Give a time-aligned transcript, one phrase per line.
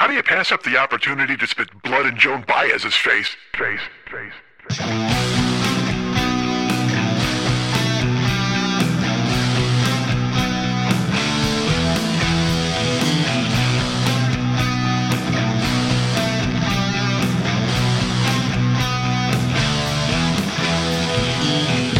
[0.00, 3.36] How do you pass up the opportunity to spit blood in Joan Baez's face?
[3.52, 3.80] Face,
[4.10, 4.32] face,
[4.66, 4.78] face.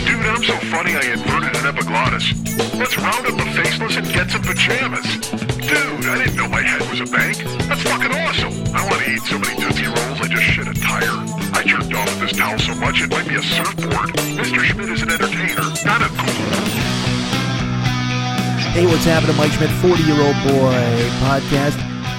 [0.07, 2.33] Dude, I'm so funny I inverted an epiglottis.
[2.79, 5.50] Let's round up the faceless and get some pajamas.
[5.71, 7.39] Dude, I didn't know my head was a bank.
[7.71, 8.75] That's fucking awesome.
[8.75, 11.15] I want to eat so many Tootsie Rolls I just shit a tire.
[11.55, 14.11] I jerked off this towel so much it might be a surfboard.
[14.35, 14.65] Mr.
[14.65, 16.91] Schmidt is an entertainer, not a ghoul.
[18.75, 21.79] Hey, what's happening, Mike Schmidt, 40 year old boy podcast.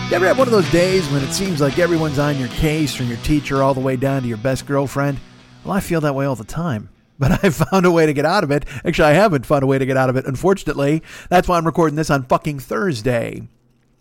[0.09, 2.95] You ever have one of those days when it seems like everyone's on your case
[2.95, 5.19] from your teacher all the way down to your best girlfriend?
[5.65, 6.87] Well, I feel that way all the time.
[7.21, 8.65] But I've found a way to get out of it.
[8.83, 11.03] Actually, I haven't found a way to get out of it, unfortunately.
[11.29, 13.47] That's why I'm recording this on fucking Thursday.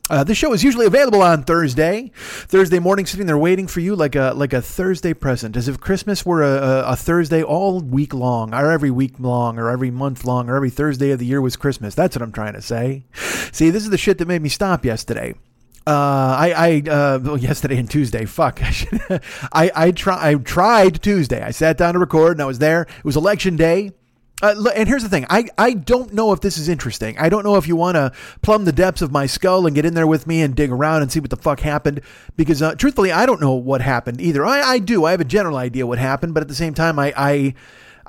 [0.09, 2.11] Uh, this show is usually available on Thursday.
[2.17, 5.79] Thursday morning, sitting there waiting for you like a like a Thursday present, as if
[5.79, 10.25] Christmas were a, a Thursday all week long, or every week long, or every month
[10.25, 11.95] long, or every Thursday of the year was Christmas.
[11.95, 13.05] That's what I'm trying to say.
[13.53, 15.34] See, this is the shit that made me stop yesterday.
[15.91, 18.25] Uh, I, I, uh, well, yesterday and Tuesday.
[18.25, 18.63] Fuck.
[18.63, 19.01] I, should,
[19.53, 21.43] I, I try, I tried Tuesday.
[21.43, 22.83] I sat down to record and I was there.
[22.83, 23.91] It was election day.
[24.41, 25.27] Uh, and here's the thing.
[25.29, 27.19] I, I don't know if this is interesting.
[27.19, 29.85] I don't know if you want to plumb the depths of my skull and get
[29.85, 32.03] in there with me and dig around and see what the fuck happened.
[32.37, 34.47] Because, uh, truthfully, I don't know what happened either.
[34.47, 35.05] I, I do.
[35.05, 37.55] I have a general idea what happened, but at the same time, I, I,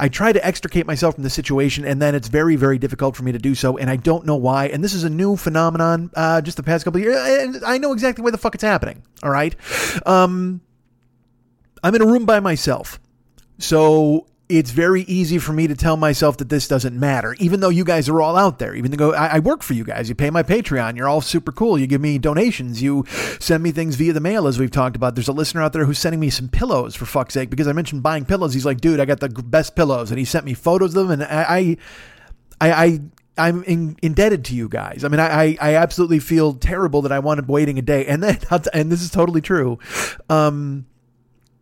[0.02, 3.22] I try to extricate myself from the situation, and then it's very, very difficult for
[3.22, 4.66] me to do so, and I don't know why.
[4.66, 7.78] And this is a new phenomenon, uh, just the past couple of years, and I
[7.78, 9.04] know exactly where the fuck it's happening.
[9.22, 9.56] All right,
[10.08, 10.60] um,
[11.84, 13.00] I'm in a room by myself,
[13.60, 17.70] so it's very easy for me to tell myself that this doesn't matter, even though
[17.70, 18.76] you guys are all out there.
[18.76, 21.52] Even though I, I work for you guys, you pay my Patreon, you're all super
[21.52, 21.80] cool.
[21.80, 23.06] You give me donations, you
[23.40, 25.16] send me things via the mail, as we've talked about.
[25.16, 27.74] There's a listener out there who's sending me some pillows for fuck's sake because I
[27.74, 28.54] mentioned buying pillows.
[28.54, 31.22] He's like, dude, I got the best pillows, and he sent me photos of them,
[31.22, 31.78] and I,
[32.60, 33.00] I, I, I
[33.38, 35.04] I'm in, indebted to you guys.
[35.04, 38.38] I mean, I, I, absolutely feel terrible that I wanted waiting a day, and then,
[38.74, 39.80] and this is totally true.
[40.30, 40.86] Um,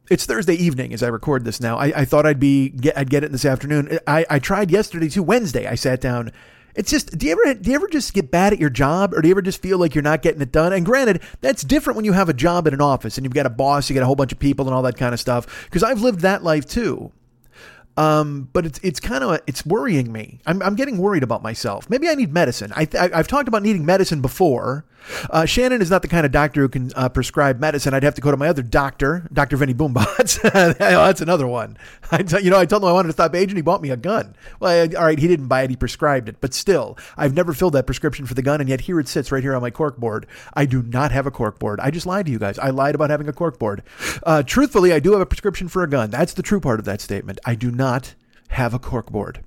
[0.10, 1.78] it's Thursday evening as I record this now.
[1.78, 4.00] I, I thought I'd be get, I'd get it this afternoon.
[4.08, 5.24] I, I tried yesterday too.
[5.24, 6.32] Wednesday, I sat down.
[6.76, 9.22] It's just do you ever do you ever just get bad at your job, or
[9.22, 10.72] do you ever just feel like you're not getting it done?
[10.72, 13.46] And granted, that's different when you have a job at an office and you've got
[13.46, 15.66] a boss, you got a whole bunch of people and all that kind of stuff.
[15.66, 17.12] Because I've lived that life too.
[17.98, 20.40] Um, but it's it's kind of it's worrying me.
[20.46, 21.90] I'm I'm getting worried about myself.
[21.90, 22.72] Maybe I need medicine.
[22.76, 24.86] I, I have talked about needing medicine before.
[25.30, 27.94] Uh, Shannon is not the kind of doctor who can uh, prescribe medicine.
[27.94, 30.42] I'd have to go to my other doctor, Doctor Vinny Boombots.
[30.78, 31.78] That's another one.
[32.12, 33.56] I t- you know I told him I wanted to stop aging.
[33.56, 34.36] He bought me a gun.
[34.60, 35.70] Well, I, all right, he didn't buy it.
[35.70, 36.38] He prescribed it.
[36.42, 39.32] But still, I've never filled that prescription for the gun, and yet here it sits
[39.32, 40.26] right here on my cork board.
[40.54, 41.80] I do not have a cork board.
[41.80, 42.60] I just lied to you guys.
[42.60, 43.84] I lied about having a cork board.
[44.24, 46.10] Uh, truthfully, I do have a prescription for a gun.
[46.10, 47.40] That's the true part of that statement.
[47.46, 48.14] I do not
[48.50, 49.38] have a corkboard.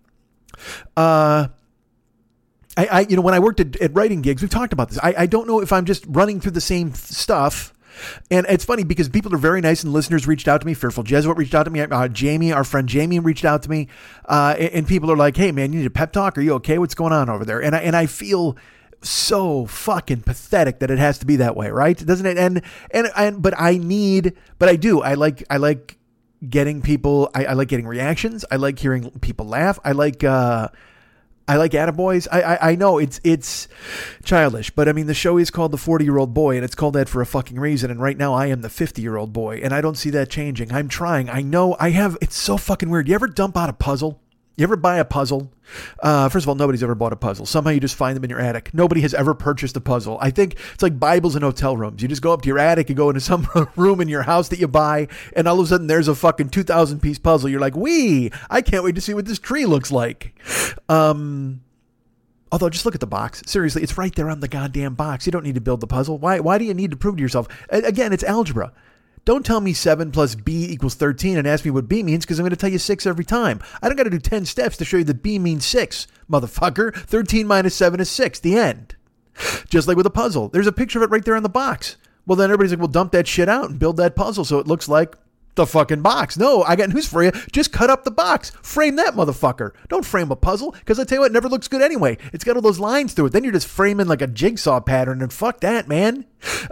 [0.96, 1.48] Uh,
[2.76, 4.98] I, I, you know, when I worked at, at writing gigs, we've talked about this.
[4.98, 7.72] I, I don't know if I'm just running through the same stuff.
[8.30, 10.72] And it's funny because people are very nice and listeners reached out to me.
[10.72, 11.80] Fearful Jesuit reached out to me.
[11.80, 13.88] Uh, Jamie, our friend Jamie, reached out to me.
[14.24, 16.38] Uh, and, and people are like, hey, man, you need a pep talk?
[16.38, 16.78] Are you okay?
[16.78, 17.62] What's going on over there?
[17.62, 18.56] And I, and I feel
[19.02, 21.98] so fucking pathetic that it has to be that way, right?
[21.98, 22.38] Doesn't it?
[22.38, 22.62] And,
[22.92, 25.02] and, and, but I need, but I do.
[25.02, 25.98] I like, I like,
[26.48, 30.68] getting people I, I, like getting reactions i like hearing people laugh i like uh
[31.48, 32.28] I like attaboys.
[32.30, 33.68] I, I I know it's it's
[34.24, 36.74] childish, but I mean the show is called the forty year old boy, and it's
[36.74, 37.90] called that for a fucking reason.
[37.90, 40.30] And right now I am the fifty year old boy, and I don't see that
[40.30, 40.72] changing.
[40.72, 41.28] I'm trying.
[41.28, 42.16] I know I have.
[42.20, 43.08] It's so fucking weird.
[43.08, 44.21] You ever dump out a puzzle?
[44.56, 45.50] You ever buy a puzzle?
[46.02, 47.46] Uh, first of all, nobody's ever bought a puzzle.
[47.46, 48.74] Somehow you just find them in your attic.
[48.74, 50.18] Nobody has ever purchased a puzzle.
[50.20, 52.02] I think it's like Bibles in hotel rooms.
[52.02, 54.48] You just go up to your attic and go into some room in your house
[54.50, 57.48] that you buy, and all of a sudden there's a fucking 2,000 piece puzzle.
[57.48, 60.34] You're like, wee, I can't wait to see what this tree looks like.
[60.88, 61.62] Um,
[62.52, 63.42] Although, just look at the box.
[63.46, 65.24] Seriously, it's right there on the goddamn box.
[65.24, 66.18] You don't need to build the puzzle.
[66.18, 66.38] Why?
[66.38, 67.48] Why do you need to prove to yourself?
[67.70, 68.74] Again, it's algebra.
[69.24, 72.38] Don't tell me 7 plus b equals 13 and ask me what b means because
[72.38, 73.60] I'm going to tell you 6 every time.
[73.80, 76.94] I don't got to do 10 steps to show you that b means 6, motherfucker.
[76.94, 78.40] 13 minus 7 is 6.
[78.40, 78.96] The end.
[79.68, 80.48] Just like with a puzzle.
[80.48, 81.96] There's a picture of it right there on the box.
[82.26, 84.66] Well, then everybody's like, well, dump that shit out and build that puzzle so it
[84.66, 85.16] looks like
[85.54, 86.36] the fucking box.
[86.36, 87.32] No, I got news for you.
[87.52, 88.50] Just cut up the box.
[88.62, 89.72] Frame that motherfucker.
[89.88, 92.18] Don't frame a puzzle because I tell you what, it never looks good anyway.
[92.32, 93.32] It's got all those lines through it.
[93.32, 96.24] Then you're just framing like a jigsaw pattern and fuck that, man.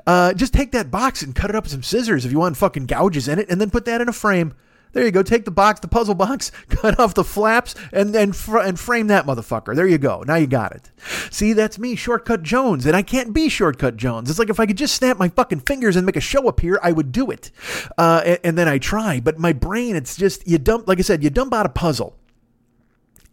[0.06, 2.56] Uh, just take that box and cut it up with some scissors if you want
[2.56, 4.54] fucking gouges in it and then put that in a frame.
[4.92, 5.22] There you go.
[5.22, 9.06] Take the box, the puzzle box, cut off the flaps, and and fr- and frame
[9.08, 9.74] that motherfucker.
[9.74, 10.22] There you go.
[10.26, 10.90] Now you got it.
[11.30, 14.30] See, that's me, Shortcut Jones, and I can't be Shortcut Jones.
[14.30, 16.78] It's like if I could just snap my fucking fingers and make a show appear,
[16.82, 17.50] I would do it.
[17.96, 20.88] Uh, and, and then I try, but my brain, it's just you dump.
[20.88, 22.16] Like I said, you dump out a puzzle,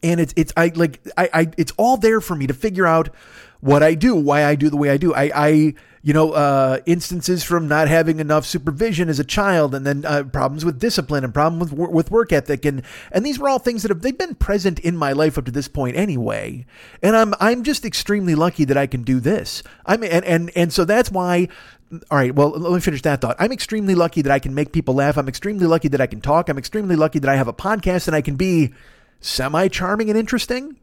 [0.04, 3.10] and it's it's I like I I it's all there for me to figure out
[3.60, 5.14] what I do, why I do the way I do.
[5.14, 5.74] I I
[6.08, 10.24] you know, uh, instances from not having enough supervision as a child, and then uh,
[10.24, 12.82] problems with discipline and problem with with work ethic, and
[13.12, 15.52] and these were all things that have they've been present in my life up to
[15.52, 16.66] this point anyway.
[17.04, 19.64] And I'm I'm just extremely lucky that I can do this.
[19.86, 21.50] I'm and and and so that's why.
[22.10, 23.36] All right, well, let me finish that thought.
[23.38, 25.18] I'm extremely lucky that I can make people laugh.
[25.18, 26.48] I'm extremely lucky that I can talk.
[26.48, 28.74] I'm extremely lucky that I have a podcast and I can be
[29.20, 30.78] semi charming and interesting.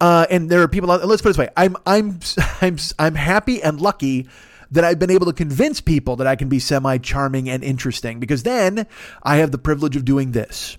[0.00, 0.88] Uh, and there are people.
[0.88, 2.20] Let's put it this way: I'm I'm
[2.60, 4.28] I'm I'm happy and lucky
[4.70, 8.20] that I've been able to convince people that I can be semi charming and interesting
[8.20, 8.86] because then
[9.22, 10.78] I have the privilege of doing this.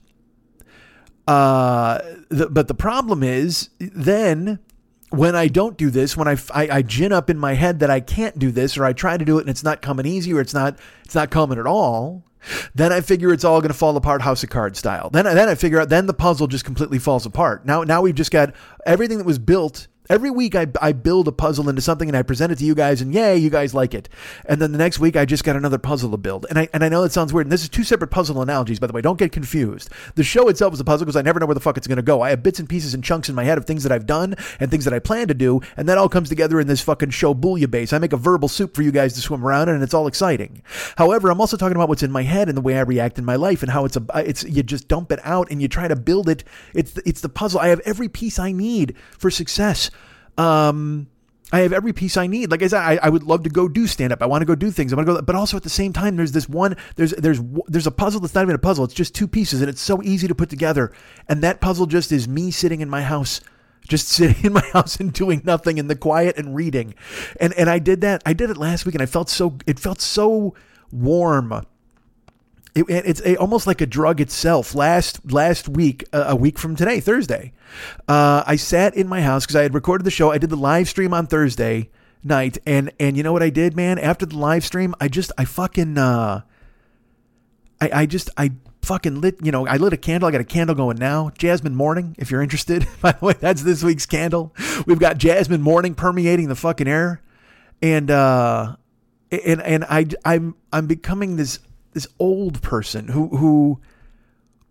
[1.27, 1.99] Uh,
[2.29, 4.59] the, but the problem is then
[5.09, 7.91] when I don't do this, when I, I, I gin up in my head that
[7.91, 10.33] I can't do this, or I try to do it and it's not coming easy,
[10.33, 12.23] or it's not it's not coming at all,
[12.75, 15.09] then I figure it's all going to fall apart House of Cards style.
[15.09, 17.65] Then then I figure out then the puzzle just completely falls apart.
[17.65, 18.53] Now now we've just got
[18.85, 22.23] everything that was built Every week I, I build a puzzle into something and I
[22.23, 24.09] present it to you guys and yay, you guys like it.
[24.45, 26.45] And then the next week I just got another puzzle to build.
[26.49, 27.45] And I and I know that sounds weird.
[27.45, 29.01] And this is two separate puzzle analogies, by the way.
[29.01, 29.89] Don't get confused.
[30.15, 32.01] The show itself is a puzzle because I never know where the fuck it's gonna
[32.01, 32.21] go.
[32.21, 34.35] I have bits and pieces and chunks in my head of things that I've done
[34.59, 37.11] and things that I plan to do, and that all comes together in this fucking
[37.11, 37.93] show base.
[37.93, 40.07] I make a verbal soup for you guys to swim around in and it's all
[40.07, 40.61] exciting.
[40.97, 43.25] However, I'm also talking about what's in my head and the way I react in
[43.25, 45.87] my life and how it's a it's you just dump it out and you try
[45.87, 46.43] to build it.
[46.73, 47.59] It's it's the puzzle.
[47.59, 49.89] I have every piece I need for success.
[50.37, 51.07] Um,
[51.53, 52.49] I have every piece I need.
[52.49, 54.23] Like I said, I, I would love to go do stand up.
[54.23, 54.91] I want to go do things.
[54.91, 56.75] I want to go, but also at the same time, there's this one.
[56.95, 58.83] There's there's there's a puzzle that's not even a puzzle.
[58.85, 60.91] It's just two pieces, and it's so easy to put together.
[61.29, 63.39] And that puzzle just is me sitting in my house,
[63.87, 66.95] just sitting in my house and doing nothing in the quiet and reading.
[67.39, 68.23] And and I did that.
[68.25, 69.57] I did it last week, and I felt so.
[69.67, 70.55] It felt so
[70.91, 71.63] warm
[72.75, 74.73] it, it's a, almost like a drug itself.
[74.73, 77.53] Last last week, uh, a week from today, Thursday,
[78.07, 80.31] uh, I sat in my house because I had recorded the show.
[80.31, 81.89] I did the live stream on Thursday
[82.23, 83.99] night, and and you know what I did, man?
[83.99, 86.41] After the live stream, I just I fucking uh,
[87.79, 89.37] I I just I fucking lit.
[89.43, 90.27] You know, I lit a candle.
[90.27, 91.31] I got a candle going now.
[91.37, 92.87] Jasmine Morning, if you're interested.
[93.01, 94.53] By the way, that's this week's candle.
[94.87, 97.21] We've got Jasmine Morning permeating the fucking air,
[97.81, 98.77] and uh,
[99.31, 101.59] and and I I'm I'm becoming this
[101.93, 103.79] this old person who who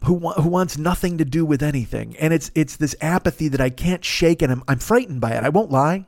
[0.05, 3.71] who who wants nothing to do with anything, and it's it's this apathy that I
[3.71, 5.45] can't shake, and I'm I'm frightened by it.
[5.45, 6.07] I won't lie.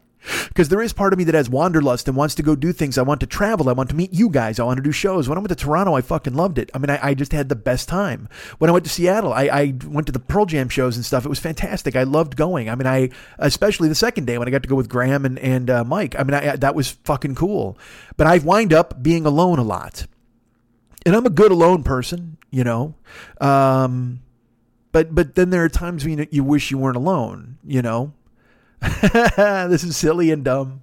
[0.49, 2.97] Because there is part of me that has wanderlust and wants to go do things.
[2.97, 3.69] I want to travel.
[3.69, 4.59] I want to meet you guys.
[4.59, 5.29] I want to do shows.
[5.29, 6.71] When I went to Toronto, I fucking loved it.
[6.73, 8.29] I mean, I, I just had the best time.
[8.59, 11.27] When I went to Seattle, I, I, went to the Pearl Jam shows and stuff.
[11.27, 11.95] It was fantastic.
[11.95, 12.71] I loved going.
[12.71, 15.39] I mean, I especially the second day when I got to go with Graham and,
[15.41, 16.19] and uh, Mike.
[16.19, 17.77] I mean, I, that was fucking cool.
[18.17, 20.07] But I've wind up being alone a lot
[21.07, 22.95] and I'm a good alone person, you know.
[23.41, 24.21] Um,
[24.93, 28.13] but but then there are times when you wish you weren't alone, you know.
[29.03, 30.83] this is silly and dumb,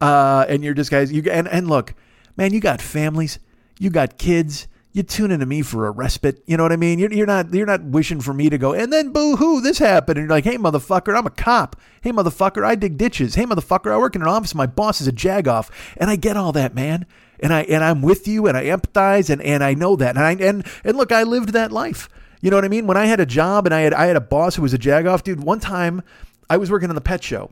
[0.00, 1.12] uh, and you're just guys.
[1.12, 1.94] You and and look,
[2.36, 3.38] man, you got families,
[3.78, 4.66] you got kids.
[4.92, 6.42] You tune into me for a respite.
[6.46, 6.98] You know what I mean?
[6.98, 9.78] You're, you're not you're not wishing for me to go and then boo hoo this
[9.78, 13.44] happened and you're like hey motherfucker I'm a cop hey motherfucker I dig ditches hey
[13.44, 16.50] motherfucker I work in an office my boss is a jagoff and I get all
[16.50, 17.06] that man
[17.42, 20.16] and I and I'm with you and I empathize and, and I know that.
[20.16, 22.08] And I and and look, I lived that life.
[22.40, 22.86] You know what I mean?
[22.86, 24.78] When I had a job and I had I had a boss who was a
[24.78, 26.02] jagoff, dude, one time
[26.48, 27.50] I was working on the pet show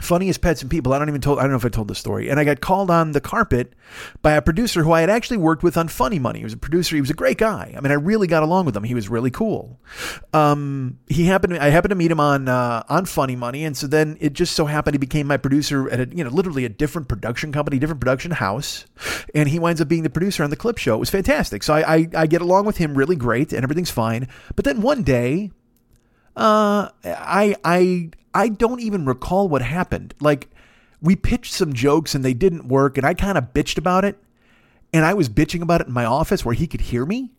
[0.00, 0.92] funniest pets and people.
[0.92, 1.38] I don't even told.
[1.38, 2.28] I don't know if I told the story.
[2.28, 3.74] And I got called on the carpet
[4.22, 6.40] by a producer who I had actually worked with on Funny Money.
[6.40, 6.94] He was a producer.
[6.96, 7.74] He was a great guy.
[7.76, 8.84] I mean, I really got along with him.
[8.84, 9.80] He was really cool.
[10.32, 11.56] Um, he happened.
[11.58, 14.54] I happened to meet him on uh, on Funny Money, and so then it just
[14.54, 17.78] so happened he became my producer at a you know literally a different production company,
[17.78, 18.86] different production house,
[19.34, 20.94] and he winds up being the producer on the clip show.
[20.94, 21.62] It was fantastic.
[21.62, 24.28] So I I, I get along with him really great, and everything's fine.
[24.54, 25.50] But then one day.
[26.38, 30.14] Uh, I I I don't even recall what happened.
[30.20, 30.48] Like,
[31.02, 34.16] we pitched some jokes and they didn't work, and I kind of bitched about it.
[34.92, 37.32] And I was bitching about it in my office where he could hear me.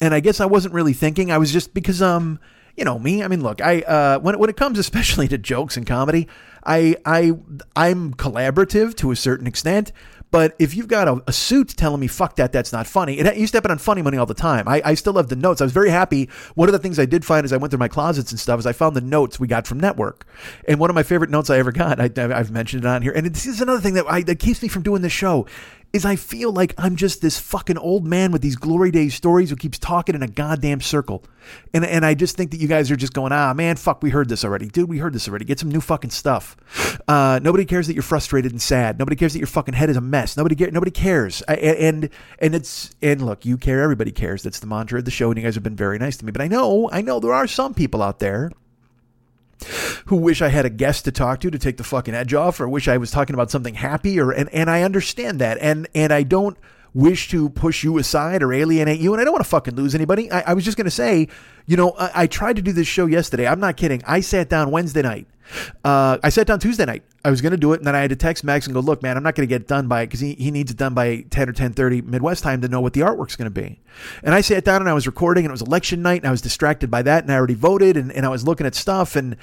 [0.00, 1.30] And I guess I wasn't really thinking.
[1.30, 2.40] I was just because, um,
[2.76, 3.22] you know me.
[3.22, 6.26] I mean, look, I uh, when when it comes especially to jokes and comedy,
[6.64, 7.32] I I
[7.76, 9.92] I'm collaborative to a certain extent,
[10.36, 13.20] But if you've got a, a suit telling me fuck that, that's not funny.
[13.20, 14.68] It used to happen on Funny Money all the time.
[14.68, 15.62] I, I still have the notes.
[15.62, 16.28] I was very happy.
[16.56, 18.60] One of the things I did find as I went through my closets and stuff
[18.60, 20.26] is I found the notes we got from Network.
[20.68, 23.12] And one of my favorite notes I ever got, I, I've mentioned it on here.
[23.12, 25.46] And this is another thing that, I, that keeps me from doing this show
[25.92, 29.50] is I feel like I'm just this fucking old man with these glory days stories
[29.50, 31.24] who keeps talking in a goddamn circle.
[31.72, 34.10] And and I just think that you guys are just going, ah man, fuck, we
[34.10, 34.66] heard this already.
[34.66, 35.44] Dude, we heard this already.
[35.44, 36.56] Get some new fucking stuff.
[37.08, 38.98] Uh, nobody cares that you're frustrated and sad.
[38.98, 40.36] Nobody cares that your fucking head is a mess.
[40.36, 41.42] Nobody nobody cares.
[41.48, 44.42] I, and and it's and look, you care, everybody cares.
[44.42, 46.32] That's the mantra of the show, and you guys have been very nice to me.
[46.32, 48.50] But I know, I know there are some people out there
[50.06, 52.60] who wish I had a guest to talk to to take the fucking edge off,
[52.60, 55.88] or wish I was talking about something happy, or and, and I understand that, and
[55.94, 56.56] and I don't
[56.96, 59.94] wish to push you aside or alienate you, and I don't want to fucking lose
[59.94, 60.30] anybody.
[60.32, 61.28] I, I was just gonna say,
[61.66, 63.46] you know, I, I tried to do this show yesterday.
[63.46, 64.02] I'm not kidding.
[64.06, 65.26] I sat down Wednesday night
[65.84, 67.02] uh, I sat down Tuesday night.
[67.24, 68.80] I was going to do it, and then I had to text Max and go,
[68.80, 70.76] "Look, man, I'm not going to get done by it because he, he needs it
[70.76, 73.80] done by 10 or 10:30 Midwest time to know what the artwork's going to be."
[74.22, 76.30] And I sat down and I was recording, and it was election night, and I
[76.30, 79.16] was distracted by that, and I already voted, and, and I was looking at stuff,
[79.16, 79.36] and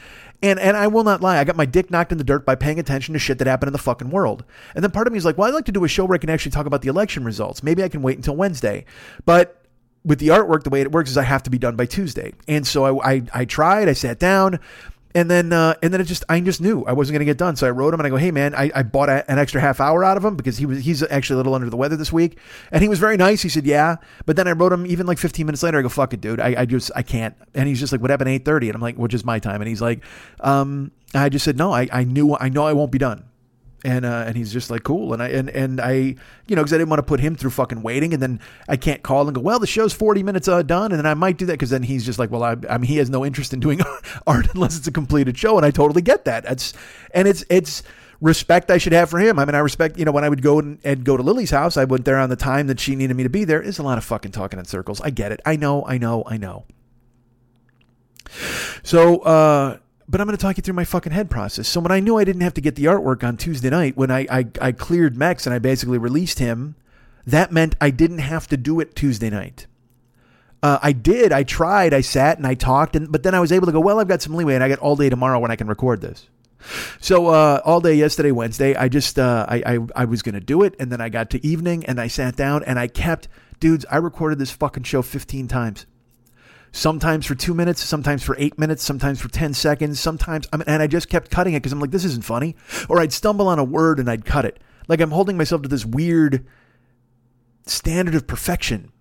[0.44, 2.54] and and I will not lie, I got my dick knocked in the dirt by
[2.54, 4.44] paying attention to shit that happened in the fucking world.
[4.76, 6.16] And then part of me is like, "Well, I'd like to do a show where
[6.16, 7.64] I can actually talk about the election results.
[7.64, 8.86] Maybe I can wait until Wednesday,"
[9.26, 9.64] but
[10.06, 12.34] with the artwork, the way it works is I have to be done by Tuesday.
[12.48, 14.60] And so I, I, I tried, I sat down,
[15.16, 17.38] and then, uh, and then it just, I just knew I wasn't going to get
[17.38, 17.56] done.
[17.56, 19.62] So I wrote him and I go, Hey man, I, I bought a, an extra
[19.62, 21.96] half hour out of him because he was, he's actually a little under the weather
[21.96, 22.40] this week.
[22.72, 23.42] And he was very nice.
[23.42, 23.98] He said, yeah.
[24.26, 25.78] But then I wrote him even like 15 minutes later.
[25.78, 26.40] I go, fuck it, dude.
[26.40, 27.36] I, I just, I can't.
[27.54, 28.70] And he's just like, what happened 830?
[28.70, 29.62] And I'm like, which is my time.
[29.62, 30.04] And he's like,
[30.40, 33.26] um, I just said, no, I, I knew, I know I won't be done
[33.84, 35.14] and uh, and he's just like cool.
[35.14, 35.94] And I and and I
[36.48, 38.14] you know because I didn't want to put him through fucking waiting.
[38.14, 40.92] And then I can't call and go well the show's forty minutes uh, done.
[40.92, 42.88] And then I might do that because then he's just like well I, I mean
[42.88, 43.82] he has no interest in doing
[44.28, 45.58] art unless it's a completed show.
[45.58, 46.44] And I totally get that.
[46.44, 46.74] That's
[47.14, 47.84] and it's it's
[48.22, 49.38] respect I should have for him.
[49.38, 51.52] I mean I respect you know when I would go and, and go to Lily's
[51.52, 53.62] house I went there on the time that she needed me to be there.
[53.62, 55.02] is a lot of fucking talking in circles.
[55.02, 55.42] I get it.
[55.46, 56.66] I know I know I know.
[58.82, 61.68] So uh but I'm going to talk you through my fucking head process.
[61.68, 64.12] So when I knew I didn't have to get the artwork on Tuesday night, when
[64.12, 66.76] I, I, I cleared Max and I basically released him,
[67.26, 69.68] that meant I didn't have to do it Tuesday night.
[70.62, 71.32] Uh, I did.
[71.32, 71.94] I tried.
[71.94, 73.82] I sat and I talked, and but then I was able to go.
[73.82, 76.00] Well, I've got some leeway, and I got all day tomorrow when I can record
[76.00, 76.30] this.
[77.02, 80.64] So uh, all day yesterday, Wednesday, I just uh, I, I I was gonna do
[80.64, 83.28] it, and then I got to evening, and I sat down, and I kept,
[83.60, 83.86] dudes.
[83.92, 85.86] I recorded this fucking show 15 times
[86.74, 90.66] sometimes for two minutes, sometimes for eight minutes, sometimes for 10 seconds, sometimes, I mean,
[90.68, 92.58] and I just kept cutting it because I'm like, this isn't funny.
[92.90, 94.60] Or I'd stumble on a word and I'd cut it.
[94.90, 96.46] Like I'm holding myself to this weird
[97.66, 98.92] standard of perfection.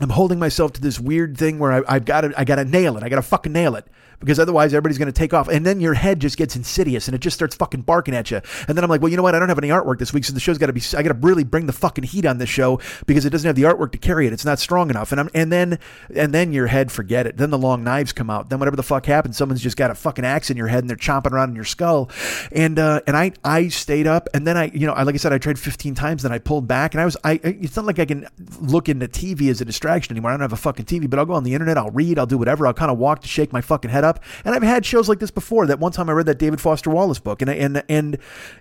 [0.00, 2.64] I'm holding myself to this weird thing where I, have got to, I got to
[2.64, 3.04] nail it.
[3.04, 3.86] I got to fucking nail it
[4.18, 5.46] because otherwise everybody's going to take off.
[5.46, 8.40] And then your head just gets insidious and it just starts fucking barking at you.
[8.66, 9.36] And then I'm like, well, you know what?
[9.36, 10.82] I don't have any artwork this week, so the show's got to be.
[10.96, 13.54] I got to really bring the fucking heat on this show because it doesn't have
[13.54, 14.32] the artwork to carry it.
[14.32, 15.12] It's not strong enough.
[15.12, 15.78] And I'm and then
[16.12, 17.36] and then your head forget it.
[17.36, 18.50] Then the long knives come out.
[18.50, 20.90] Then whatever the fuck happens, someone's just got a fucking axe in your head and
[20.90, 22.10] they're chomping around in your skull.
[22.50, 25.18] And uh, and I I stayed up and then I you know I like I
[25.18, 26.24] said I tried 15 times.
[26.24, 27.40] Then I pulled back and I was I.
[27.44, 28.26] It's not like I can
[28.60, 30.30] look into TV as a distraction anymore.
[30.30, 31.78] I don't have a fucking TV, but I'll go on the internet.
[31.78, 32.18] I'll read.
[32.18, 32.66] I'll do whatever.
[32.66, 34.22] I'll kind of walk to shake my fucking head up.
[34.44, 35.66] And I've had shows like this before.
[35.66, 38.18] That one time I read that David Foster Wallace book, and and and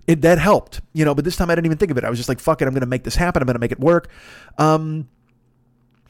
[0.07, 1.15] it, that helped, you know.
[1.15, 2.03] But this time I didn't even think of it.
[2.03, 3.41] I was just like, "Fuck it, I'm going to make this happen.
[3.41, 4.09] I'm going to make it work."
[4.57, 5.07] Um,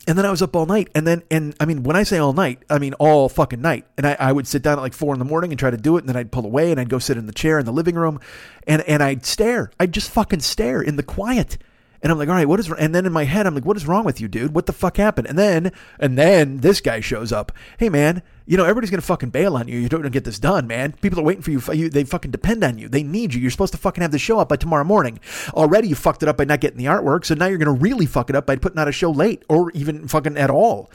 [0.07, 0.89] and then I was up all night.
[0.93, 3.85] And then, and I mean, when I say all night, I mean all fucking night.
[3.97, 5.77] And I, I would sit down at like four in the morning and try to
[5.77, 6.01] do it.
[6.01, 7.95] And then I'd pull away and I'd go sit in the chair in the living
[7.95, 8.19] room
[8.67, 9.71] and, and I'd stare.
[9.79, 11.57] I'd just fucking stare in the quiet.
[12.03, 12.69] And I'm like, all right, what is?
[12.69, 14.53] And then in my head, I'm like, what is wrong with you, dude?
[14.53, 15.25] What the fuck happened?
[15.27, 17.53] And then, and then this guy shows up.
[17.77, 19.79] Hey, man, you know everybody's gonna fucking bail on you.
[19.79, 20.91] You don't get this done, man.
[21.01, 21.89] People are waiting for you.
[21.89, 22.89] They fucking depend on you.
[22.89, 23.39] They need you.
[23.39, 25.21] You're supposed to fucking have the show up by tomorrow morning.
[25.53, 27.23] Already, you fucked it up by not getting the artwork.
[27.23, 29.71] So now you're gonna really fuck it up by putting out a show late or
[29.71, 30.91] even fucking at all.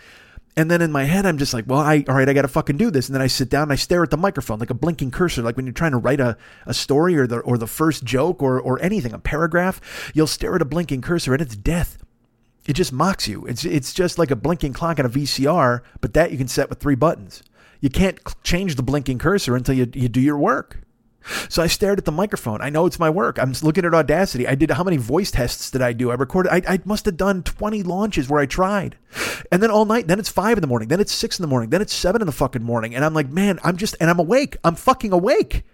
[0.59, 2.49] And then in my head, I'm just like, well, I all right, I got to
[2.49, 3.09] fucking do this.
[3.09, 5.41] And then I sit down and I stare at the microphone like a blinking cursor,
[5.41, 6.37] like when you're trying to write a,
[6.67, 10.11] a story or the or the first joke or or anything, a paragraph.
[10.15, 11.99] You'll stare at a blinking cursor and it's death.
[12.67, 13.47] It just mocks you.
[13.47, 16.69] It's it's just like a blinking clock on a VCR, but that you can set
[16.69, 17.45] with three buttons.
[17.81, 20.81] You can't change the blinking cursor until you, you do your work.
[21.49, 22.61] So I stared at the microphone.
[22.61, 23.39] I know it's my work.
[23.39, 24.47] I'm looking at Audacity.
[24.47, 26.11] I did how many voice tests did I do?
[26.11, 26.53] I recorded.
[26.53, 28.97] I, I must have done 20 launches where I tried,
[29.53, 30.07] and then all night.
[30.07, 30.89] Then it's five in the morning.
[30.89, 31.71] Then it's six in the morning.
[31.71, 32.95] Then it's seven in the fucking morning.
[32.95, 34.57] And I'm like, man, I'm just and I'm awake.
[34.65, 35.65] I'm fucking awake.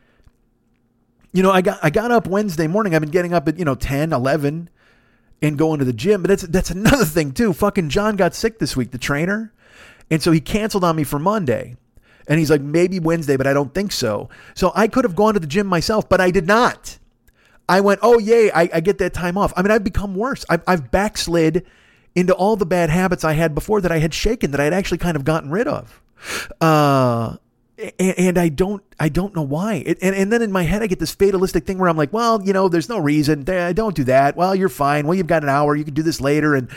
[1.33, 2.95] You know, I got I got up Wednesday morning.
[2.95, 4.71] I've been getting up at you know 10, 11,
[5.43, 6.23] and going to the gym.
[6.23, 7.53] But that's that's another thing too.
[7.53, 9.53] Fucking John got sick this week, the trainer,
[10.11, 11.77] and so he canceled on me for Monday.
[12.27, 14.29] And he's like, maybe Wednesday, but I don't think so.
[14.55, 16.99] So I could have gone to the gym myself, but I did not.
[17.69, 19.53] I went, oh, yay, I, I get that time off.
[19.57, 20.45] I mean, I've become worse.
[20.49, 21.65] I've, I've backslid
[22.15, 24.73] into all the bad habits I had before that I had shaken, that I had
[24.73, 26.01] actually kind of gotten rid of.
[26.61, 27.37] Uh,
[27.99, 29.83] and, and I don't, I don't know why.
[29.85, 32.13] It, and, and then in my head, I get this fatalistic thing where I'm like,
[32.13, 33.43] well, you know, there's no reason.
[33.43, 34.37] Don't do that.
[34.37, 35.07] Well, you're fine.
[35.07, 35.75] Well, you've got an hour.
[35.75, 36.55] You can do this later.
[36.55, 36.71] And,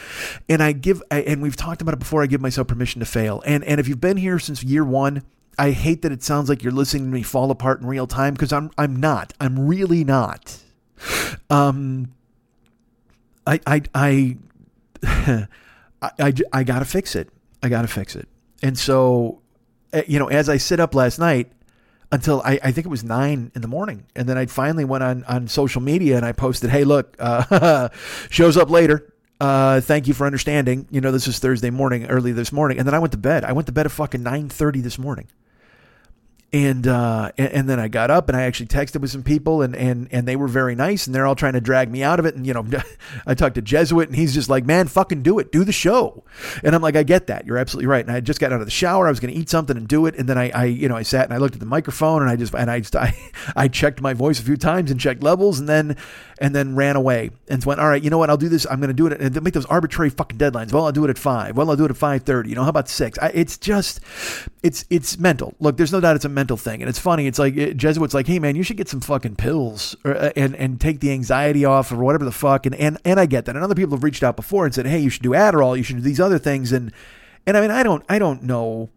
[0.49, 2.23] and I give, and we've talked about it before.
[2.23, 3.43] I give myself permission to fail.
[3.45, 5.23] And, and if you've been here since year one,
[5.59, 8.33] I hate that it sounds like you're listening to me fall apart in real time
[8.33, 9.33] because I'm, I'm not.
[9.39, 10.57] I'm really not.
[11.49, 12.13] Um,
[13.45, 14.37] I, I, I,
[16.01, 17.29] I, I, I got to fix it.
[17.63, 18.27] I got to fix it.
[18.61, 19.41] And so,
[19.93, 21.51] eh, you know, as I sit up last night
[22.11, 25.03] until I, I think it was nine in the morning, and then I finally went
[25.03, 27.89] on, on social media and I posted, "Hey, look, uh,
[28.29, 29.13] shows up later.
[29.39, 30.87] Uh, thank you for understanding.
[30.89, 33.43] You know, this is Thursday morning, early this morning, and then I went to bed.
[33.43, 35.27] I went to bed at fucking nine thirty this morning
[36.53, 39.61] and uh, and, and, then I got up and I actually texted with some people
[39.61, 42.19] and and and they were very nice and they're all trying to drag me out
[42.19, 42.35] of it.
[42.35, 42.65] And you know
[43.27, 45.51] I talked to Jesuit and he's just like man fucking do it.
[45.51, 46.23] Do the show.
[46.63, 47.45] And I'm like I get that.
[47.45, 48.05] You're absolutely right.
[48.05, 49.07] And I just got out of the shower.
[49.07, 50.15] I was going to eat something and do it.
[50.15, 52.31] And then I, I you know I sat and I looked at the microphone and
[52.31, 53.13] I just and I just I,
[53.53, 55.59] I checked my voice a few times and checked levels.
[55.59, 55.97] And then
[56.39, 58.79] and then ran away and went all right you know what I'll do this I'm
[58.79, 61.17] going to do it and make those arbitrary fucking deadlines well I'll do it at
[61.17, 63.57] five well I'll do it at five thirty you know how about six I, it's
[63.57, 63.99] just
[64.63, 67.27] it's it's mental look there's no doubt it's a mental thing and it's funny funny.
[67.27, 70.31] It's like it, Jesuit's like, hey man, you should get some fucking pills or, uh,
[70.35, 72.65] and and take the anxiety off or whatever the fuck.
[72.65, 73.55] And and and I get that.
[73.55, 75.75] And other people have reached out before and said, hey, you should do Adderall.
[75.75, 76.71] You should do these other things.
[76.71, 76.91] And
[77.45, 78.89] and I mean, I don't I don't know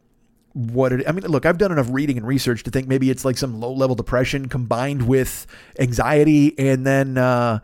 [0.73, 3.25] what it I mean look I've done enough reading and research to think maybe it's
[3.25, 5.47] like some low level depression combined with
[5.79, 7.61] anxiety and then uh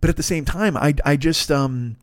[0.00, 1.96] but at the same time I I just um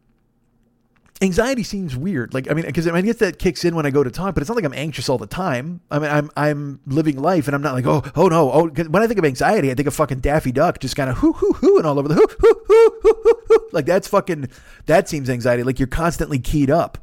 [1.21, 2.33] anxiety seems weird.
[2.33, 4.11] Like I mean, because I, mean, I guess that kicks in when I go to
[4.11, 5.81] talk, but it's not like I'm anxious all the time.
[5.89, 8.67] I mean, I'm I'm living life, and I'm not like oh oh no oh.
[8.67, 11.33] When I think of anxiety, I think of fucking Daffy Duck, just kind of hoo
[11.33, 13.69] hoo hoo and all over the hoo hoo hoo hoo hoo.
[13.71, 14.49] Like that's fucking
[14.85, 15.63] that seems anxiety.
[15.63, 16.97] Like you're constantly keyed up,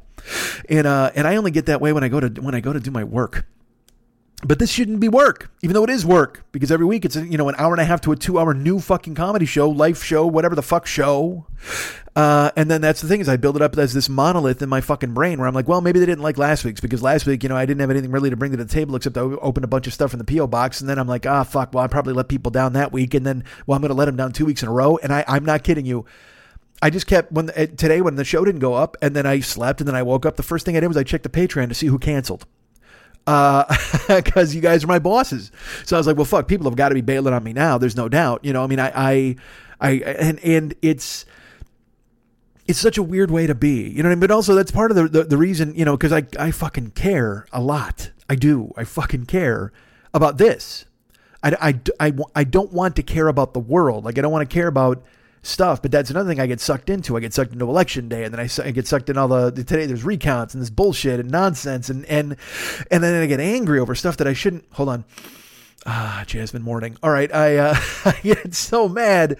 [0.69, 2.73] and uh and I only get that way when I go to when I go
[2.73, 3.45] to do my work.
[4.43, 7.37] But this shouldn't be work, even though it is work, because every week it's you
[7.37, 10.03] know an hour and a half to a two hour new fucking comedy show, life
[10.03, 11.47] show, whatever the fuck show.
[12.15, 14.69] Uh, and then that's the thing is I build it up as this monolith in
[14.69, 17.25] my fucking brain where I'm like, well, maybe they didn't like last week's because last
[17.25, 19.21] week, you know, I didn't have anything really to bring to the table except I
[19.21, 21.73] opened a bunch of stuff in the PO box, and then I'm like, ah, fuck,
[21.73, 24.05] well, I probably let people down that week, and then well, I'm going to let
[24.05, 26.05] them down two weeks in a row, and I, I'm not kidding you.
[26.81, 29.81] I just kept when today when the show didn't go up, and then I slept,
[29.81, 30.35] and then I woke up.
[30.35, 32.45] The first thing I did was I checked the Patreon to see who canceled
[33.25, 35.51] because uh, you guys are my bosses.
[35.83, 37.79] So I was like, well, fuck, people have got to be bailing on me now.
[37.79, 38.45] There's no doubt.
[38.45, 39.35] You know, I mean, I, I,
[39.81, 41.25] I, and, and it's,
[42.67, 44.19] it's such a weird way to be, you know what I mean?
[44.19, 46.91] But also that's part of the, the, the reason, you know, cause I, I fucking
[46.91, 48.11] care a lot.
[48.29, 48.71] I do.
[48.77, 49.71] I fucking care
[50.13, 50.85] about this.
[51.43, 54.05] I, I, I, I don't want to care about the world.
[54.05, 55.03] Like I don't want to care about
[55.45, 55.81] stuff.
[55.81, 57.15] But that's another thing I get sucked into.
[57.15, 59.51] I get sucked into election day, and then I, I get sucked in all the,
[59.51, 59.85] the, today.
[59.85, 62.35] There's recounts and this bullshit and nonsense, and and
[62.91, 64.65] and then I get angry over stuff that I shouldn't.
[64.73, 65.05] Hold on,
[65.85, 66.97] ah, Jasmine Morning.
[67.03, 69.37] All right, I uh, I get so mad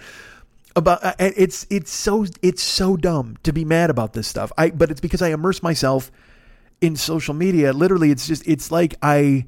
[0.76, 4.52] about uh, it's it's so it's so dumb to be mad about this stuff.
[4.58, 6.12] I but it's because I immerse myself
[6.82, 7.74] in social media.
[7.74, 9.46] Literally, it's just it's like I.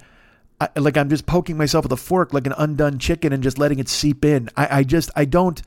[0.60, 3.60] I, like I'm just poking myself with a fork like an undone chicken and just
[3.60, 4.50] letting it seep in.
[4.58, 5.62] I, I just I don't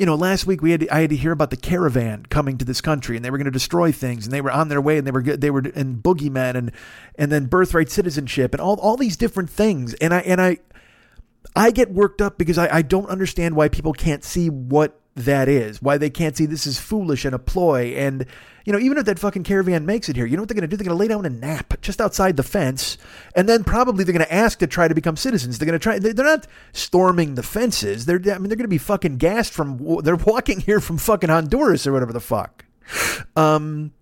[0.00, 2.64] you know, last week we had I had to hear about the caravan coming to
[2.64, 4.96] this country, and they were going to destroy things, and they were on their way,
[4.96, 6.72] and they were they were in boogeymen, and
[7.16, 10.56] and then birthright citizenship, and all all these different things, and I and I
[11.54, 15.48] I get worked up because I, I don't understand why people can't see what that
[15.48, 17.94] is, why they can't see this is foolish and a ploy.
[17.96, 18.26] And,
[18.64, 20.68] you know, even if that fucking caravan makes it here, you know what they're going
[20.68, 20.76] to do?
[20.76, 22.98] They're going to lay down a nap just outside the fence.
[23.34, 25.58] And then probably they're going to ask to try to become citizens.
[25.58, 28.06] They're going to try, they're not storming the fences.
[28.06, 31.30] They're, I mean, they're going to be fucking gassed from, they're walking here from fucking
[31.30, 32.64] Honduras or whatever the fuck.
[33.36, 33.92] Um,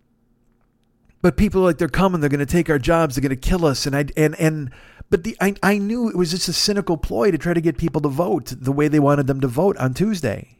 [1.20, 3.48] but people are like they're coming, they're going to take our jobs, they're going to
[3.48, 3.86] kill us.
[3.86, 4.70] And I, and, and,
[5.10, 7.78] but the, I, I knew it was just a cynical ploy to try to get
[7.78, 10.57] people to vote the way they wanted them to vote on Tuesday.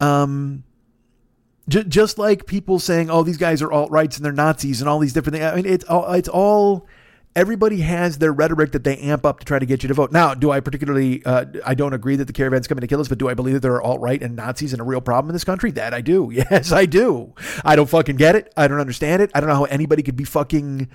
[0.00, 0.64] Um,
[1.68, 4.88] j- just like people saying, "Oh, these guys are alt rights and they're Nazis and
[4.88, 6.86] all these different things." I mean, it's all it's all.
[7.36, 10.12] Everybody has their rhetoric that they amp up to try to get you to vote.
[10.12, 11.20] Now, do I particularly?
[11.24, 13.54] Uh, I don't agree that the caravan's coming to kill us, but do I believe
[13.54, 15.72] that there are alt right and Nazis and a real problem in this country?
[15.72, 16.30] That I do.
[16.32, 17.32] Yes, I do.
[17.64, 18.52] I don't fucking get it.
[18.56, 19.32] I don't understand it.
[19.34, 20.88] I don't know how anybody could be fucking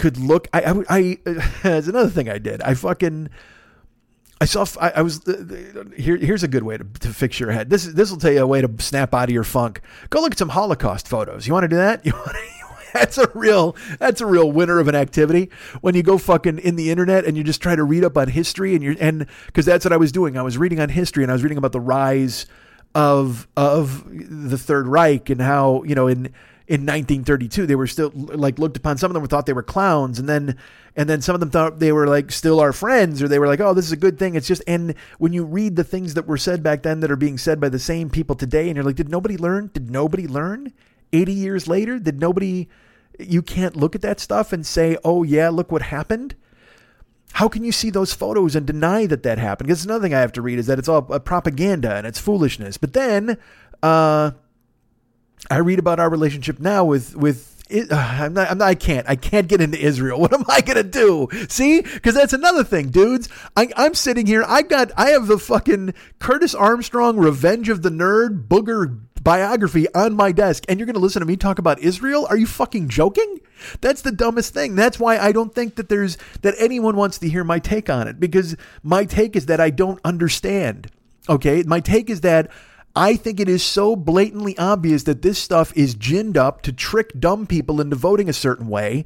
[0.00, 0.48] could look.
[0.52, 1.18] I I, I
[1.62, 2.62] another thing I did.
[2.62, 3.28] I fucking
[4.40, 4.64] I saw.
[4.80, 5.22] I, I was
[5.96, 6.16] here.
[6.16, 7.68] Here's a good way to, to fix your head.
[7.68, 9.82] This this will tell you a way to snap out of your funk.
[10.08, 11.46] Go look at some Holocaust photos.
[11.46, 12.04] You want to do that?
[12.10, 12.60] You want to,
[12.92, 15.50] that's a real that's a real winner of an activity
[15.80, 18.28] when you go fucking in the internet and you just try to read up on
[18.28, 20.36] history and you're and because that's what I was doing.
[20.36, 22.46] I was reading on history and I was reading about the rise
[22.94, 26.32] of of the Third Reich and how you know in
[26.70, 30.20] in 1932 they were still like looked upon some of them thought they were clowns
[30.20, 30.56] and then
[30.94, 33.48] and then some of them thought they were like still our friends or they were
[33.48, 36.14] like oh this is a good thing it's just and when you read the things
[36.14, 38.76] that were said back then that are being said by the same people today and
[38.76, 40.72] you're like did nobody learn did nobody learn
[41.12, 42.68] 80 years later did nobody
[43.18, 46.36] you can't look at that stuff and say oh yeah look what happened
[47.32, 49.68] how can you see those photos and deny that that happened?
[49.68, 52.76] Because another thing I have to read is that it's all propaganda and it's foolishness.
[52.76, 53.38] But then,
[53.84, 54.32] uh,
[55.50, 57.48] I read about our relationship now with with.
[57.72, 58.68] Uh, I'm not, I'm not.
[58.68, 59.08] I can't.
[59.08, 60.20] I can't get into Israel.
[60.20, 61.28] What am I gonna do?
[61.48, 63.28] See, because that's another thing, dudes.
[63.56, 64.44] I, I'm sitting here.
[64.46, 64.90] I got.
[64.96, 70.64] I have the fucking Curtis Armstrong Revenge of the Nerd booger biography on my desk
[70.68, 72.26] and you're going to listen to me talk about Israel?
[72.28, 73.40] Are you fucking joking?
[73.80, 74.74] That's the dumbest thing.
[74.74, 78.08] That's why I don't think that there's that anyone wants to hear my take on
[78.08, 80.90] it because my take is that I don't understand.
[81.28, 81.62] Okay?
[81.64, 82.50] My take is that
[82.94, 87.18] I think it is so blatantly obvious that this stuff is ginned up to trick
[87.18, 89.04] dumb people into voting a certain way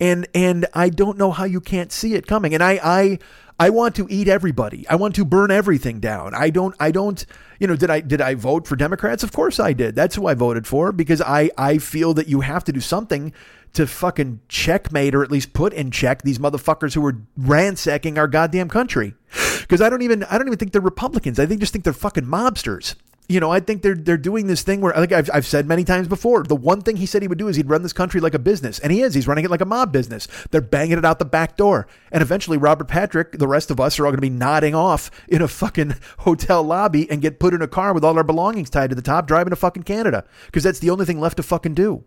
[0.00, 2.54] and and I don't know how you can't see it coming.
[2.54, 3.18] And I I
[3.58, 4.86] I want to eat everybody.
[4.88, 6.34] I want to burn everything down.
[6.34, 7.24] I don't I don't
[7.60, 9.22] you know, did I did I vote for Democrats?
[9.22, 9.94] Of course I did.
[9.94, 13.32] That's who I voted for because I I feel that you have to do something
[13.74, 18.28] to fucking checkmate or at least put in check these motherfuckers who are ransacking our
[18.28, 19.14] goddamn country.
[19.60, 21.38] Because I don't even I don't even think they're Republicans.
[21.38, 22.96] I think just think they're fucking mobsters
[23.28, 25.82] you know, I think they're they're doing this thing where think I've, I've said many
[25.82, 26.42] times before.
[26.42, 28.38] The one thing he said he would do is he'd run this country like a
[28.38, 29.14] business, and he is.
[29.14, 30.28] He's running it like a mob business.
[30.50, 33.98] They're banging it out the back door, and eventually Robert Patrick, the rest of us,
[33.98, 37.54] are all going to be nodding off in a fucking hotel lobby and get put
[37.54, 40.24] in a car with all our belongings tied to the top, driving to fucking Canada
[40.46, 42.04] because that's the only thing left to fucking do.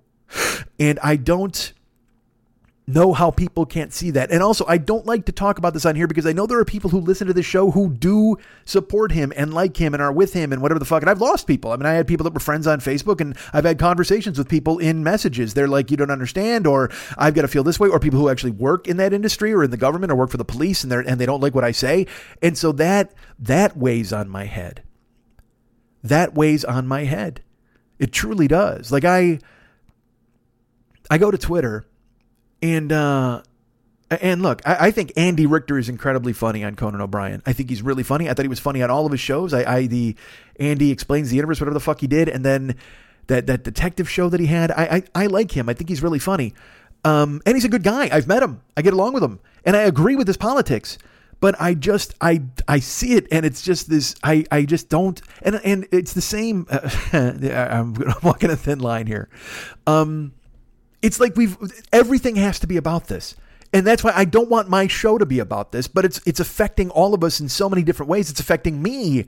[0.79, 1.73] And I don't
[2.89, 4.31] know how people can't see that.
[4.31, 6.57] And also, I don't like to talk about this on here because I know there
[6.57, 10.01] are people who listen to the show who do support him and like him and
[10.01, 11.03] are with him and whatever the fuck.
[11.03, 11.73] And I've lost people.
[11.73, 14.47] I mean, I had people that were friends on Facebook and I've had conversations with
[14.47, 15.53] people in messages.
[15.53, 18.29] They're like, you don't understand, or I've got to feel this way, or people who
[18.29, 20.91] actually work in that industry or in the government or work for the police and
[20.91, 22.07] they're and they don't like what I say.
[22.41, 24.81] And so that that weighs on my head.
[26.03, 27.41] That weighs on my head.
[27.99, 28.93] It truly does.
[28.93, 29.39] Like I
[31.11, 31.85] I go to Twitter
[32.61, 33.41] and uh,
[34.09, 37.41] and look, I, I, think Andy Richter is incredibly funny on Conan O'Brien.
[37.45, 38.29] I think he's really funny.
[38.29, 39.53] I thought he was funny on all of his shows.
[39.53, 40.15] I, I the
[40.59, 42.75] Andy explains the universe, whatever the fuck he did, and then
[43.27, 44.71] that that detective show that he had.
[44.71, 45.67] I I, I like him.
[45.67, 46.53] I think he's really funny.
[47.03, 48.09] Um, and he's a good guy.
[48.11, 48.61] I've met him.
[48.75, 50.97] I get along with him, and I agree with his politics.
[51.39, 54.15] But I just I I see it, and it's just this.
[54.23, 55.21] I I just don't.
[55.43, 56.65] And and it's the same.
[56.69, 57.93] Uh, I'm
[58.23, 59.29] walking a thin line here.
[59.85, 60.33] Um,
[61.01, 61.57] it's like we've
[61.91, 63.35] everything has to be about this.
[63.73, 66.39] And that's why I don't want my show to be about this, but it's it's
[66.39, 68.29] affecting all of us in so many different ways.
[68.29, 69.25] It's affecting me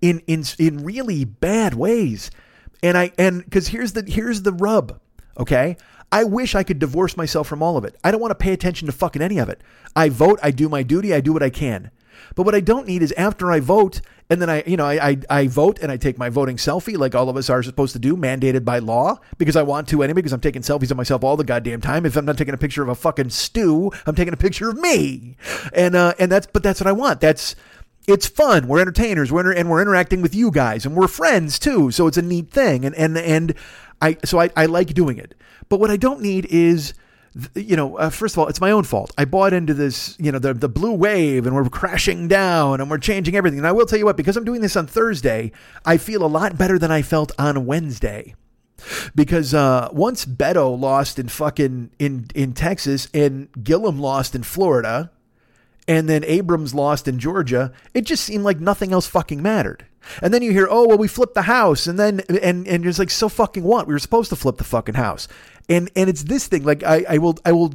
[0.00, 2.30] in in in really bad ways.
[2.82, 4.98] And I and cuz here's the here's the rub,
[5.38, 5.76] okay?
[6.10, 7.96] I wish I could divorce myself from all of it.
[8.04, 9.62] I don't want to pay attention to fucking any of it.
[9.96, 11.90] I vote, I do my duty, I do what I can.
[12.34, 15.08] But what I don't need is after I vote, and then I, you know, I,
[15.08, 17.92] I, I, vote and I take my voting selfie like all of us are supposed
[17.92, 20.96] to do, mandated by law, because I want to anyway, because I'm taking selfies of
[20.96, 22.06] myself all the goddamn time.
[22.06, 24.78] If I'm not taking a picture of a fucking stew, I'm taking a picture of
[24.78, 25.36] me.
[25.74, 27.20] And, uh, and that's, but that's what I want.
[27.20, 27.54] That's,
[28.08, 28.66] it's fun.
[28.66, 29.30] We're entertainers.
[29.30, 31.90] We're, and we're interacting with you guys and we're friends too.
[31.90, 32.84] So it's a neat thing.
[32.84, 33.54] And, and, and
[34.00, 35.34] I, so I, I like doing it.
[35.68, 36.94] But what I don't need is,
[37.54, 39.12] you know, uh, first of all, it's my own fault.
[39.16, 42.90] I bought into this, you know, the the blue wave, and we're crashing down, and
[42.90, 43.58] we're changing everything.
[43.58, 45.52] And I will tell you what, because I'm doing this on Thursday,
[45.84, 48.34] I feel a lot better than I felt on Wednesday.
[49.14, 55.10] Because uh, once Beto lost in fucking in in Texas and Gillum lost in Florida,
[55.88, 59.86] and then Abrams lost in Georgia, it just seemed like nothing else fucking mattered.
[60.20, 62.98] And then you hear, oh well, we flipped the house, and then and and it's
[62.98, 63.86] like so fucking what?
[63.86, 65.28] We were supposed to flip the fucking house,
[65.68, 66.64] and and it's this thing.
[66.64, 67.74] Like I I will I will.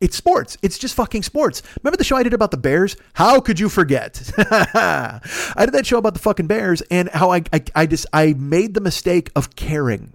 [0.00, 0.56] It's sports.
[0.62, 1.60] It's just fucking sports.
[1.82, 2.96] Remember the show I did about the Bears?
[3.14, 4.30] How could you forget?
[4.38, 5.20] I
[5.58, 8.74] did that show about the fucking Bears and how I, I I just I made
[8.74, 10.12] the mistake of caring.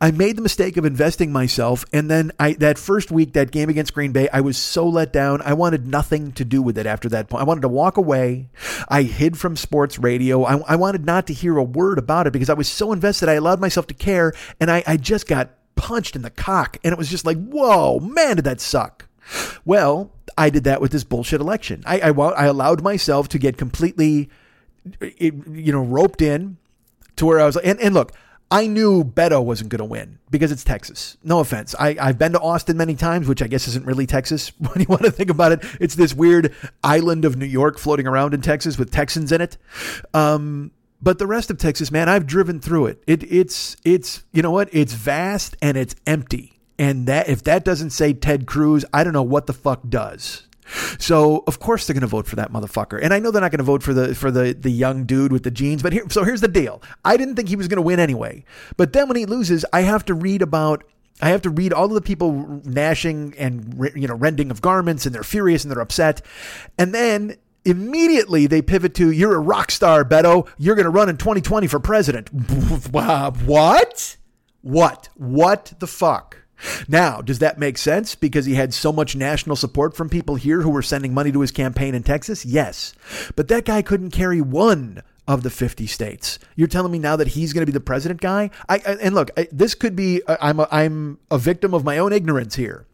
[0.00, 3.68] I made the mistake of investing myself, and then I that first week, that game
[3.68, 5.42] against Green Bay, I was so let down.
[5.42, 7.42] I wanted nothing to do with it after that point.
[7.42, 8.48] I wanted to walk away.
[8.88, 10.44] I hid from sports radio.
[10.44, 13.28] I, I wanted not to hear a word about it because I was so invested.
[13.28, 16.92] I allowed myself to care, and I, I just got punched in the cock, and
[16.92, 19.06] it was just like, whoa, man, did that suck.
[19.64, 21.82] Well, I did that with this bullshit election.
[21.86, 24.28] I, I, I allowed myself to get completely,
[25.00, 26.56] you know, roped in
[27.16, 28.12] to where I was like, and, and look,
[28.50, 31.18] I knew Beto wasn't going to win because it's Texas.
[31.22, 31.74] No offense.
[31.78, 34.52] I, I've been to Austin many times, which I guess isn't really Texas.
[34.58, 38.06] When you want to think about it, it's this weird island of New York floating
[38.06, 39.58] around in Texas with Texans in it.
[40.14, 43.02] Um, but the rest of Texas, man, I've driven through it.
[43.06, 44.68] It it's it's you know what?
[44.72, 46.58] It's vast and it's empty.
[46.78, 50.47] And that if that doesn't say Ted Cruz, I don't know what the fuck does.
[50.98, 53.50] So of course they're going to vote for that motherfucker, and I know they're not
[53.50, 55.82] going to vote for the for the the young dude with the jeans.
[55.82, 58.44] But here, so here's the deal: I didn't think he was going to win anyway.
[58.76, 60.84] But then when he loses, I have to read about.
[61.20, 65.04] I have to read all of the people gnashing and you know rending of garments,
[65.04, 66.22] and they're furious and they're upset,
[66.78, 70.48] and then immediately they pivot to you're a rock star, Beto.
[70.58, 72.28] You're going to run in 2020 for president.
[72.90, 74.16] what?
[74.62, 75.08] What?
[75.14, 76.38] What the fuck?
[76.88, 80.62] Now, does that make sense because he had so much national support from people here
[80.62, 82.44] who were sending money to his campaign in Texas?
[82.44, 82.94] Yes.
[83.36, 86.38] But that guy couldn't carry one of the 50 states.
[86.56, 88.50] You're telling me now that he's going to be the president guy?
[88.68, 91.84] I, I and look, I, this could be uh, I'm a, I'm a victim of
[91.84, 92.86] my own ignorance here.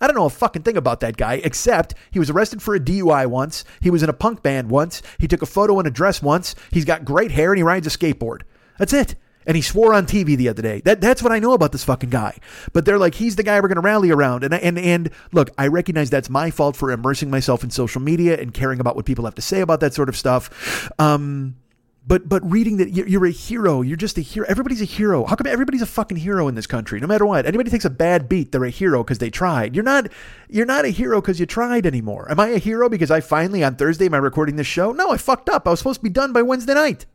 [0.00, 2.80] I don't know a fucking thing about that guy, except he was arrested for a
[2.80, 3.64] DUI once.
[3.80, 5.00] He was in a punk band once.
[5.18, 6.56] He took a photo in a dress once.
[6.72, 8.42] He's got great hair and he rides a skateboard.
[8.78, 9.14] That's it.
[9.46, 10.80] And he swore on TV the other day.
[10.80, 12.38] That that's what I know about this fucking guy.
[12.72, 14.44] But they're like, he's the guy we're going to rally around.
[14.44, 18.40] And and and look, I recognize that's my fault for immersing myself in social media
[18.40, 20.90] and caring about what people have to say about that sort of stuff.
[20.98, 21.56] Um,
[22.04, 24.44] but but reading that you're, a hero, you're just a hero.
[24.48, 25.24] Everybody's a hero.
[25.24, 26.98] How come everybody's a fucking hero in this country?
[26.98, 29.76] No matter what, anybody takes a bad beat, they're a hero because they tried.
[29.76, 30.08] You're not
[30.48, 32.28] you're not a hero because you tried anymore.
[32.28, 34.92] Am I a hero because I finally on Thursday am I recording this show?
[34.92, 35.66] No, I fucked up.
[35.66, 37.06] I was supposed to be done by Wednesday night.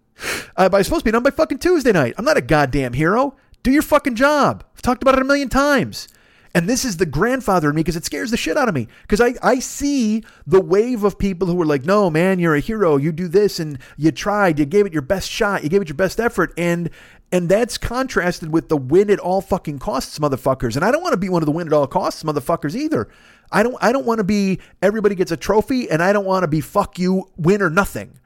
[0.56, 2.16] Uh, but I supposed to be done by fucking Tuesday night.
[2.18, 3.36] I'm not a goddamn hero.
[3.64, 4.64] Do your fucking job.
[4.74, 6.08] I've talked about it a million times.
[6.54, 8.88] And this is the grandfather in me because it scares the shit out of me.
[9.04, 12.60] Because I, I see the wave of people who are like, no, man, you're a
[12.60, 12.98] hero.
[12.98, 14.58] You do this and you tried.
[14.58, 15.64] You gave it your best shot.
[15.64, 16.54] You gave it your best effort.
[16.58, 16.90] And
[17.32, 20.76] and that's contrasted with the win at all fucking costs motherfuckers.
[20.76, 23.10] And I don't want to be one of the win at all costs motherfuckers either.
[23.52, 26.44] I don't I don't want to be everybody gets a trophy and I don't want
[26.44, 28.20] to be fuck you win or nothing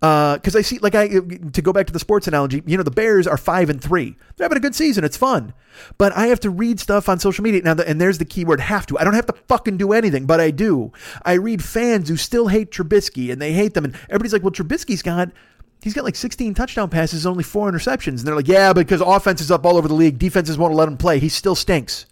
[0.00, 2.84] because uh, I see, like, I to go back to the sports analogy, you know,
[2.84, 4.16] the Bears are five and three.
[4.36, 5.02] They're having a good season.
[5.02, 5.54] It's fun,
[5.96, 7.74] but I have to read stuff on social media now.
[7.84, 10.52] And there's the keyword "have to." I don't have to fucking do anything, but I
[10.52, 10.92] do.
[11.24, 14.52] I read fans who still hate Trubisky and they hate them, and everybody's like, "Well,
[14.52, 15.30] Trubisky's got."
[15.80, 18.18] He's got like 16 touchdown passes, only four interceptions.
[18.18, 20.18] And they're like, yeah, because offense is up all over the league.
[20.18, 21.20] Defenses won't let him play.
[21.20, 22.04] He still stinks.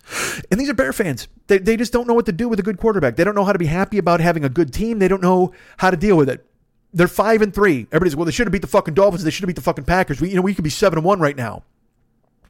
[0.53, 1.27] And these are Bear fans.
[1.49, 3.17] They, they just don't know what to do with a good quarterback.
[3.17, 5.01] They don't know how to be happy about having a good team.
[5.01, 6.47] They don't know how to deal with it.
[6.93, 7.87] They're five and three.
[7.93, 9.25] Everybody's well, they should have beat the fucking Dolphins.
[9.25, 10.21] They should have beat the fucking Packers.
[10.21, 11.63] We, you know, we could be seven and one right now.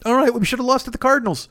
[0.05, 1.49] All right, well, we should have lost to the Cardinals.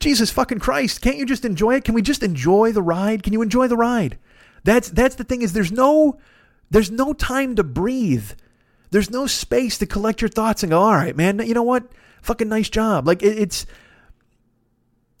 [0.00, 1.02] Jesus fucking Christ!
[1.02, 1.84] Can't you just enjoy it?
[1.84, 3.22] Can we just enjoy the ride?
[3.22, 4.18] Can you enjoy the ride?
[4.64, 6.18] That's that's the thing is there's no
[6.70, 8.30] there's no time to breathe.
[8.90, 11.38] There's no space to collect your thoughts and go, all right, man.
[11.38, 11.84] You know what?
[12.22, 13.06] Fucking nice job.
[13.06, 13.66] Like it, it's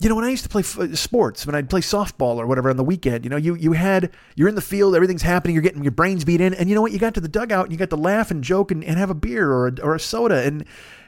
[0.02, 2.46] you know, when I used to play f- uh, sports, when I'd play softball or
[2.46, 5.54] whatever on the weekend, you know, you you had you're in the field, everything's happening,
[5.54, 6.92] you're getting your brains beat in, and you know what?
[6.92, 9.10] You got to the dugout and you got to laugh and joke and, and have
[9.10, 10.64] a beer or a, or a soda, and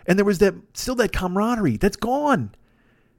[0.07, 2.54] and there was that still that camaraderie that's gone.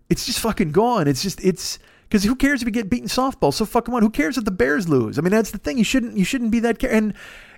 [0.10, 1.08] It's just fucking gone.
[1.08, 3.54] It's just it's because who cares if you get beaten softball?
[3.54, 4.04] So fucking what?
[4.04, 5.18] Who cares if the Bears lose?
[5.18, 5.78] I mean, that's the thing.
[5.78, 6.92] You shouldn't you shouldn't be that care.
[6.92, 7.14] And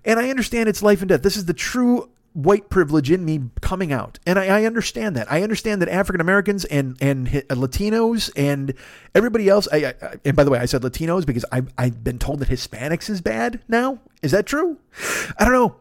[0.06, 1.22] and I understand it's life and death.
[1.22, 4.20] This is the true white privilege in me coming out.
[4.28, 5.32] And I, I understand that.
[5.32, 8.76] I understand that African Americans and, and uh, Latinos and
[9.16, 12.20] everybody else, I, I, and by the way, I said Latinos because I've, I've been
[12.20, 14.00] told that Hispanics is bad now.
[14.22, 14.78] Is that true?
[15.40, 15.78] I don't know.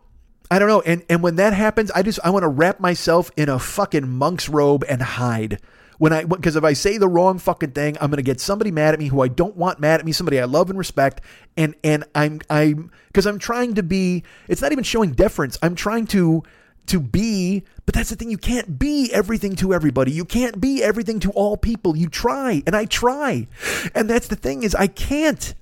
[0.51, 0.81] I don't know.
[0.81, 4.09] And, and when that happens, I just, I want to wrap myself in a fucking
[4.09, 5.61] monk's robe and hide
[5.99, 8.95] when I because if I say the wrong fucking thing, I'm gonna get somebody mad
[8.95, 11.21] at me who I don't want mad at me, somebody I love and respect,
[11.57, 14.25] and and I'm I'm because I'm trying to be.
[14.49, 15.59] It's not even showing deference.
[15.63, 16.43] I'm trying to
[16.87, 18.31] to be, but that's the thing.
[18.31, 20.13] You can't be everything to everybody.
[20.13, 21.97] You can't be everything to all people.
[21.97, 23.49] You try, and I try,
[23.95, 25.55] and that's the thing is I can't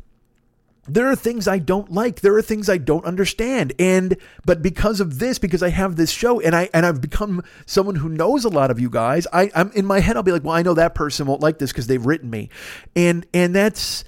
[0.87, 2.21] there are things I don't like.
[2.21, 3.73] There are things I don't understand.
[3.79, 7.43] And but because of this, because I have this show and I and I've become
[7.67, 10.33] someone who knows a lot of you guys, I, I'm in my head I'll be
[10.33, 12.51] like, well, I know that person won't like this because they've written me.
[12.95, 14.05] And and that's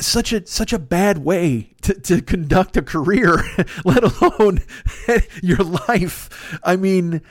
[0.00, 3.42] such a such a bad way to, to conduct a career,
[3.84, 4.60] let alone
[5.42, 6.58] your life.
[6.62, 7.22] I mean,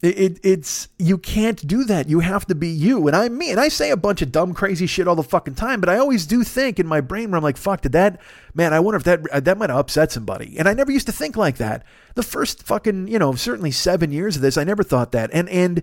[0.00, 2.08] it, it's you can't do that.
[2.08, 3.08] You have to be you.
[3.08, 3.50] And I'm me.
[3.50, 5.80] And I say a bunch of dumb, crazy shit all the fucking time.
[5.80, 8.20] But I always do think in my brain where I'm like, "Fuck, did that
[8.54, 8.72] man?
[8.72, 11.36] I wonder if that that might have upset somebody." And I never used to think
[11.36, 11.84] like that.
[12.14, 15.30] The first fucking you know certainly seven years of this, I never thought that.
[15.32, 15.82] And and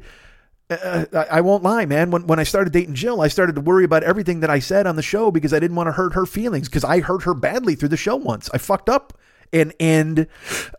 [0.69, 2.10] uh, I won't lie, man.
[2.10, 4.88] When when I started dating Jill, I started to worry about everything that I said
[4.88, 7.34] on the show because I didn't want to hurt her feelings because I hurt her
[7.34, 8.49] badly through the show once.
[8.54, 9.17] I fucked up
[9.53, 10.27] and and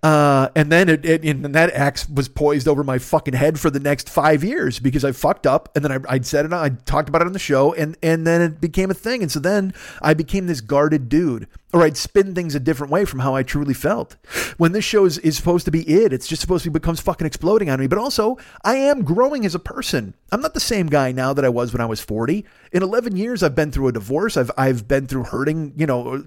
[0.02, 3.70] uh, and then it, it and that axe was poised over my fucking head for
[3.70, 6.70] the next five years because I fucked up, and then I, I'd said it, I
[6.70, 9.40] talked about it on the show, and and then it became a thing, and so
[9.40, 13.35] then I became this guarded dude, or I'd spin things a different way from how
[13.35, 14.17] I truly felt.
[14.57, 17.03] When this show is, is supposed to be it, it's just supposed to be becomes
[17.03, 20.15] fucking exploding on me, but also I am growing as a person.
[20.33, 22.47] I'm not the same guy now that I was when I was 40.
[22.73, 24.39] In 11 years, I've been through a divorce.
[24.39, 26.25] I've I've been through hurting, you know,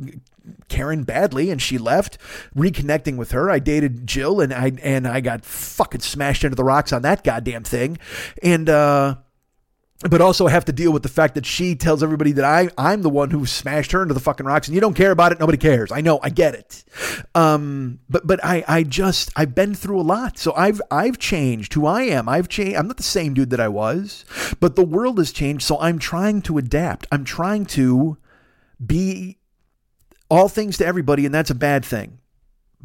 [0.68, 2.20] Karen badly, and she left.
[2.56, 6.64] Reconnecting with her, I dated Jill, and I and I got fucking smashed into the
[6.64, 7.98] rocks on that goddamn thing,
[8.44, 8.70] and.
[8.70, 9.16] uh
[10.02, 13.02] but also have to deal with the fact that she tells everybody that I I'm
[13.02, 15.40] the one who smashed her into the fucking rocks and you don't care about it
[15.40, 15.92] nobody cares.
[15.92, 16.84] I know I get it.
[17.36, 20.38] Um but but I I just I've been through a lot.
[20.38, 22.30] So I've I've changed who I am.
[22.30, 24.24] I've changed I'm not the same dude that I was
[24.62, 27.06] but the world has changed so I'm trying to adapt.
[27.12, 28.18] I'm trying to
[28.86, 29.38] be
[30.30, 32.19] all things to everybody and that's a bad thing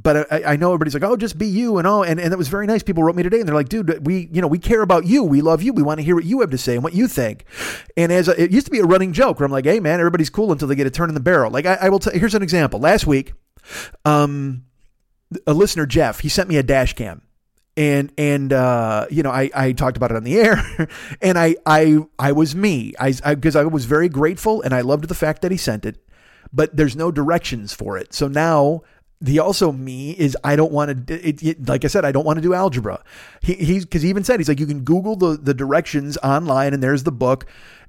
[0.00, 2.02] but I, I, know everybody's like, oh, just be you and all.
[2.02, 2.82] And, and that was very nice.
[2.82, 5.22] People wrote me today and they're like, dude, we, you know, we care about you.
[5.22, 5.72] We love you.
[5.72, 7.44] We want to hear what you have to say and what you think.
[7.96, 10.00] And as a, it used to be a running joke where I'm like, hey, man,
[10.00, 11.50] everybody's cool until they get a turn in the barrel.
[11.50, 12.80] Like, I, I will tell, here's an example.
[12.80, 13.34] Last week,
[14.04, 14.64] um,
[15.46, 17.22] a listener, Jeff, he sent me a dash cam
[17.76, 20.88] and and uh, you know I, I talked about it on the air
[21.20, 24.80] and I I I was me I because I, I, was very grateful and I
[24.82, 25.98] loved the fact that he sent it
[26.52, 28.82] but there's no directions for it so now
[29.24, 31.54] the also me is I don't want to.
[31.66, 33.02] Like I said, I don't want to do algebra.
[33.40, 36.74] He, he's because he even said he's like you can Google the the directions online
[36.74, 37.46] and there's the book.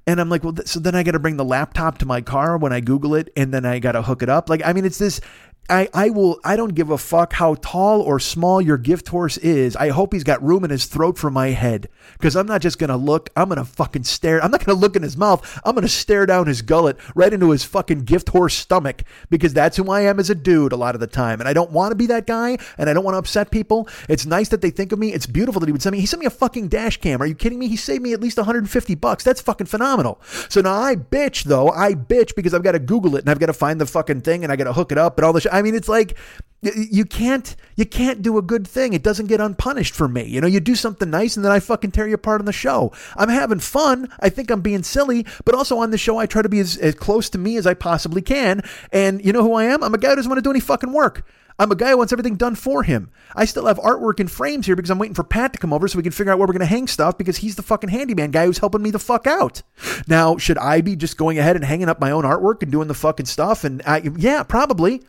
[0.08, 2.20] And I'm like, well, th- so then I got to bring the laptop to my
[2.20, 4.48] car when I Google it, and then I got to hook it up.
[4.48, 5.20] Like, I mean, it's this
[5.68, 9.36] I, I will I don't give a fuck how tall or small your gift horse
[9.38, 9.76] is.
[9.76, 11.88] I hope he's got room in his throat for my head.
[12.12, 14.42] Because I'm not just gonna look, I'm gonna fucking stare.
[14.42, 15.60] I'm not gonna look in his mouth.
[15.64, 19.02] I'm gonna stare down his gullet right into his fucking gift horse stomach.
[19.28, 21.40] Because that's who I am as a dude a lot of the time.
[21.40, 23.88] And I don't want to be that guy and I don't want to upset people.
[24.08, 25.12] It's nice that they think of me.
[25.12, 26.00] It's beautiful that he would send me.
[26.00, 27.20] He sent me a fucking dash cam.
[27.20, 27.68] Are you kidding me?
[27.68, 29.24] He saved me at least 150 bucks.
[29.24, 30.20] That's fucking phenomenal.
[30.48, 31.70] So now I bitch though.
[31.70, 34.20] I bitch because I've got to Google it and I've got to find the fucking
[34.20, 35.46] thing and I got to hook it up and all this.
[35.56, 36.16] I mean, it's like
[36.62, 38.92] you can't you can't do a good thing.
[38.92, 40.24] It doesn't get unpunished for me.
[40.24, 42.52] You know, you do something nice and then I fucking tear you apart on the
[42.52, 42.92] show.
[43.16, 44.08] I'm having fun.
[44.20, 46.76] I think I'm being silly, but also on the show I try to be as,
[46.76, 48.62] as close to me as I possibly can.
[48.92, 49.82] And you know who I am?
[49.82, 51.26] I'm a guy who doesn't want to do any fucking work.
[51.58, 53.10] I'm a guy who wants everything done for him.
[53.34, 55.88] I still have artwork in frames here because I'm waiting for Pat to come over
[55.88, 57.88] so we can figure out where we're going to hang stuff because he's the fucking
[57.88, 59.62] handyman guy who's helping me the fuck out.
[60.06, 62.88] Now, should I be just going ahead and hanging up my own artwork and doing
[62.88, 63.64] the fucking stuff?
[63.64, 65.02] And I, yeah, probably.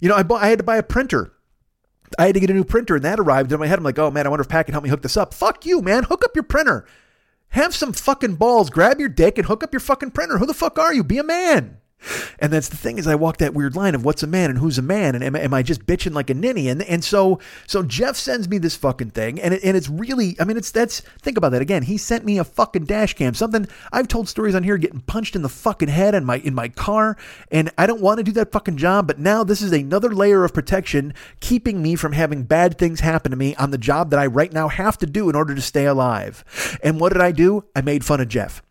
[0.00, 1.32] You know, I bought, I had to buy a printer.
[2.18, 3.78] I had to get a new printer, and that arrived in my head.
[3.78, 5.34] I'm like, oh man, I wonder if Pat can help me hook this up.
[5.34, 6.04] Fuck you, man.
[6.04, 6.86] Hook up your printer.
[7.48, 8.70] Have some fucking balls.
[8.70, 10.38] Grab your dick and hook up your fucking printer.
[10.38, 11.02] Who the fuck are you?
[11.02, 11.78] Be a man.
[12.38, 14.58] And that's the thing is I walk that weird line of what's a man and
[14.58, 16.68] who's a man and am, am I just bitching like a ninny?
[16.68, 20.36] And and so so Jeff sends me this fucking thing and it, and it's really
[20.38, 21.62] I mean it's that's think about that.
[21.62, 25.00] Again he sent me a fucking dash cam something I've told stories on here getting
[25.00, 27.16] punched in the fucking head in my in my car
[27.50, 30.44] and I don't want to do that fucking job but now this is another layer
[30.44, 34.18] of protection keeping me from having bad things happen to me on the job that
[34.18, 36.44] I right now have to do in order to stay alive.
[36.82, 37.64] And what did I do?
[37.74, 38.62] I made fun of Jeff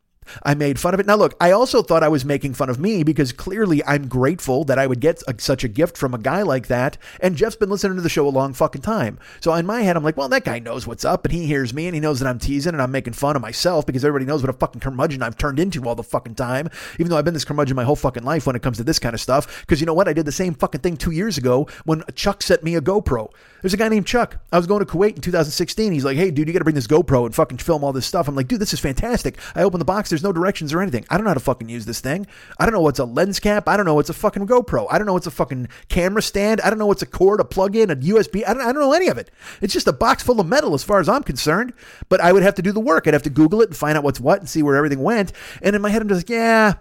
[0.43, 1.05] I made fun of it.
[1.05, 4.63] Now, look, I also thought I was making fun of me because clearly I'm grateful
[4.65, 6.97] that I would get a, such a gift from a guy like that.
[7.19, 9.19] And Jeff's been listening to the show a long fucking time.
[9.39, 11.73] So in my head, I'm like, well, that guy knows what's up and he hears
[11.73, 14.25] me and he knows that I'm teasing and I'm making fun of myself because everybody
[14.25, 16.69] knows what a fucking curmudgeon I've turned into all the fucking time.
[16.99, 18.99] Even though I've been this curmudgeon my whole fucking life when it comes to this
[18.99, 19.61] kind of stuff.
[19.61, 20.07] Because you know what?
[20.07, 23.29] I did the same fucking thing two years ago when Chuck sent me a GoPro.
[23.65, 24.37] There's a guy named Chuck.
[24.51, 25.91] I was going to Kuwait in 2016.
[25.91, 28.05] He's like, hey, dude, you got to bring this GoPro and fucking film all this
[28.05, 28.27] stuff.
[28.27, 29.39] I'm like, dude, this is fantastic.
[29.55, 30.11] I open the box.
[30.11, 31.03] There's no directions or anything.
[31.09, 32.27] I don't know how to fucking use this thing.
[32.59, 33.67] I don't know what's a lens cap.
[33.67, 34.85] I don't know what's a fucking GoPro.
[34.91, 36.61] I don't know what's a fucking camera stand.
[36.61, 38.47] I don't know what's a cord, a plug in, a USB.
[38.47, 39.31] I don't, I don't know any of it.
[39.61, 41.73] It's just a box full of metal as far as I'm concerned.
[42.07, 43.07] But I would have to do the work.
[43.07, 45.33] I'd have to Google it and find out what's what and see where everything went.
[45.63, 46.73] And in my head, I'm just like, yeah,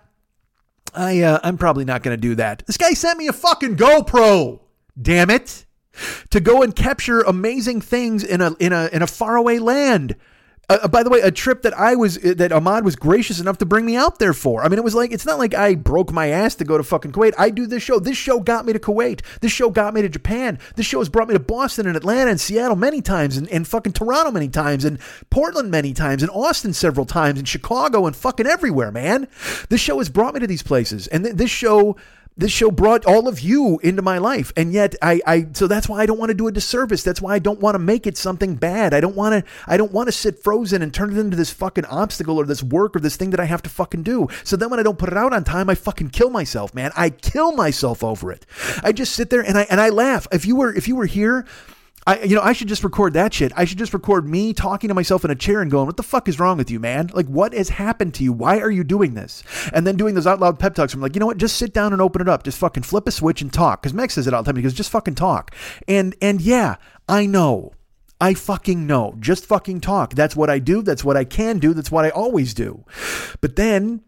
[0.95, 2.67] I, uh, I'm probably not going to do that.
[2.67, 4.61] This guy sent me a fucking GoPro.
[5.01, 5.65] Damn it.
[6.31, 10.17] To go and capture amazing things in a in a in a faraway land.
[10.69, 13.39] Uh, uh, by the way, a trip that I was uh, that Ahmad was gracious
[13.39, 14.65] enough to bring me out there for.
[14.65, 16.85] I mean, it was like it's not like I broke my ass to go to
[16.85, 17.35] fucking Kuwait.
[17.37, 17.99] I do this show.
[17.99, 19.21] This show got me to Kuwait.
[19.41, 20.59] This show got me to Japan.
[20.77, 23.69] This show has brought me to Boston and Atlanta and Seattle many times, and, and
[23.69, 24.99] fucking Toronto many times, and
[25.29, 29.29] Portland many times, and Austin several times, and Chicago and fucking everywhere, man.
[29.69, 31.97] This show has brought me to these places, and th- this show
[32.37, 34.53] This show brought all of you into my life.
[34.57, 37.05] And yet I, I so that's why I don't want to do a disservice.
[37.05, 38.93] That's why I don't want to make it something bad.
[38.93, 41.53] I don't want to I don't want to sit frozen and turn it into this
[41.53, 44.29] fucking obstacle or this work or this thing that I have to fucking do.
[44.43, 46.91] So then when I don't put it out on time, I fucking kill myself, man.
[46.97, 48.47] I kill myself over it.
[48.83, 50.27] I just sit there and I and I laugh.
[50.33, 51.47] If you were if you were here
[52.07, 53.53] I, you know, I should just record that shit.
[53.57, 56.03] I should just record me talking to myself in a chair and going, "What the
[56.03, 57.11] fuck is wrong with you, man?
[57.15, 58.33] Like, what has happened to you?
[58.33, 59.43] Why are you doing this?"
[59.73, 60.93] And then doing those out loud pep talks.
[60.93, 61.39] I'm like, you know what?
[61.39, 62.43] Just sit down and open it up.
[62.43, 63.81] Just fucking flip a switch and talk.
[63.81, 64.57] Because Meg says it all the time.
[64.57, 65.55] He goes, "Just fucking talk."
[65.89, 66.77] And and yeah,
[67.09, 67.73] I know.
[68.21, 69.17] I fucking know.
[69.19, 70.15] Just fucking talk.
[70.15, 70.83] That's what I do.
[70.83, 71.75] That's what I can do.
[71.75, 72.85] That's what I always do.
[73.41, 74.03] But then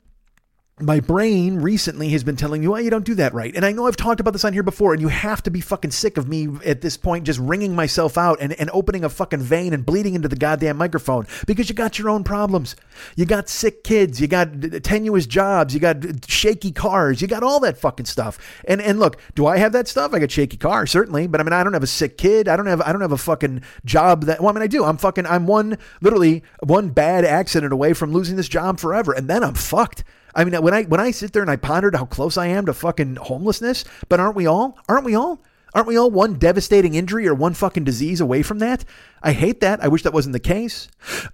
[0.79, 3.57] my brain recently has been telling me, well, oh, you don't do that right.
[3.57, 5.63] And I know I've talked about this on here before, and you have to be
[5.63, 9.09] fucking sick of me at this point just wringing myself out and, and opening a
[9.09, 12.77] fucking vein and bleeding into the goddamn microphone because you got your own problems.
[13.15, 14.49] You got sick kids, you got
[14.83, 18.39] tenuous jobs, you got shaky cars, you got all that fucking stuff.
[18.69, 20.13] And and look, do I have that stuff?
[20.13, 22.49] I got shaky car, certainly, but I mean I don't have a sick kid.
[22.49, 24.85] I don't have I don't have a fucking job that well, I mean I do.
[24.85, 29.27] I'm fucking I'm one literally one bad accident away from losing this job forever, and
[29.27, 30.05] then I'm fucked.
[30.37, 32.67] I mean, when I when I sit there and I pondered how close I am
[32.67, 34.79] to fucking homelessness, but aren't we all?
[34.89, 35.41] Aren't we all?
[35.75, 38.85] Aren't we all one devastating injury or one fucking disease away from that?
[39.23, 39.83] I hate that.
[39.83, 40.89] I wish that wasn't the case.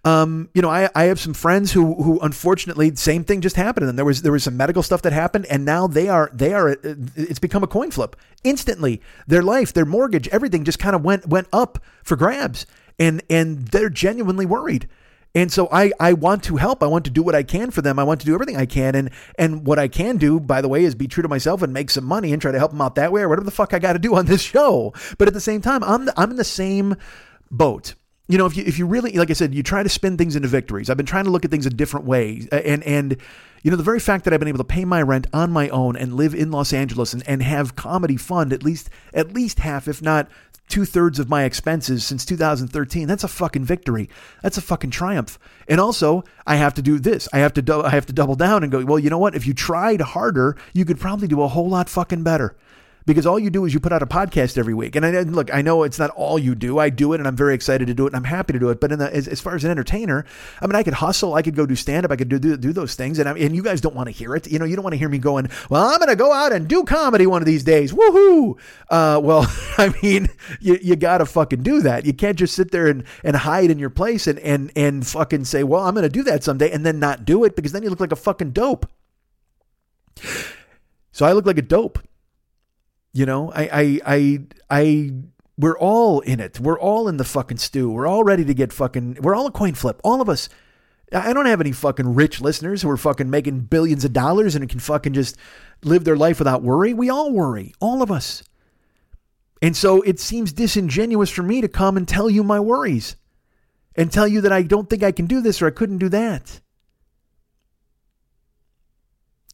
[0.04, 3.88] Um, you know, I, I have some friends who who unfortunately same thing just happened
[3.88, 6.54] and there was there was some medical stuff that happened and now they are they
[6.54, 8.16] are it's become a coin flip.
[8.44, 12.66] Instantly, their life, their mortgage, everything just kind of went went up for grabs
[12.98, 14.88] and and they're genuinely worried.
[15.34, 16.82] And so I, I want to help.
[16.82, 17.98] I want to do what I can for them.
[17.98, 18.94] I want to do everything I can.
[18.94, 21.72] And and what I can do, by the way, is be true to myself and
[21.72, 23.72] make some money and try to help them out that way or whatever the fuck
[23.72, 24.92] I got to do on this show.
[25.18, 26.96] But at the same time, I'm I'm in the same
[27.50, 27.94] boat.
[28.28, 30.36] You know, if you if you really like I said, you try to spin things
[30.36, 30.90] into victories.
[30.90, 32.46] I've been trying to look at things a different way.
[32.52, 33.16] And and
[33.62, 35.68] you know, the very fact that I've been able to pay my rent on my
[35.70, 39.60] own and live in Los Angeles and, and have comedy fund at least at least
[39.60, 40.28] half, if not
[40.72, 43.06] two thirds of my expenses since 2013.
[43.06, 44.08] That's a fucking victory.
[44.42, 45.38] That's a fucking triumph.
[45.68, 47.28] And also, I have to do this.
[47.30, 48.82] I have to do, I have to double down and go.
[48.82, 49.34] Well, you know what?
[49.34, 52.56] If you tried harder, you could probably do a whole lot fucking better
[53.06, 54.96] because all you do is you put out a podcast every week.
[54.96, 56.78] And I look, I know it's not all you do.
[56.78, 58.70] I do it, and I'm very excited to do it, and I'm happy to do
[58.70, 58.80] it.
[58.80, 60.24] But the, as, as, far as an entertainer,
[60.60, 62.56] I mean, I could hustle, I could go do stand up, I could do, do,
[62.56, 64.50] do those things, and I, and you guys don't want to hear it.
[64.50, 66.52] You know, you don't want to hear me going, "Well, I'm going to go out
[66.52, 68.58] and do comedy one of these days." Woohoo!
[68.90, 69.46] Uh, well,
[69.78, 70.28] I mean,
[70.60, 72.06] you you got to fucking do that.
[72.06, 75.44] You can't just sit there and, and hide in your place and and and fucking
[75.44, 77.82] say, "Well, I'm going to do that someday," and then not do it because then
[77.82, 78.86] you look like a fucking dope.
[81.12, 81.98] So I look like a dope.
[83.12, 84.38] You know, I, I, I,
[84.70, 85.10] I,
[85.58, 86.58] we're all in it.
[86.58, 87.90] We're all in the fucking stew.
[87.90, 90.00] We're all ready to get fucking, we're all a coin flip.
[90.02, 90.48] All of us.
[91.14, 94.66] I don't have any fucking rich listeners who are fucking making billions of dollars and
[94.66, 95.36] can fucking just
[95.82, 96.94] live their life without worry.
[96.94, 97.74] We all worry.
[97.80, 98.42] All of us.
[99.60, 103.16] And so it seems disingenuous for me to come and tell you my worries
[103.94, 106.08] and tell you that I don't think I can do this or I couldn't do
[106.08, 106.60] that.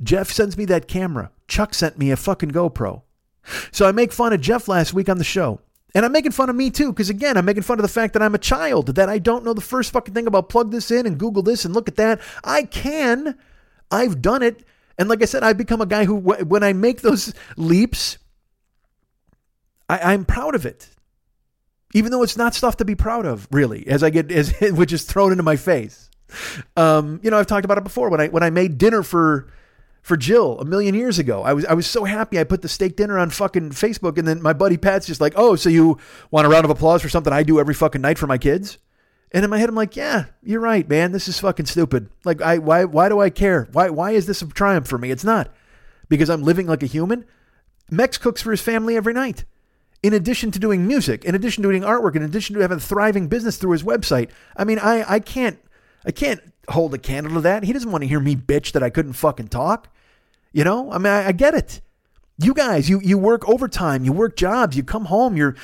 [0.03, 1.33] Jeff sends me that camera.
[1.49, 3.03] Chuck sent me a fucking GoPro.
[3.72, 5.61] So I make fun of Jeff last week on the show.
[5.95, 8.12] And I'm making fun of me too, because again, I'm making fun of the fact
[8.12, 10.91] that I'm a child, that I don't know the first fucking thing about plug this
[10.91, 12.20] in and Google this and look at that.
[12.45, 13.39] I can.
[13.91, 14.64] I've done it.
[14.99, 18.18] And like I said, I've become a guy who, when I make those leaps,
[19.89, 20.91] I, am proud of it.
[21.95, 24.93] Even though it's not stuff to be proud of, really, as I get, as which
[24.93, 26.11] is thrown into my face.
[26.76, 29.51] Um, you know, I've talked about it before when I when I made dinner for
[30.03, 31.43] for Jill a million years ago.
[31.43, 34.27] I was I was so happy I put the steak dinner on fucking Facebook and
[34.27, 35.99] then my buddy Pat's just like, "Oh, so you
[36.31, 38.79] want a round of applause for something I do every fucking night for my kids?"
[39.33, 41.13] And in my head I'm like, "Yeah, you're right, man.
[41.13, 42.09] This is fucking stupid.
[42.25, 43.69] Like I why why do I care?
[43.73, 45.11] Why why is this a triumph for me?
[45.11, 45.53] It's not.
[46.09, 47.25] Because I'm living like a human.
[47.91, 49.45] Mex cooks for his family every night.
[50.03, 52.81] In addition to doing music, in addition to doing artwork, in addition to having a
[52.81, 54.31] thriving business through his website.
[54.57, 55.59] I mean, I I can't
[56.07, 57.64] I can't hold a candle to that.
[57.64, 59.89] He doesn't want to hear me bitch that I couldn't fucking talk.
[60.53, 61.81] You know, I mean, I, I get it.
[62.41, 65.57] You guys, you you work overtime, you work jobs, you come home, you're,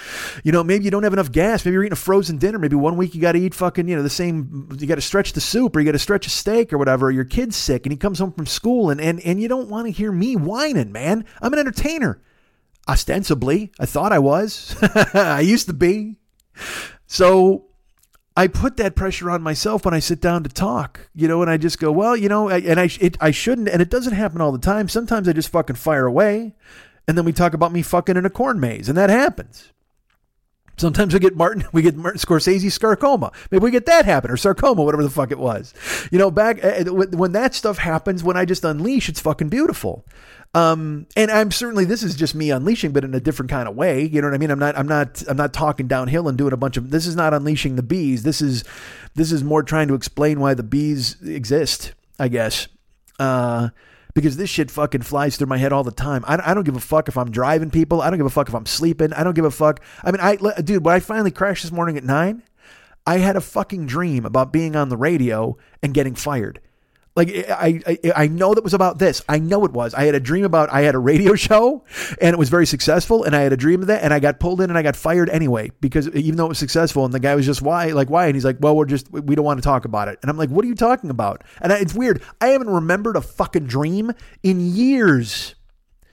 [0.43, 2.75] you know, maybe you don't have enough gas, maybe you're eating a frozen dinner, maybe
[2.75, 5.35] one week you got to eat fucking, you know, the same, you got to stretch
[5.35, 7.13] the soup or you got to stretch a steak or whatever.
[7.13, 9.87] Your kid's sick and he comes home from school and and and you don't want
[9.87, 11.25] to hear me whining, man.
[11.41, 12.21] I'm an entertainer,
[12.89, 13.71] ostensibly.
[13.79, 14.77] I thought I was,
[15.15, 16.17] I used to be.
[17.07, 17.67] So
[18.37, 21.51] I put that pressure on myself when I sit down to talk, you know, and
[21.51, 24.41] I just go, well, you know, and I it, I shouldn't, and it doesn't happen
[24.41, 24.89] all the time.
[24.89, 26.55] Sometimes I just fucking fire away,
[27.07, 29.73] and then we talk about me fucking in a corn maze, and that happens.
[30.77, 33.33] Sometimes we get Martin, we get Martin Scorsese sarcoma.
[33.51, 35.75] Maybe we get that happen or sarcoma, whatever the fuck it was.
[36.11, 40.05] You know, back uh, when that stuff happens, when I just unleash, it's fucking beautiful.
[40.55, 43.75] Um, and I'm certainly this is just me unleashing, but in a different kind of
[43.75, 44.05] way.
[44.05, 44.51] You know what I mean?
[44.51, 47.17] I'm not I'm not I'm not talking downhill and doing a bunch of this is
[47.17, 48.23] not unleashing the bees.
[48.23, 48.63] This is
[49.15, 52.69] this is more trying to explain why the bees exist, I guess.
[53.19, 53.71] Uh,
[54.15, 56.25] because this shit fucking flies through my head all the time.
[56.27, 58.01] I, I don't give a fuck if I'm driving people.
[58.01, 59.13] I don't give a fuck if I'm sleeping.
[59.13, 59.81] I don't give a fuck.
[60.03, 62.43] I mean, I dude, when I finally crashed this morning at nine,
[63.07, 66.61] I had a fucking dream about being on the radio and getting fired.
[67.17, 69.23] Like I, I, I know that was about this.
[69.29, 69.95] I know it was.
[69.95, 70.73] I had a dream about.
[70.73, 71.85] I had a radio show,
[72.21, 73.23] and it was very successful.
[73.23, 74.97] And I had a dream of that, and I got pulled in, and I got
[74.97, 78.11] fired anyway because even though it was successful, and the guy was just why, like
[78.11, 80.19] why, and he's like, well, we're just we don't want to talk about it.
[80.23, 81.45] And I'm like, what are you talking about?
[81.61, 82.23] And I, it's weird.
[82.41, 84.13] I haven't remembered a fucking dream
[84.43, 85.55] in years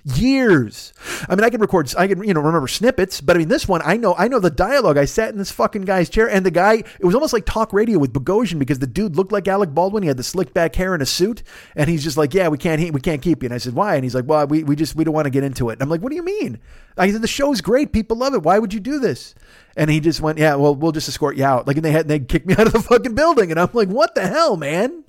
[0.04, 0.94] years.
[1.30, 3.68] I mean, I can record, I can, you know, remember snippets, but I mean, this
[3.68, 4.98] one, I know, I know the dialogue.
[4.98, 7.74] I sat in this fucking guy's chair and the guy, it was almost like talk
[7.74, 10.04] radio with Bogosian because the dude looked like Alec Baldwin.
[10.04, 11.44] He had the slick back hair and a suit.
[11.76, 13.48] And he's just like, yeah, we can't, we can't keep you.
[13.48, 13.96] And I said, why?
[13.96, 15.74] And he's like, well, we, we just, we don't want to get into it.
[15.74, 16.60] And I'm like, what do you mean?
[16.98, 17.94] I said, the show's great.
[17.94, 18.44] People love it.
[18.44, 19.34] Why would you do this?
[19.78, 21.66] And he just went, yeah, well, we'll just escort you out.
[21.66, 23.52] Like, and they had, and they kicked me out of the fucking building.
[23.52, 25.04] And I'm like, what the hell, man?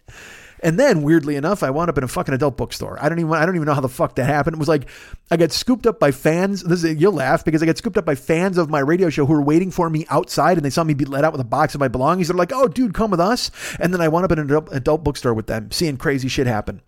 [0.63, 2.97] And then, weirdly enough, I wound up in a fucking adult bookstore.
[3.01, 4.55] I don't even I don't even know how the fuck that happened.
[4.55, 4.89] It was like
[5.31, 6.63] I got scooped up by fans.
[6.63, 9.27] This is, you'll laugh because I got scooped up by fans of my radio show
[9.27, 11.45] who were waiting for me outside, and they saw me be let out with a
[11.45, 12.29] box of my belongings.
[12.29, 13.51] They're like, "Oh, dude, come with us."
[13.81, 16.47] And then I wound up in an adult, adult bookstore with them, seeing crazy shit
[16.47, 16.81] happen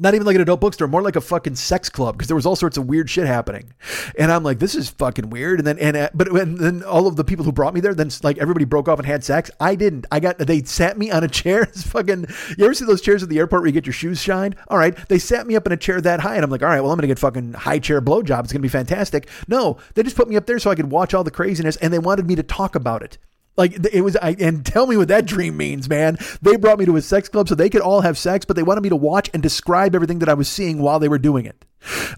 [0.00, 2.46] not even like an adult bookstore, more like a fucking sex club because there was
[2.46, 3.72] all sorts of weird shit happening.
[4.18, 5.60] And I'm like, this is fucking weird.
[5.60, 8.10] And then, and, uh, but then all of the people who brought me there, then
[8.22, 9.50] like everybody broke off and had sex.
[9.60, 10.06] I didn't.
[10.10, 11.60] I got, they sat me on a chair.
[11.70, 12.26] It's fucking,
[12.58, 14.56] you ever see those chairs at the airport where you get your shoes shined?
[14.68, 14.96] All right.
[15.08, 16.34] They sat me up in a chair that high.
[16.34, 18.40] And I'm like, all right, well, I'm to get fucking high chair blowjob.
[18.44, 19.28] It's to be fantastic.
[19.46, 21.92] No, they just put me up there so I could watch all the craziness and
[21.92, 23.18] they wanted me to talk about it.
[23.60, 26.16] Like it was, I, and tell me what that dream means, man.
[26.40, 28.62] They brought me to a sex club so they could all have sex, but they
[28.62, 31.44] wanted me to watch and describe everything that I was seeing while they were doing
[31.44, 31.66] it.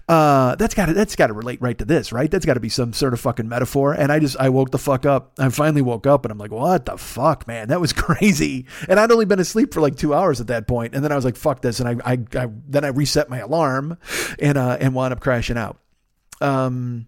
[0.07, 2.31] Uh, that's got to that's got to relate right to this, right?
[2.31, 3.91] That's got to be some sort of fucking metaphor.
[3.91, 5.33] And I just I woke the fuck up.
[5.37, 7.67] I finally woke up, and I'm like, what the fuck, man?
[7.67, 8.65] That was crazy.
[8.87, 11.15] And I'd only been asleep for like two hours at that point, and then I
[11.17, 13.97] was like, fuck this, and I I, I then I reset my alarm,
[14.39, 15.77] and uh and wound up crashing out.
[16.39, 17.07] Um,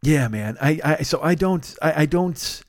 [0.00, 0.56] yeah, man.
[0.58, 2.62] I I so I don't I, I don't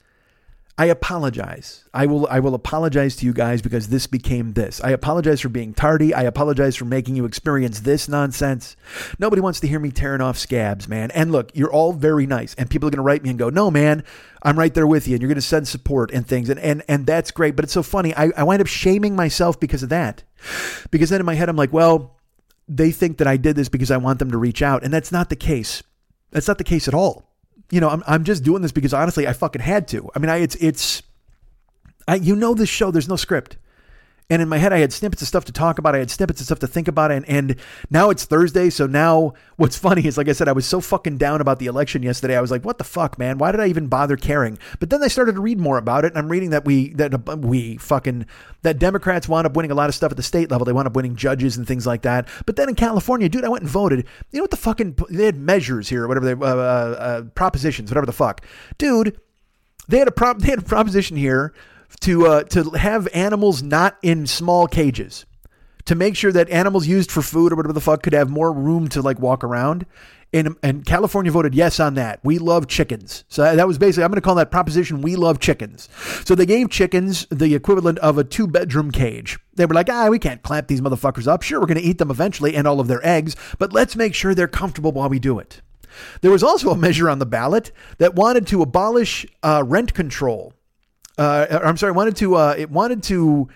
[0.78, 1.84] I apologize.
[1.94, 4.82] I will I will apologize to you guys because this became this.
[4.82, 6.14] I apologize for being tardy.
[6.14, 8.78] I apologize for making you experience this nonsense.
[9.20, 11.12] Nobody wants to hear me tearing off scabs, man.
[11.12, 12.56] And look, you're all very nice.
[12.56, 14.04] And people are gonna write me and go, no, man,
[14.44, 16.50] I'm right there with you, and you're gonna send support and things.
[16.50, 17.56] And and and that's great.
[17.56, 18.16] But it's so funny.
[18.16, 20.24] I, I wind up shaming myself because of that.
[20.90, 22.18] Because then in my head I'm like, well,
[22.68, 24.84] they think that I did this because I want them to reach out.
[24.84, 25.84] And that's not the case.
[26.32, 27.31] That's not the case at all
[27.72, 30.10] you know, I'm, I'm just doing this because honestly, I fucking had to.
[30.16, 31.02] I mean, I, it's, it's,
[32.08, 33.58] I, you know, this show, there's no script.
[34.32, 35.94] And in my head, I had snippets of stuff to talk about.
[35.94, 37.12] I had snippets of stuff to think about.
[37.12, 37.58] And, and
[37.90, 38.70] now it's Thursday.
[38.70, 41.66] So now what's funny is, like I said, I was so fucking down about the
[41.66, 42.38] election yesterday.
[42.38, 43.40] I was like, what the fuck, man?
[43.40, 44.58] Why did I even bother caring?
[44.80, 46.14] But then I started to read more about it.
[46.14, 48.26] And I'm reading that we, that uh, we fucking,
[48.62, 50.64] that Democrats wound up winning a lot of stuff at the state level.
[50.64, 52.30] They wound up winning judges and things like that.
[52.46, 54.08] But then in California, dude, I went and voted.
[54.32, 57.92] You know what the fucking, they had measures here, whatever they, uh, uh, uh, propositions,
[57.92, 58.46] whatever the fuck.
[58.78, 59.20] Dude,
[59.90, 61.54] they had a prop, they had a proposition here
[62.00, 65.26] to uh, to have animals not in small cages
[65.86, 68.52] to make sure that animals used for food or whatever the fuck could have more
[68.52, 69.86] room to like walk around.
[70.34, 72.22] And, and California voted yes on that.
[72.24, 73.26] We love chickens.
[73.28, 75.90] So that was basically, I'm going to call that proposition, we love chickens.
[76.24, 79.38] So they gave chickens the equivalent of a two bedroom cage.
[79.56, 81.42] They were like, ah, we can't clamp these motherfuckers up.
[81.42, 84.16] Sure, we're going to eat them eventually and all of their eggs, but let's make
[84.16, 85.62] sure they're comfortable while we do it.
[86.22, 90.54] There was also a measure on the ballot that wanted to abolish uh, rent control
[91.18, 93.50] uh, I'm sorry, wanted to uh, it wanted to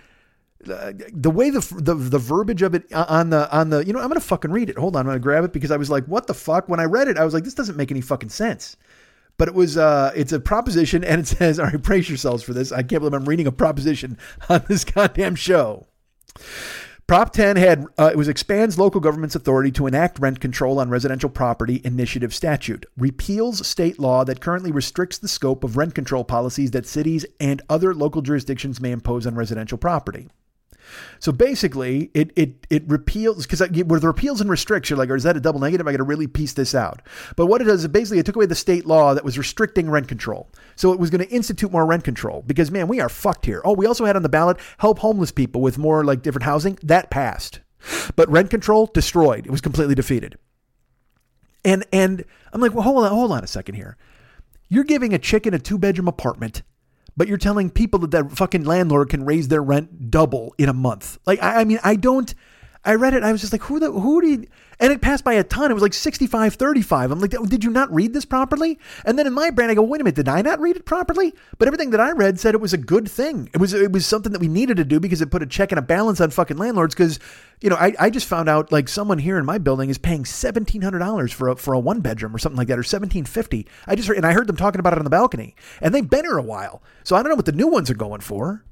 [0.70, 3.99] uh, the way the, the the verbiage of it on the on the you know
[3.99, 4.78] I'm gonna fucking read it.
[4.78, 6.68] Hold on, I'm gonna grab it because I was like, what the fuck?
[6.70, 8.78] When I read it, I was like, this doesn't make any fucking sense.
[9.38, 12.53] But it was uh, it's a proposition, and it says, all right, brace yourselves for
[12.53, 12.72] this.
[12.72, 14.18] I can't believe I'm reading a proposition
[14.49, 15.88] on this goddamn show.
[17.08, 20.89] Prop 10 had uh, it was expands local government's authority to enact rent control on
[20.89, 26.24] residential property initiative statute, repeals state law that currently restricts the scope of rent control
[26.24, 30.30] policies that cities and other local jurisdictions may impose on residential property.
[31.20, 35.16] So basically, it it it repeals because with the repeals and restricts, you're like, or
[35.16, 35.88] is that a double negative?
[35.88, 37.02] I got to really piece this out.
[37.36, 39.90] But what it does is basically it took away the state law that was restricting
[39.90, 40.50] rent control.
[40.76, 43.62] So it was going to institute more rent control because man, we are fucked here.
[43.64, 46.78] Oh, we also had on the ballot help homeless people with more like different housing
[46.84, 47.62] that passed,
[48.16, 49.46] but rent control destroyed.
[49.46, 50.38] It was completely defeated.
[51.64, 52.24] And and
[52.54, 53.98] I'm like, well, hold on, hold on a second here.
[54.70, 56.64] You're giving a chicken a two bedroom apartment,
[57.18, 60.74] but you're telling people that that fucking landlord can raise their rent double in a
[60.74, 61.18] month.
[61.26, 62.34] Like, I, I mean, I don't.
[62.84, 63.24] I read it.
[63.24, 64.47] I was just like, who the who you?
[64.80, 65.72] And it passed by a ton.
[65.72, 67.11] It was like 65 35.
[67.11, 68.78] I'm like, did you not read this properly?
[69.05, 70.86] And then in my brain, I go, wait a minute, did I not read it
[70.86, 71.34] properly?
[71.57, 73.49] But everything that I read said it was a good thing.
[73.53, 75.72] It was it was something that we needed to do because it put a check
[75.72, 76.93] and a balance on fucking landlords.
[76.93, 77.20] Because
[77.62, 80.26] you know, I, I just found out like someone here in my building is paying
[80.26, 83.26] seventeen hundred dollars for a for a one bedroom or something like that, or seventeen
[83.26, 83.68] fifty.
[83.88, 86.10] I just heard, and I heard them talking about it on the balcony, and they've
[86.10, 86.84] been here a while.
[87.03, 88.64] So I don't know what the new ones are going for.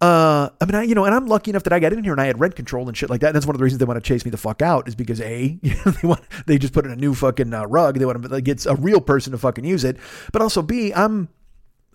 [0.00, 2.12] Uh, I mean, I, you know, and I'm lucky enough that I got in here
[2.12, 3.28] and I had rent control and shit like that.
[3.28, 4.94] And that's one of the reasons they want to chase me the fuck out is
[4.94, 7.98] because a, you know, they want they just put in a new fucking uh, rug.
[7.98, 9.96] They want to get a real person to fucking use it.
[10.32, 11.28] But also b, I'm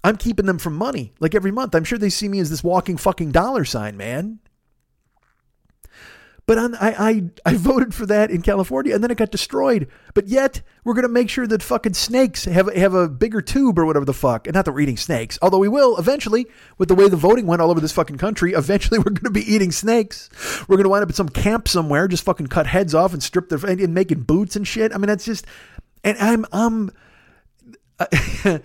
[0.03, 1.75] I'm keeping them from money like every month.
[1.75, 4.39] I'm sure they see me as this walking fucking dollar sign, man.
[6.47, 9.87] But on, I, I, I voted for that in California and then it got destroyed.
[10.13, 13.79] But yet we're going to make sure that fucking snakes have, have a bigger tube
[13.79, 14.45] or whatever the fuck.
[14.45, 16.45] And not that we're eating snakes, although we will eventually,
[16.77, 19.31] with the way the voting went all over this fucking country, eventually we're going to
[19.31, 20.29] be eating snakes.
[20.67, 23.23] We're going to wind up at some camp somewhere, just fucking cut heads off and
[23.23, 24.93] strip their, and, and making boots and shit.
[24.93, 25.45] I mean, that's just,
[26.03, 26.91] and I'm, um,
[27.99, 28.61] I'm,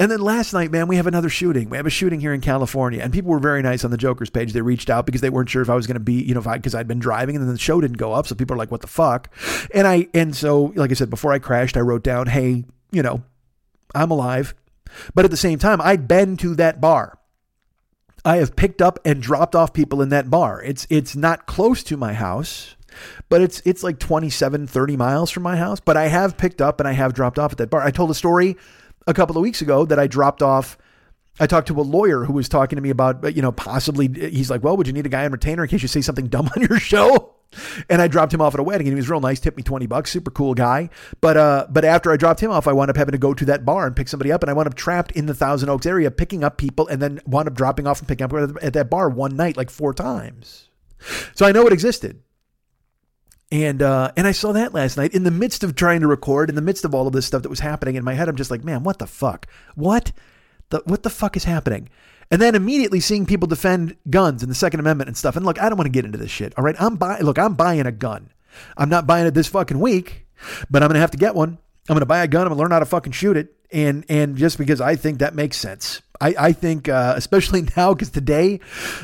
[0.00, 1.70] And then last night, man, we have another shooting.
[1.70, 4.28] We have a shooting here in California, and people were very nice on the Joker's
[4.28, 4.52] page.
[4.52, 6.40] They reached out because they weren't sure if I was going to be, you know,
[6.40, 8.72] because I'd been driving, and then the show didn't go up, so people are like,
[8.72, 9.32] "What the fuck?"
[9.72, 13.02] And I, and so, like I said, before I crashed, I wrote down, "Hey, you
[13.02, 13.22] know,
[13.94, 14.54] I'm alive,"
[15.14, 17.18] but at the same time, I'd been to that bar.
[18.24, 20.60] I have picked up and dropped off people in that bar.
[20.60, 22.74] It's it's not close to my house
[23.28, 26.78] but it's it's like 27 30 miles from my house but i have picked up
[26.78, 28.56] and i have dropped off at that bar i told a story
[29.06, 30.78] a couple of weeks ago that I dropped off.
[31.40, 34.50] I talked to a lawyer who was talking to me about, you know, possibly, he's
[34.50, 36.48] like, well, would you need a guy on retainer in case you say something dumb
[36.56, 37.34] on your show?
[37.88, 39.62] And I dropped him off at a wedding and he was real nice, tipped me
[39.62, 40.90] 20 bucks, super cool guy.
[41.20, 43.44] But, uh, but after I dropped him off, I wound up having to go to
[43.46, 44.42] that bar and pick somebody up.
[44.42, 47.20] And I wound up trapped in the Thousand Oaks area, picking up people and then
[47.26, 48.32] wound up dropping off and picking up
[48.62, 50.68] at that bar one night, like four times.
[51.34, 52.22] So I know it existed.
[53.52, 56.48] And uh, and I saw that last night in the midst of trying to record,
[56.48, 58.28] in the midst of all of this stuff that was happening in my head.
[58.28, 59.46] I'm just like, man, what the fuck?
[59.74, 60.12] What
[60.70, 61.88] the what the fuck is happening?
[62.30, 65.36] And then immediately seeing people defend guns and the Second Amendment and stuff.
[65.36, 66.54] And look, I don't want to get into this shit.
[66.56, 67.22] All right, I'm buying.
[67.22, 68.30] Look, I'm buying a gun.
[68.76, 70.26] I'm not buying it this fucking week,
[70.70, 71.58] but I'm gonna have to get one.
[71.88, 72.42] I'm gonna buy a gun.
[72.42, 73.54] I'm gonna learn how to fucking shoot it.
[73.70, 76.00] And and just because I think that makes sense.
[76.20, 78.60] I, I think, uh, especially now, because today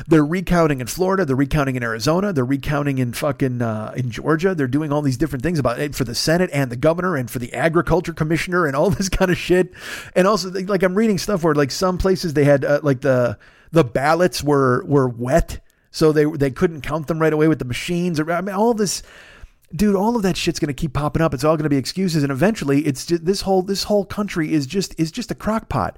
[0.07, 4.55] they're recounting in Florida, they're recounting in Arizona, they're recounting in fucking uh, in Georgia.
[4.55, 7.29] They're doing all these different things about it for the Senate and the governor and
[7.29, 9.73] for the agriculture commissioner and all this kind of shit.
[10.15, 13.37] And also, like I'm reading stuff where like some places they had uh, like the
[13.71, 15.59] the ballots were were wet,
[15.91, 18.19] so they they couldn't count them right away with the machines.
[18.19, 19.03] Or I mean, all this
[19.75, 21.33] dude, all of that shit's to keep popping up.
[21.33, 24.65] It's all to be excuses, and eventually, it's just this whole this whole country is
[24.65, 25.97] just is just a crock pot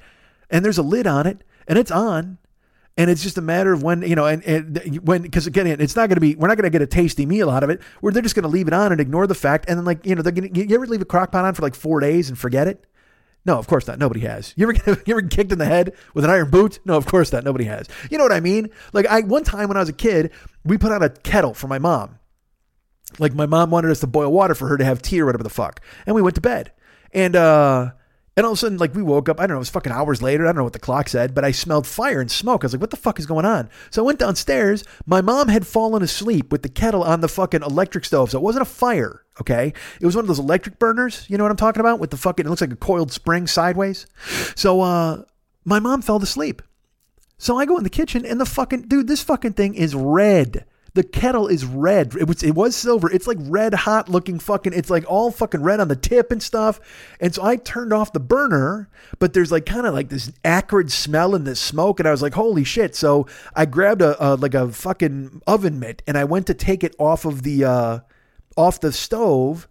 [0.49, 2.37] and there's a lid on it and it's on
[2.97, 5.95] and it's just a matter of when you know and, and when because again it's
[5.95, 7.81] not going to be we're not going to get a tasty meal out of it.
[8.01, 10.05] Where they're just going to leave it on and ignore the fact and then like
[10.05, 11.99] you know they're going to you ever leave a crock pot on for like four
[11.99, 12.85] days and forget it?
[13.45, 13.99] No of course not.
[13.99, 14.53] Nobody has.
[14.55, 16.79] You ever you ever kicked in the head with an iron boot?
[16.85, 17.43] No of course not.
[17.43, 17.87] Nobody has.
[18.11, 18.69] You know what i mean?
[18.93, 20.31] Like i one time when i was a kid
[20.63, 22.19] we put on a kettle for my mom.
[23.19, 25.43] Like my mom wanted us to boil water for her to have tea or whatever
[25.43, 26.71] the fuck and we went to bed.
[27.11, 27.91] And uh
[28.35, 29.91] and all of a sudden, like we woke up, I don't know, it was fucking
[29.91, 30.43] hours later.
[30.43, 32.63] I don't know what the clock said, but I smelled fire and smoke.
[32.63, 33.69] I was like, what the fuck is going on?
[33.91, 34.83] So I went downstairs.
[35.05, 38.31] My mom had fallen asleep with the kettle on the fucking electric stove.
[38.31, 39.73] So it wasn't a fire, okay?
[39.99, 41.25] It was one of those electric burners.
[41.29, 41.99] You know what I'm talking about?
[41.99, 44.07] With the fucking, it looks like a coiled spring sideways.
[44.55, 45.23] So uh,
[45.63, 46.63] my mom fell asleep.
[47.37, 50.65] So I go in the kitchen and the fucking, dude, this fucking thing is red.
[50.95, 52.15] The kettle is red.
[52.15, 53.11] It was it was silver.
[53.11, 54.73] It's like red hot looking fucking.
[54.73, 56.79] It's like all fucking red on the tip and stuff.
[57.19, 60.91] And so I turned off the burner, but there's like kind of like this acrid
[60.91, 62.95] smell and this smoke, and I was like, holy shit!
[62.95, 63.25] So
[63.55, 66.95] I grabbed a, a like a fucking oven mitt and I went to take it
[66.99, 67.99] off of the uh,
[68.55, 69.67] off the stove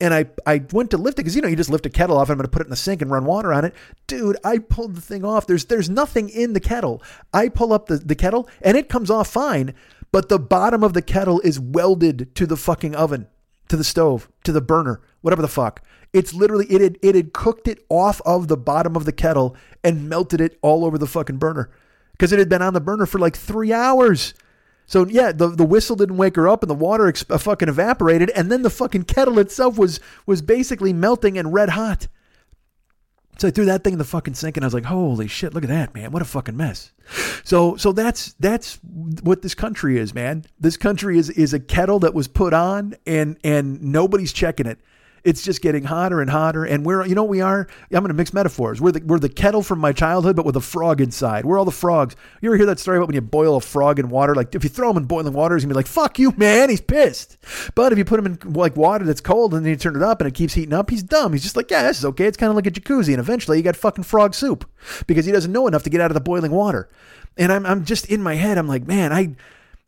[0.00, 2.18] and I, I went to lift it because you know you just lift a kettle
[2.18, 3.74] off and I'm going to put it in the sink and run water on it.
[4.06, 5.46] Dude, I pulled the thing off.
[5.46, 7.02] There's there's nothing in the kettle.
[7.32, 9.74] I pull up the, the kettle and it comes off fine,
[10.12, 13.26] but the bottom of the kettle is welded to the fucking oven,
[13.68, 15.82] to the stove, to the burner, whatever the fuck.
[16.12, 19.56] It's literally it had it had cooked it off of the bottom of the kettle
[19.84, 21.70] and melted it all over the fucking burner
[22.12, 24.34] because it had been on the burner for like three hours.
[24.86, 27.68] So yeah, the, the whistle didn't wake her up, and the water ex- uh, fucking
[27.68, 32.06] evaporated, and then the fucking kettle itself was was basically melting and red hot.
[33.38, 35.52] So I threw that thing in the fucking sink and I was like, holy shit,
[35.52, 36.10] look at that, man.
[36.10, 36.92] What a fucking mess.
[37.44, 38.78] So so that's that's
[39.22, 40.44] what this country is, man.
[40.58, 44.80] This country is is a kettle that was put on and and nobody's checking it.
[45.26, 46.64] It's just getting hotter and hotter.
[46.64, 47.66] And we're, you know, we are.
[47.90, 48.80] I'm going to mix metaphors.
[48.80, 51.44] We're the we're the kettle from my childhood, but with a frog inside.
[51.44, 52.14] We're all the frogs.
[52.40, 54.36] You ever hear that story about when you boil a frog in water?
[54.36, 56.70] Like if you throw him in boiling water, he's gonna be like, "Fuck you, man."
[56.70, 57.38] He's pissed.
[57.74, 60.02] But if you put him in like water that's cold and then you turn it
[60.02, 61.32] up and it keeps heating up, he's dumb.
[61.32, 63.56] He's just like, "Yeah, this is okay." It's kind of like a jacuzzi, and eventually
[63.56, 64.64] you got fucking frog soup
[65.08, 66.88] because he doesn't know enough to get out of the boiling water.
[67.36, 68.58] And I'm I'm just in my head.
[68.58, 69.34] I'm like, man, I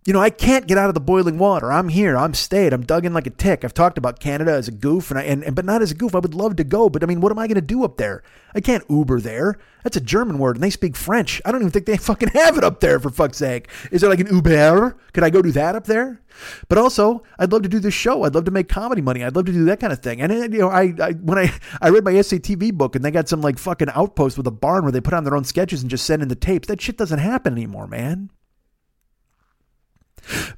[0.09, 1.71] you know, I can't get out of the boiling water.
[1.71, 2.17] I'm here.
[2.17, 2.73] I'm stayed.
[2.73, 3.63] I'm dug in like a tick.
[3.63, 5.95] I've talked about Canada as a goof, and, I, and, and but not as a
[5.95, 6.15] goof.
[6.15, 7.99] I would love to go, but I mean, what am I going to do up
[7.99, 8.23] there?
[8.55, 9.59] I can't Uber there.
[9.85, 11.43] That's a German word, and they speak French.
[11.45, 12.99] I don't even think they fucking have it up there.
[12.99, 14.97] For fuck's sake, is there like an Uber?
[15.13, 16.23] Could I go do that up there?
[16.71, 18.23] But also, I'd love to do this show.
[18.23, 19.23] I'd love to make comedy money.
[19.23, 20.23] I'd love to do that kind of thing.
[20.23, 21.53] And you know, I, I when I
[21.83, 24.85] I read my SCTV book, and they got some like fucking outpost with a barn
[24.85, 26.67] where they put on their own sketches and just send in the tapes.
[26.69, 28.31] That shit doesn't happen anymore, man.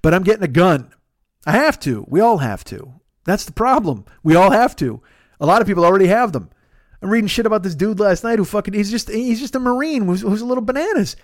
[0.02, 0.92] But I'm getting a gun.
[1.46, 2.04] I have to.
[2.08, 3.00] We all have to.
[3.24, 4.04] That's the problem.
[4.22, 5.02] We all have to.
[5.40, 6.50] A lot of people already have them.
[7.02, 9.60] I'm reading shit about this dude last night who fucking he's just he's just a
[9.60, 11.16] marine who's, who's a little bananas.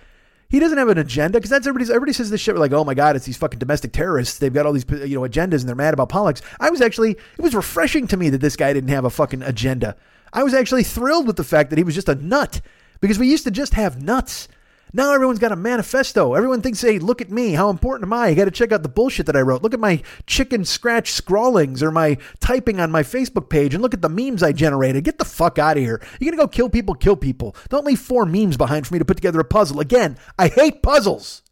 [0.49, 2.95] He doesn't have an agenda because that's everybody's everybody says this shit like oh my
[2.95, 5.75] god it's these fucking domestic terrorists they've got all these you know agendas and they're
[5.75, 6.47] mad about politics.
[6.61, 9.43] I was actually it was refreshing to me that this guy didn't have a fucking
[9.43, 9.97] agenda.
[10.33, 12.61] I was actually thrilled with the fact that he was just a nut
[13.01, 14.49] because we used to just have nuts.
[14.93, 16.35] Now everyone's got a manifesto.
[16.35, 17.53] Everyone thinks, hey, look at me.
[17.53, 18.29] How important am I?
[18.29, 19.63] You got to check out the bullshit that I wrote.
[19.63, 23.95] Look at my chicken scratch scrawlings or my typing on my Facebook page and look
[23.95, 25.05] at the memes I generated.
[25.05, 26.01] Get the fuck out of here.
[26.21, 27.57] You're going to go kill people, kill people.
[27.69, 29.81] Don't leave four memes behind for me to put together a puzzle.
[29.81, 31.43] Again, I hate puzzles.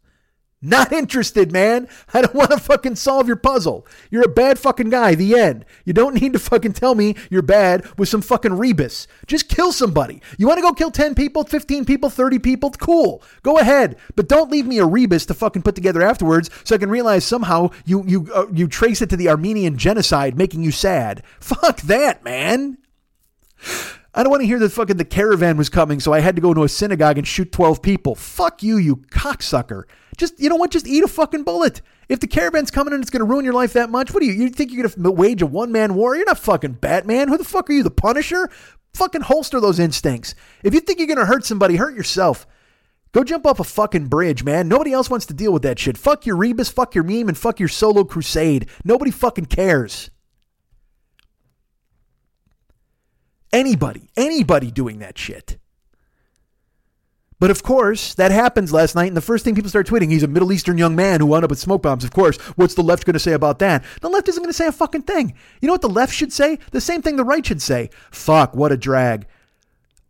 [0.61, 1.87] Not interested, man.
[2.13, 3.85] I don't want to fucking solve your puzzle.
[4.09, 5.13] You're a bad fucking guy.
[5.13, 5.65] The end.
[5.83, 9.07] You don't need to fucking tell me you're bad with some fucking rebus.
[9.27, 10.21] Just kill somebody.
[10.37, 12.71] You want to go kill 10 people, 15 people, 30 people?
[12.71, 13.21] Cool.
[13.43, 13.97] Go ahead.
[14.15, 17.25] But don't leave me a rebus to fucking put together afterwards so I can realize
[17.25, 21.21] somehow you you uh, you trace it to the Armenian genocide making you sad.
[21.39, 22.77] Fuck that, man.
[24.17, 26.41] I don't want to hear that fucking the caravan was coming, so I had to
[26.41, 28.15] go to a synagogue and shoot 12 people.
[28.15, 29.83] Fuck you, you cocksucker.
[30.15, 30.71] Just, you know what?
[30.71, 31.81] Just eat a fucking bullet.
[32.07, 34.25] If the caravan's coming and it's going to ruin your life that much, what do
[34.25, 36.15] you, you think you're going to wage a one man war?
[36.15, 37.27] You're not fucking Batman.
[37.27, 38.49] Who the fuck are you, the Punisher?
[38.93, 40.33] Fucking holster those instincts.
[40.63, 42.47] If you think you're going to hurt somebody, hurt yourself.
[43.11, 44.69] Go jump off a fucking bridge, man.
[44.69, 45.97] Nobody else wants to deal with that shit.
[45.97, 48.69] Fuck your rebus, fuck your meme, and fuck your solo crusade.
[48.85, 50.09] Nobody fucking cares.
[53.55, 55.57] Anybody, anybody doing that shit.
[57.39, 60.23] But of course, that happens last night, and the first thing people start tweeting, he's
[60.23, 62.03] a Middle Eastern young man who wound up with smoke bombs.
[62.03, 63.85] Of course, what's the left going to say about that?
[64.01, 65.35] The left isn't going to say a fucking thing.
[65.61, 66.59] You know what the left should say?
[66.71, 67.91] The same thing the right should say.
[68.11, 69.25] Fuck, what a drag.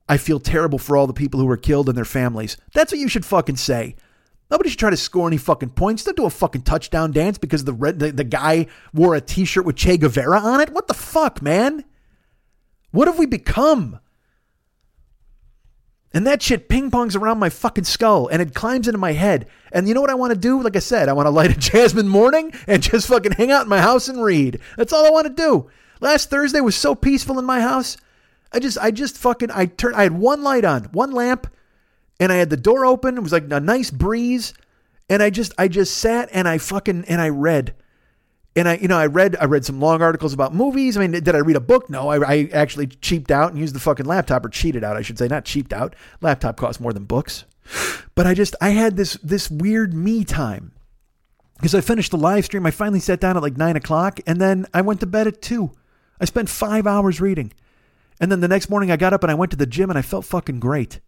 [0.10, 2.58] I feel terrible for all the people who were killed and their families.
[2.74, 3.96] That's what you should fucking say.
[4.50, 6.04] Nobody should try to score any fucking points.
[6.04, 9.66] Don't do a fucking touchdown dance because the red, the, the guy wore a t-shirt
[9.66, 10.72] with Che Guevara on it.
[10.72, 11.86] What the fuck, man?
[12.96, 14.00] What have we become?
[16.14, 19.48] And that shit ping pongs around my fucking skull and it climbs into my head.
[19.74, 20.62] And you know what I want to do?
[20.62, 23.64] Like I said, I want to light a jasmine morning and just fucking hang out
[23.64, 24.62] in my house and read.
[24.78, 25.70] That's all I want to do.
[26.00, 27.98] Last Thursday was so peaceful in my house.
[28.54, 31.48] I just, I just fucking, I turned, I had one light on, one lamp,
[32.18, 33.18] and I had the door open.
[33.18, 34.54] It was like a nice breeze.
[35.10, 37.76] And I just, I just sat and I fucking, and I read
[38.56, 40.96] and I, you know, I read I read some long articles about movies.
[40.96, 41.90] I mean, did I read a book?
[41.90, 45.02] No, I, I actually cheaped out and used the fucking laptop or cheated out, I
[45.02, 45.96] should say, not cheaped out.
[46.22, 47.46] Laptop costs more than books.
[48.14, 50.72] But I just I had this this weird me time
[51.58, 52.66] because I finished the live stream.
[52.66, 55.42] I finally sat down at like nine o'clock, and then I went to bed at
[55.42, 55.72] two.
[56.22, 57.52] I spent five hours reading,
[58.22, 60.00] and then the next morning I got up and I went to the gym and
[60.00, 61.02] I felt fucking great.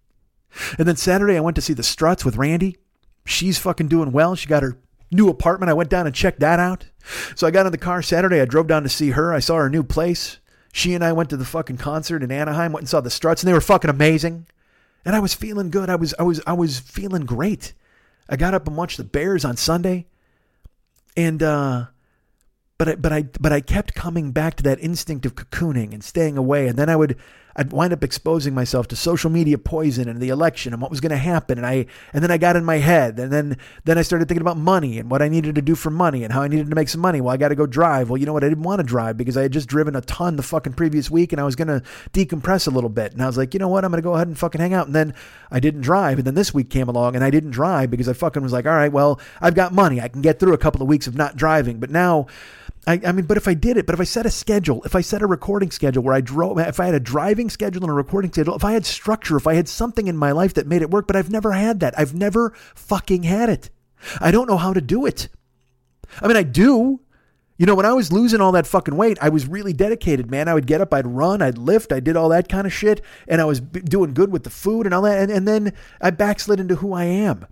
[0.77, 2.77] And then Saturday I went to see the Struts with Randy.
[3.25, 4.35] She's fucking doing well.
[4.35, 4.77] She got her
[5.11, 5.69] new apartment.
[5.69, 6.85] I went down and checked that out.
[7.35, 8.41] So I got in the car Saturday.
[8.41, 9.33] I drove down to see her.
[9.33, 10.39] I saw her new place.
[10.73, 12.71] She and I went to the fucking concert in Anaheim.
[12.71, 14.45] Went and saw the Struts, and they were fucking amazing.
[15.05, 15.89] And I was feeling good.
[15.89, 17.73] I was I was I was feeling great.
[18.29, 20.05] I got up and watched the Bears on Sunday,
[21.15, 21.85] and uh,
[22.77, 26.03] but I, but I but I kept coming back to that instinct of cocooning and
[26.03, 27.17] staying away, and then I would
[27.57, 31.01] I'd wind up exposing myself to social media poison and the election and what was
[31.01, 31.57] going to happen.
[31.57, 34.43] And I, and then I got in my head and then, then I started thinking
[34.43, 36.75] about money and what I needed to do for money and how I needed to
[36.75, 37.19] make some money.
[37.19, 38.11] Well, I got to go drive.
[38.11, 38.43] Well, you know what?
[38.43, 41.09] I didn't want to drive because I had just driven a ton the fucking previous
[41.09, 41.81] week and I was going to
[42.13, 43.13] decompress a little bit.
[43.13, 43.83] And I was like, you know what?
[43.83, 44.85] I'm going to go ahead and fucking hang out.
[44.85, 45.15] And then
[45.49, 46.19] I didn't drive.
[46.19, 48.67] And then this week came along and I didn't drive because I fucking was like,
[48.67, 49.99] all right, well, I've got money.
[49.99, 51.79] I can get through a couple of weeks of not driving.
[51.79, 52.27] But now,
[52.87, 54.95] I, I mean, but if I did it, but if I set a schedule, if
[54.95, 57.91] I set a recording schedule where I drove, if I had a driving schedule and
[57.91, 60.67] a recording schedule, if I had structure, if I had something in my life that
[60.67, 61.99] made it work, but I've never had that.
[61.99, 63.69] I've never fucking had it.
[64.21, 65.27] I don't know how to do it.
[66.21, 67.01] I mean, I do.
[67.57, 70.47] You know, when I was losing all that fucking weight, I was really dedicated, man.
[70.47, 73.01] I would get up, I'd run, I'd lift, I did all that kind of shit,
[73.27, 75.17] and I was doing good with the food and all that.
[75.17, 77.47] And, and then I backslid into who I am.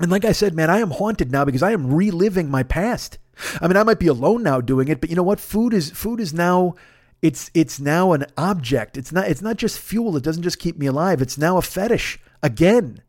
[0.00, 3.18] And like I said, man, I am haunted now because I am reliving my past.
[3.60, 5.40] I mean, I might be alone now doing it, but you know what?
[5.40, 6.74] Food is food is now
[7.22, 8.96] it's it's now an object.
[8.96, 10.16] It's not it's not just fuel.
[10.16, 11.20] It doesn't just keep me alive.
[11.20, 13.02] It's now a fetish again.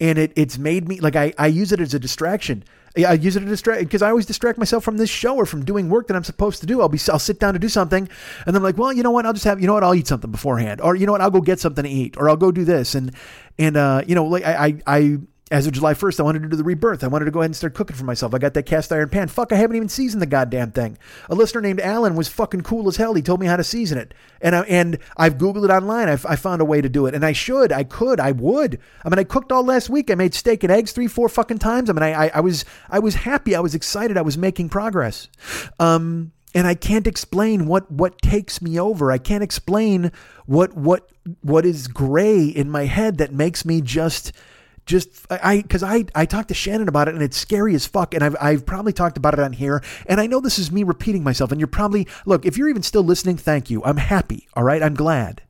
[0.00, 2.64] And it it's made me like I, I use it as a distraction.
[2.96, 5.64] I use it to distract because I always distract myself from this show or from
[5.64, 6.80] doing work that I'm supposed to do.
[6.80, 8.08] I'll be I'll sit down to do something,
[8.46, 9.26] and then I'm like, well, you know what?
[9.26, 9.84] I'll just have you know what?
[9.84, 11.20] I'll eat something beforehand, or you know what?
[11.20, 13.12] I'll go get something to eat, or I'll go do this, and
[13.58, 14.98] and uh, you know, like I I.
[14.98, 15.18] I
[15.50, 17.02] as of July 1st, I wanted to do the rebirth.
[17.02, 18.34] I wanted to go ahead and start cooking for myself.
[18.34, 19.28] I got that cast iron pan.
[19.28, 20.98] Fuck, I haven't even seasoned the goddamn thing.
[21.30, 23.14] A listener named Alan was fucking cool as hell.
[23.14, 24.12] He told me how to season it.
[24.40, 26.08] And, I, and I've Googled it online.
[26.08, 27.14] I've, I found a way to do it.
[27.14, 28.78] And I should, I could, I would.
[29.04, 30.10] I mean, I cooked all last week.
[30.10, 31.88] I made steak and eggs three, four fucking times.
[31.88, 33.54] I mean, I, I, I was, I was happy.
[33.54, 34.16] I was excited.
[34.18, 35.28] I was making progress.
[35.80, 39.12] Um, and I can't explain what what takes me over.
[39.12, 40.12] I can't explain
[40.46, 41.10] what what
[41.42, 44.32] what is gray in my head that makes me just
[44.88, 48.14] just I because I, I talked to Shannon about it and it's scary as fuck
[48.14, 49.82] and I've I've probably talked about it on here.
[50.06, 52.82] And I know this is me repeating myself and you're probably look if you're even
[52.82, 53.84] still listening thank you.
[53.84, 54.82] I'm happy all right?
[54.82, 55.42] I'm glad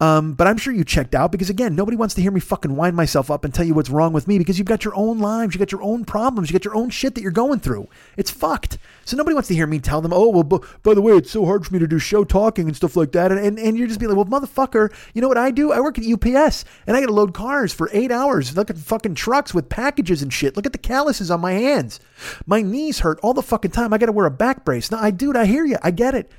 [0.00, 2.76] um, but I'm sure you checked out because again, nobody wants to hear me fucking
[2.76, 5.18] wind myself up and tell you what's wrong with me because you've got your own
[5.18, 7.88] lives, you got your own problems, you got your own shit that you're going through.
[8.16, 8.78] It's fucked.
[9.04, 11.30] So nobody wants to hear me tell them, oh well, b- by the way, it's
[11.30, 13.32] so hard for me to do show talking and stuff like that.
[13.32, 15.72] And, and and you're just being like, well, motherfucker, you know what I do?
[15.72, 18.56] I work at UPS and I got to load cars for eight hours.
[18.56, 20.56] Look at fucking trucks with packages and shit.
[20.56, 22.00] Look at the calluses on my hands.
[22.46, 23.92] My knees hurt all the fucking time.
[23.92, 24.90] I got to wear a back brace.
[24.90, 25.76] No, I dude, I hear you.
[25.82, 26.30] I get it.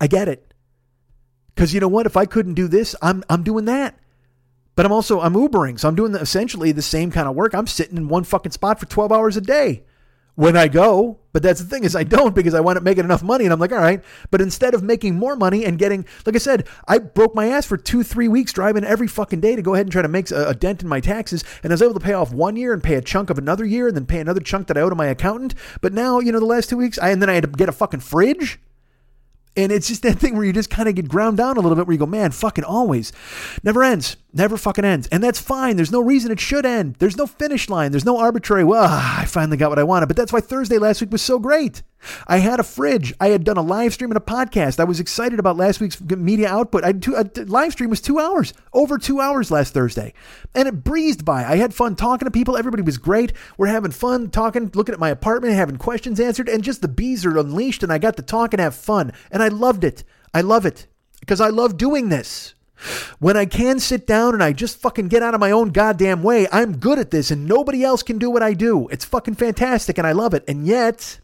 [0.00, 0.43] I get it.
[1.54, 2.06] Because you know what?
[2.06, 3.98] If I couldn't do this, I'm I'm doing that.
[4.76, 7.54] But I'm also I'm Ubering, so I'm doing the, essentially the same kind of work.
[7.54, 9.84] I'm sitting in one fucking spot for 12 hours a day
[10.34, 11.18] when I go.
[11.32, 13.52] But that's the thing is I don't because I wind up making enough money, and
[13.52, 14.02] I'm like, all right.
[14.30, 17.66] But instead of making more money and getting, like I said, I broke my ass
[17.66, 20.30] for two three weeks driving every fucking day to go ahead and try to make
[20.30, 22.72] a, a dent in my taxes, and I was able to pay off one year
[22.72, 24.90] and pay a chunk of another year, and then pay another chunk that I owe
[24.90, 25.54] to my accountant.
[25.80, 27.68] But now you know the last two weeks, I and then I had to get
[27.68, 28.60] a fucking fridge.
[29.56, 31.76] And it's just that thing where you just kind of get ground down a little
[31.76, 33.12] bit where you go, man, fucking always.
[33.62, 34.16] Never ends.
[34.32, 35.06] Never fucking ends.
[35.08, 35.76] And that's fine.
[35.76, 36.96] There's no reason it should end.
[36.98, 37.92] There's no finish line.
[37.92, 40.06] There's no arbitrary, well, I finally got what I wanted.
[40.06, 41.82] But that's why Thursday last week was so great.
[42.26, 43.14] I had a fridge.
[43.20, 44.80] I had done a live stream and a podcast.
[44.80, 46.84] I was excited about last week's media output.
[46.84, 50.14] I two, a live stream was two hours, over two hours last Thursday,
[50.54, 51.44] and it breezed by.
[51.44, 52.56] I had fun talking to people.
[52.56, 53.32] Everybody was great.
[53.56, 57.24] We're having fun talking, looking at my apartment, having questions answered, and just the bees
[57.24, 57.82] are unleashed.
[57.82, 60.04] And I got to talk and have fun, and I loved it.
[60.32, 60.86] I love it
[61.20, 62.54] because I love doing this.
[63.18, 66.22] When I can sit down and I just fucking get out of my own goddamn
[66.22, 68.88] way, I'm good at this and nobody else can do what I do.
[68.88, 70.44] It's fucking fantastic and I love it.
[70.48, 71.20] And yet,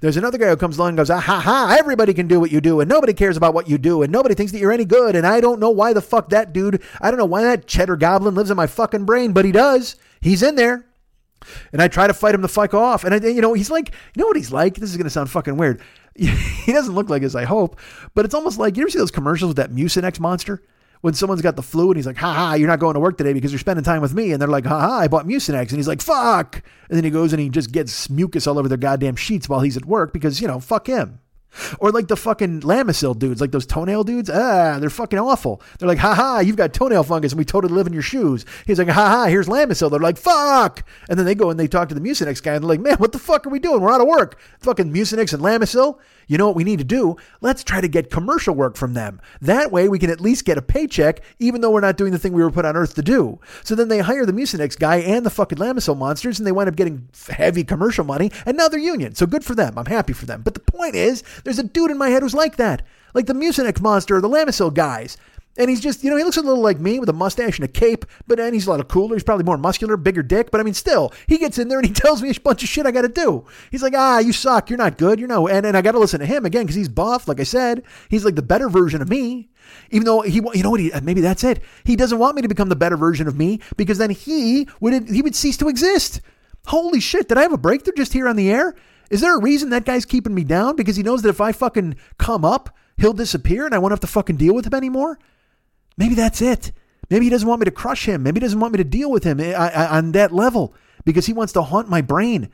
[0.00, 2.52] there's another guy who comes along and goes, ah, ha, ha, everybody can do what
[2.52, 4.84] you do, and nobody cares about what you do, and nobody thinks that you're any
[4.84, 7.66] good, and I don't know why the fuck that dude, I don't know why that
[7.66, 9.96] cheddar goblin lives in my fucking brain, but he does.
[10.20, 10.86] He's in there.
[11.72, 13.04] And I try to fight him the fuck off.
[13.04, 14.74] And, I, you know, he's like, you know what he's like?
[14.74, 15.80] This is going to sound fucking weird.
[16.16, 17.78] he doesn't look like this, I hope,
[18.14, 20.62] but it's almost like, you ever see those commercials with that Mucinex monster?
[21.00, 23.18] When someone's got the flu and he's like, ha ha, you're not going to work
[23.18, 24.32] today because you're spending time with me.
[24.32, 25.68] And they're like, ha ha, I bought Mucinex.
[25.68, 26.62] And he's like, fuck.
[26.88, 29.60] And then he goes and he just gets mucus all over their goddamn sheets while
[29.60, 31.20] he's at work because, you know, fuck him.
[31.78, 34.28] Or like the fucking Lamisil dudes, like those toenail dudes.
[34.28, 35.62] Ah, they're fucking awful.
[35.78, 38.44] They're like, ha ha, you've got toenail fungus and we totally live in your shoes.
[38.66, 39.90] He's like, ha ha, here's Lamisil.
[39.90, 40.86] They're like, fuck.
[41.08, 42.96] And then they go and they talk to the Mucinex guy and they're like, man,
[42.98, 43.80] what the fuck are we doing?
[43.80, 44.38] We're out of work.
[44.60, 45.98] Fucking Mucinex and Lamisil.
[46.26, 47.16] You know what we need to do?
[47.40, 49.20] Let's try to get commercial work from them.
[49.40, 52.18] That way we can at least get a paycheck, even though we're not doing the
[52.18, 53.38] thing we were put on earth to do.
[53.62, 56.68] So then they hire the Mucinex guy and the fucking Lamisil monsters, and they wind
[56.68, 59.14] up getting heavy commercial money, and now they're union.
[59.14, 59.78] So good for them.
[59.78, 60.42] I'm happy for them.
[60.42, 62.82] But the point is, there's a dude in my head who's like that.
[63.14, 65.16] Like the Mucinex monster or the Lamisil guys.
[65.58, 67.64] And he's just, you know, he looks a little like me with a mustache and
[67.64, 69.14] a cape, but then he's a lot cooler.
[69.14, 70.50] He's probably more muscular, bigger dick.
[70.50, 72.68] But I mean, still, he gets in there and he tells me a bunch of
[72.68, 73.46] shit I got to do.
[73.70, 74.68] He's like, ah, you suck.
[74.68, 75.18] You're not good.
[75.18, 75.48] You're no.
[75.48, 77.26] And, and I got to listen to him again because he's buff.
[77.26, 79.48] Like I said, he's like the better version of me.
[79.90, 81.60] Even though he, you know what, he, maybe that's it.
[81.84, 85.08] He doesn't want me to become the better version of me because then he would,
[85.08, 86.20] he would cease to exist.
[86.66, 87.28] Holy shit.
[87.28, 88.74] Did I have a breakthrough just here on the air?
[89.10, 90.76] Is there a reason that guy's keeping me down?
[90.76, 94.00] Because he knows that if I fucking come up, he'll disappear and I won't have
[94.00, 95.18] to fucking deal with him anymore?
[95.96, 96.72] Maybe that's it.
[97.10, 98.22] Maybe he doesn't want me to crush him.
[98.22, 100.74] Maybe he doesn't want me to deal with him eh, on that level
[101.04, 102.50] because he wants to haunt my brain.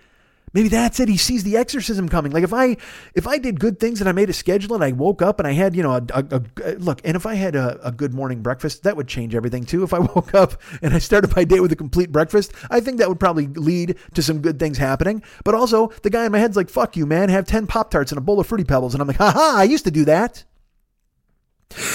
[0.55, 1.09] Maybe that's it.
[1.09, 2.31] He sees the exorcism coming.
[2.33, 2.77] Like if I
[3.15, 5.49] if I did good things and I made a schedule and I woke up and
[5.49, 8.13] I had you know a, a, a look and if I had a, a, good
[8.13, 9.83] morning breakfast that would change everything too.
[9.83, 12.99] If I woke up and I started my day with a complete breakfast, I think
[12.99, 15.23] that would probably lead to some good things happening.
[15.43, 17.31] But also the guy in my head's like, "Fuck you, man!
[17.31, 19.55] Have ten pop tarts and a bowl of fruity pebbles," and I'm like, "Ha ha!
[19.57, 20.45] I used to do that."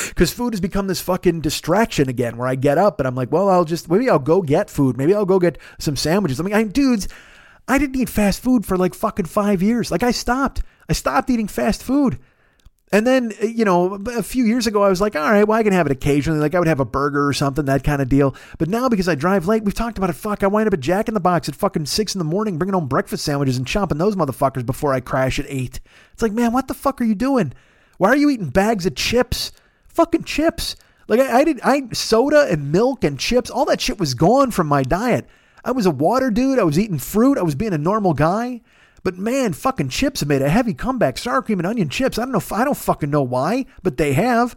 [0.10, 3.32] Because food has become this fucking distraction again, where I get up and I'm like,
[3.32, 4.98] well, I'll just maybe I'll go get food.
[4.98, 6.40] Maybe I'll go get some sandwiches.
[6.40, 7.08] I mean, I, dudes,
[7.68, 9.92] I didn't eat fast food for like fucking five years.
[9.92, 10.62] Like I stopped.
[10.90, 12.20] I stopped eating fast food.
[12.90, 15.60] And then, uh, you know, a few years ago, I was like, all right, well,
[15.60, 16.40] I can have it occasionally.
[16.40, 18.34] Like I would have a burger or something, that kind of deal.
[18.58, 20.14] But now, because I drive late, we've talked about it.
[20.14, 22.58] Fuck, I wind up at Jack in the Box at fucking six in the morning,
[22.58, 25.82] bringing home breakfast sandwiches and chomping those motherfuckers before I crash at eight.
[26.14, 27.54] It's like, man, what the fuck are you doing?
[27.98, 29.52] Why are you eating bags of chips?
[29.98, 30.76] Fucking chips.
[31.08, 34.52] Like I, I did, I soda and milk and chips, all that shit was gone
[34.52, 35.26] from my diet.
[35.66, 36.60] I was a water dude.
[36.60, 37.40] I was eating fruit.
[37.40, 38.62] I was being a normal guy.
[39.04, 41.18] But man, fucking chips have made a heavy comeback.
[41.18, 42.20] Sour cream and onion chips.
[42.20, 42.56] I don't know.
[42.56, 44.56] I don't fucking know why, but they have.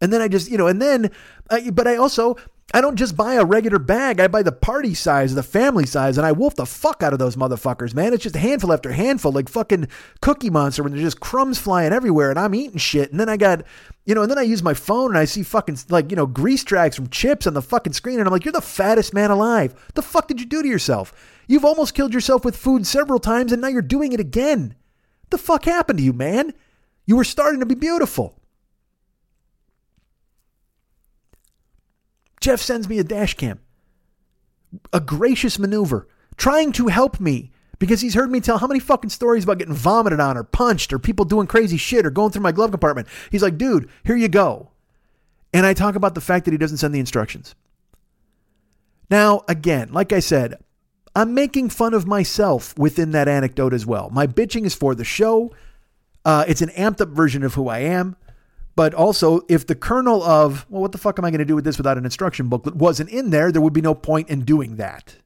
[0.00, 1.10] And then I just, you know, and then,
[1.50, 2.36] uh, but I also,
[2.72, 4.20] I don't just buy a regular bag.
[4.20, 7.18] I buy the party size, the family size, and I wolf the fuck out of
[7.18, 8.12] those motherfuckers, man.
[8.12, 9.88] It's just handful after handful, like fucking
[10.20, 13.10] Cookie Monster, when there's just crumbs flying everywhere, and I'm eating shit.
[13.10, 13.64] And then I got,
[14.08, 16.24] you know, and then I use my phone and I see fucking like you know
[16.24, 19.30] grease tracks from chips on the fucking screen, and I'm like, you're the fattest man
[19.30, 19.74] alive.
[19.94, 21.12] The fuck did you do to yourself?
[21.46, 24.76] You've almost killed yourself with food several times, and now you're doing it again.
[25.28, 26.54] The fuck happened to you, man?
[27.04, 28.40] You were starting to be beautiful.
[32.40, 33.60] Jeff sends me a dash cam.
[34.90, 39.10] A gracious maneuver, trying to help me because he's heard me tell how many fucking
[39.10, 42.42] stories about getting vomited on or punched or people doing crazy shit or going through
[42.42, 43.08] my glove compartment.
[43.30, 44.70] He's like, dude, here you go.
[45.52, 47.54] And I talk about the fact that he doesn't send the instructions.
[49.10, 50.62] Now, again, like I said,
[51.14, 54.10] I'm making fun of myself within that anecdote as well.
[54.10, 55.54] My bitching is for the show.
[56.24, 58.16] Uh, it's an amped up version of who I am.
[58.76, 61.56] But also, if the kernel of, well, what the fuck am I going to do
[61.56, 64.44] with this without an instruction booklet wasn't in there, there would be no point in
[64.44, 65.16] doing that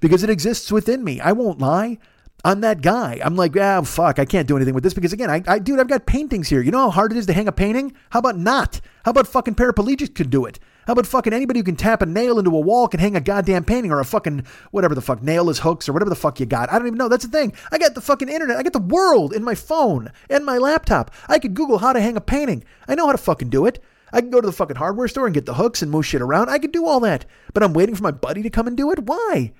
[0.00, 1.20] because it exists within me.
[1.20, 1.98] I won't lie.
[2.44, 3.20] I'm that guy.
[3.24, 5.80] I'm like, ah, fuck, I can't do anything with this because again, I, I, dude,
[5.80, 6.62] I've got paintings here.
[6.62, 7.94] You know how hard it is to hang a painting?
[8.10, 8.80] How about not?
[9.04, 10.60] How about fucking paraplegics could do it?
[10.86, 13.20] How about fucking anybody who can tap a nail into a wall can hang a
[13.20, 16.38] goddamn painting or a fucking whatever the fuck nail is hooks or whatever the fuck
[16.38, 16.72] you got?
[16.72, 17.08] I don't even know.
[17.08, 17.52] That's the thing.
[17.72, 18.56] I got the fucking internet.
[18.56, 21.10] I got the world in my phone and my laptop.
[21.28, 22.64] I could Google how to hang a painting.
[22.86, 23.82] I know how to fucking do it.
[24.12, 26.22] I can go to the fucking hardware store and get the hooks and move shit
[26.22, 26.48] around.
[26.48, 27.24] I can do all that.
[27.52, 29.00] But I'm waiting for my buddy to come and do it.
[29.00, 29.52] Why?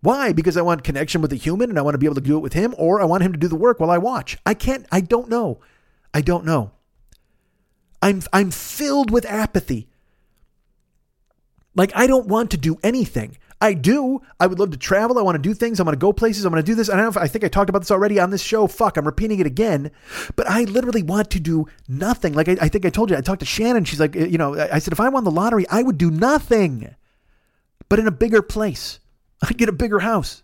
[0.00, 0.32] Why?
[0.32, 2.36] Because I want connection with a human and I want to be able to do
[2.36, 4.36] it with him, or I want him to do the work while I watch.
[4.44, 5.60] I can't, I don't know.
[6.12, 6.72] I don't know.
[8.02, 9.88] I'm I'm filled with apathy.
[11.74, 13.38] Like, I don't want to do anything.
[13.64, 14.20] I do.
[14.38, 15.18] I would love to travel.
[15.18, 15.80] I want to do things.
[15.80, 16.44] I'm going to go places.
[16.44, 16.90] I'm going to do this.
[16.90, 18.66] I don't know if I think I talked about this already on this show.
[18.66, 19.90] Fuck, I'm repeating it again.
[20.36, 22.34] But I literally want to do nothing.
[22.34, 23.86] Like I, I think I told you, I talked to Shannon.
[23.86, 26.94] She's like, you know, I said, if I won the lottery, I would do nothing,
[27.88, 29.00] but in a bigger place.
[29.42, 30.42] I'd get a bigger house.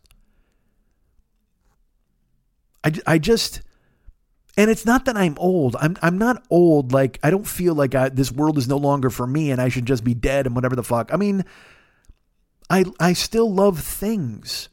[2.83, 3.61] I, I just,
[4.57, 5.77] and it's not that I'm old.
[5.79, 6.93] I'm I'm not old.
[6.93, 9.69] Like I don't feel like I, this world is no longer for me, and I
[9.69, 11.13] should just be dead and whatever the fuck.
[11.13, 11.45] I mean,
[12.71, 14.69] I I still love things.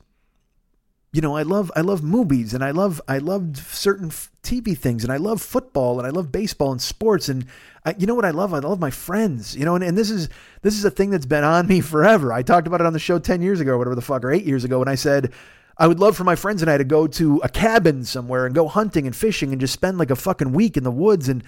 [1.12, 4.12] You know, I love I love movies, and I love I love certain
[4.43, 7.45] TV things, and I love football, and I love baseball and sports, and
[7.86, 8.54] I, you know what I love?
[8.54, 9.56] I love my friends.
[9.56, 10.30] You know, and, and this is
[10.62, 12.32] this is a thing that's been on me forever.
[12.32, 14.32] I talked about it on the show ten years ago, or whatever the fuck, or
[14.32, 15.34] eight years ago, when I said
[15.80, 18.56] I would love for my friends and I to go to a cabin somewhere and
[18.56, 21.30] go hunting and fishing and just spend like a fucking week in the woods.
[21.30, 21.43] And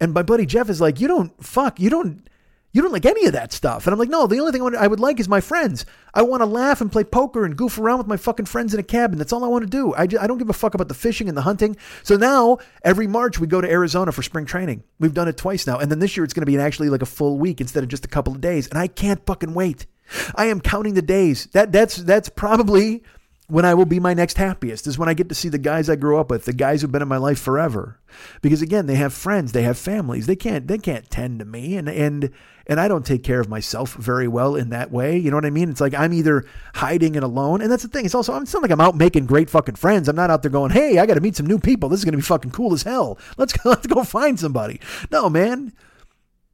[0.00, 2.28] and my buddy Jeff is like, you don't fuck, you don't
[2.74, 3.86] you don't like any of that stuff.
[3.86, 5.86] And I'm like, no, the only thing I, want, I would like is my friends.
[6.12, 8.80] I want to laugh and play poker and goof around with my fucking friends in
[8.80, 9.16] a cabin.
[9.16, 9.94] That's all I want to do.
[9.94, 11.76] I, just, I don't give a fuck about the fishing and the hunting.
[12.02, 14.82] So now every March we go to Arizona for spring training.
[14.98, 15.78] We've done it twice now.
[15.78, 17.88] And then this year it's going to be actually like a full week instead of
[17.88, 18.66] just a couple of days.
[18.66, 19.86] And I can't fucking wait.
[20.34, 21.46] I am counting the days.
[21.52, 23.04] That that's that's probably
[23.46, 25.90] when I will be my next happiest is when I get to see the guys
[25.90, 28.00] I grew up with, the guys who've been in my life forever.
[28.40, 30.26] Because again, they have friends, they have families.
[30.26, 32.30] They can't they can't tend to me and and
[32.66, 35.18] and I don't take care of myself very well in that way.
[35.18, 35.70] You know what I mean?
[35.70, 36.44] It's like I'm either
[36.74, 38.04] hiding and alone, and that's the thing.
[38.04, 40.08] It's also it's not like I'm out making great fucking friends.
[40.08, 41.88] I'm not out there going, "Hey, I got to meet some new people.
[41.88, 43.18] This is to be fucking cool as hell.
[43.36, 45.72] Let's go, let's go find somebody." No, man.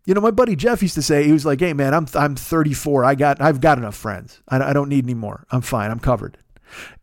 [0.07, 2.35] You know, my buddy Jeff used to say he was like, "Hey, man, I'm I'm
[2.35, 3.05] 34.
[3.05, 4.43] I got I've got enough friends.
[4.49, 5.47] I, I don't need any more.
[5.51, 5.91] I'm fine.
[5.91, 6.39] I'm covered."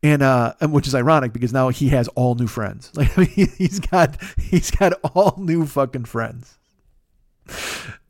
[0.04, 2.92] and uh, and which is ironic because now he has all new friends.
[2.98, 6.58] Like he's got he's got all new fucking friends.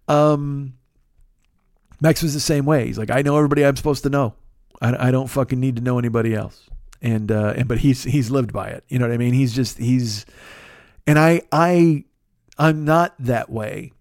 [0.08, 0.74] Um,
[2.00, 2.86] Max was the same way.
[2.88, 4.34] He's like, I know everybody I'm supposed to know.
[4.82, 6.70] I, I don't fucking need to know anybody else.
[7.02, 8.84] and uh, and but he's he's lived by it.
[8.88, 9.34] You know what I mean?
[9.34, 10.26] He's just he's,
[11.06, 12.06] and I I
[12.58, 13.92] I'm not that way.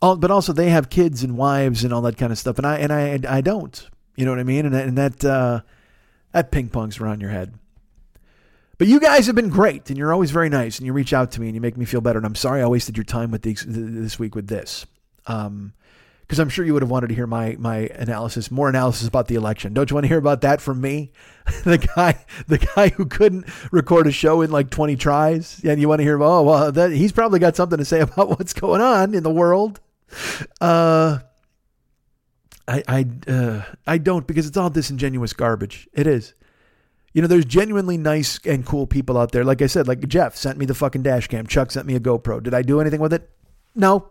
[0.00, 2.66] All, but also they have kids and wives and all that kind of stuff, and
[2.66, 3.88] I and I I don't.
[4.16, 4.66] You know what I mean?
[4.66, 5.60] And and that uh,
[6.32, 7.54] that ping pongs around your head.
[8.76, 11.32] But you guys have been great, and you're always very nice, and you reach out
[11.32, 12.18] to me and you make me feel better.
[12.18, 14.86] And I'm sorry I wasted your time with these, this week with this.
[15.26, 15.72] Um,
[16.28, 19.28] because I'm sure you would have wanted to hear my my analysis, more analysis about
[19.28, 19.72] the election.
[19.72, 21.10] Don't you want to hear about that from me,
[21.64, 25.88] the guy the guy who couldn't record a show in like 20 tries, and you
[25.88, 28.52] want to hear about oh well that he's probably got something to say about what's
[28.52, 29.80] going on in the world.
[30.60, 31.20] Uh,
[32.66, 35.88] I I uh, I don't because it's all disingenuous garbage.
[35.94, 36.34] It is.
[37.14, 39.42] You know, there's genuinely nice and cool people out there.
[39.42, 41.46] Like I said, like Jeff sent me the fucking dash cam.
[41.46, 42.42] Chuck sent me a GoPro.
[42.42, 43.30] Did I do anything with it?
[43.74, 44.10] No,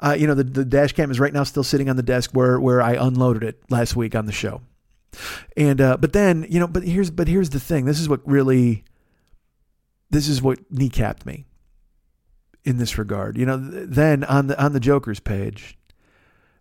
[0.00, 2.30] uh, you know, the, the dash cam is right now still sitting on the desk
[2.32, 4.60] where, where I unloaded it last week on the show.
[5.56, 7.84] And, uh, but then, you know, but here's, but here's the thing.
[7.84, 8.84] This is what really,
[10.10, 11.46] this is what kneecapped me
[12.64, 13.36] in this regard.
[13.36, 15.78] You know, then on the, on the Joker's page,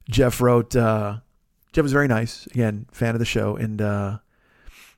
[0.10, 1.18] Jeff wrote, uh,
[1.72, 2.46] Jeff was very nice.
[2.48, 3.56] Again, fan of the show.
[3.56, 4.18] And, uh,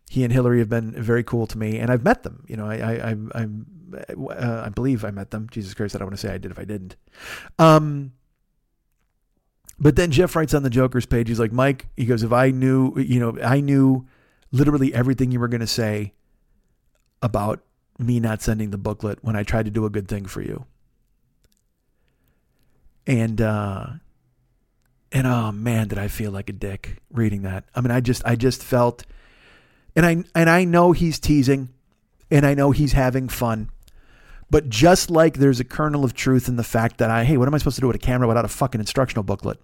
[0.10, 2.46] he and Hillary have been very cool to me, and I've met them.
[2.48, 5.48] You know, I I I, I'm, uh, I believe I met them.
[5.52, 6.96] Jesus Christ, I don't want to say I did if I didn't.
[7.60, 8.14] Um,
[9.80, 12.52] but then Jeff writes on the Joker's page, he's like, Mike, he goes, if I
[12.52, 14.08] knew, you know, I knew
[14.52, 16.14] literally everything you were going to say
[17.22, 17.62] about
[18.00, 20.66] me not sending the booklet when I tried to do a good thing for you.
[23.08, 23.88] And, uh,
[25.12, 27.66] and oh man, did I feel like a dick reading that.
[27.76, 29.06] I mean, I just, I just felt,
[29.96, 31.70] and I, and I know he's teasing
[32.32, 33.70] and I know he's having fun.
[34.50, 37.48] But just like there's a kernel of truth in the fact that I, hey, what
[37.48, 39.60] am I supposed to do with a camera without a fucking instructional booklet?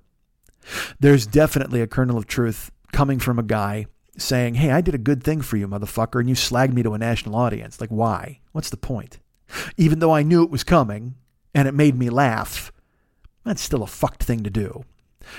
[0.99, 3.85] There's definitely a kernel of truth coming from a guy
[4.17, 6.93] saying, hey, I did a good thing for you, motherfucker, and you slagged me to
[6.93, 7.79] a national audience.
[7.79, 8.39] Like, why?
[8.51, 9.19] What's the point?
[9.77, 11.15] Even though I knew it was coming
[11.53, 12.71] and it made me laugh,
[13.43, 14.83] that's still a fucked thing to do.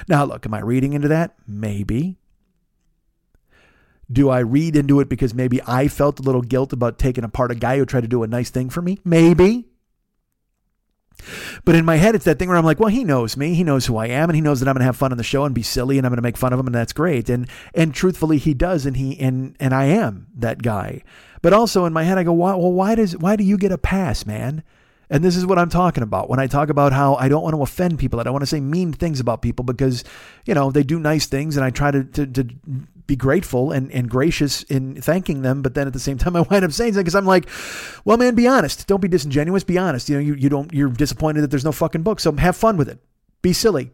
[0.09, 1.35] Now, look, am I reading into that?
[1.47, 2.19] Maybe.
[4.11, 7.51] Do I read into it because maybe I felt a little guilt about taking apart
[7.51, 8.99] a guy who tried to do a nice thing for me?
[9.05, 9.69] Maybe.
[11.65, 13.55] But in my head, it's that thing where I'm like, well, he knows me.
[13.55, 15.19] He knows who I am, and he knows that I'm going to have fun on
[15.19, 16.93] the show and be silly, and I'm going to make fun of him, and that's
[16.93, 17.29] great.
[17.29, 21.03] And and truthfully, he does, and he and and I am that guy.
[21.41, 23.73] But also in my head, I go, why, well, why does why do you get
[23.73, 24.63] a pass, man?
[25.11, 27.55] And this is what I'm talking about when I talk about how I don't want
[27.55, 28.19] to offend people.
[28.19, 30.05] I don't want to say mean things about people because,
[30.47, 32.49] you know, they do nice things and I try to, to, to
[33.07, 35.63] be grateful and, and gracious in thanking them.
[35.63, 37.49] But then at the same time, I wind up saying something because I'm like,
[38.05, 38.87] well, man, be honest.
[38.87, 39.65] Don't be disingenuous.
[39.65, 40.09] Be honest.
[40.09, 42.21] You know, you, you don't, you're disappointed that there's no fucking book.
[42.21, 42.99] So have fun with it.
[43.43, 43.91] Be silly.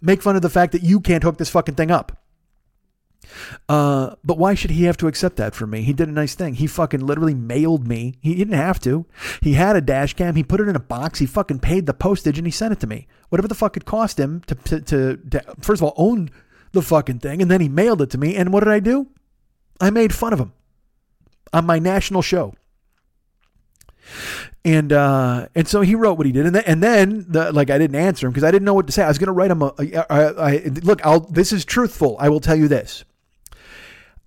[0.00, 2.16] Make fun of the fact that you can't hook this fucking thing up.
[3.68, 5.82] Uh, but why should he have to accept that from me?
[5.82, 6.54] He did a nice thing.
[6.54, 8.16] He fucking literally mailed me.
[8.20, 9.06] He didn't have to.
[9.40, 10.34] He had a dash cam.
[10.34, 11.18] He put it in a box.
[11.18, 13.06] He fucking paid the postage and he sent it to me.
[13.28, 16.30] Whatever the fuck it cost him to, to, to, to first of all, own
[16.72, 17.42] the fucking thing.
[17.42, 18.36] And then he mailed it to me.
[18.36, 19.08] And what did I do?
[19.80, 20.52] I made fun of him
[21.52, 22.54] on my national show.
[24.64, 27.70] And uh, and so he wrote what he did, and then and then the, like
[27.70, 29.02] I didn't answer him because I didn't know what to say.
[29.02, 29.72] I was going to write him a,
[30.82, 31.04] look.
[31.06, 32.16] I'll this is truthful.
[32.18, 33.04] I will tell you this.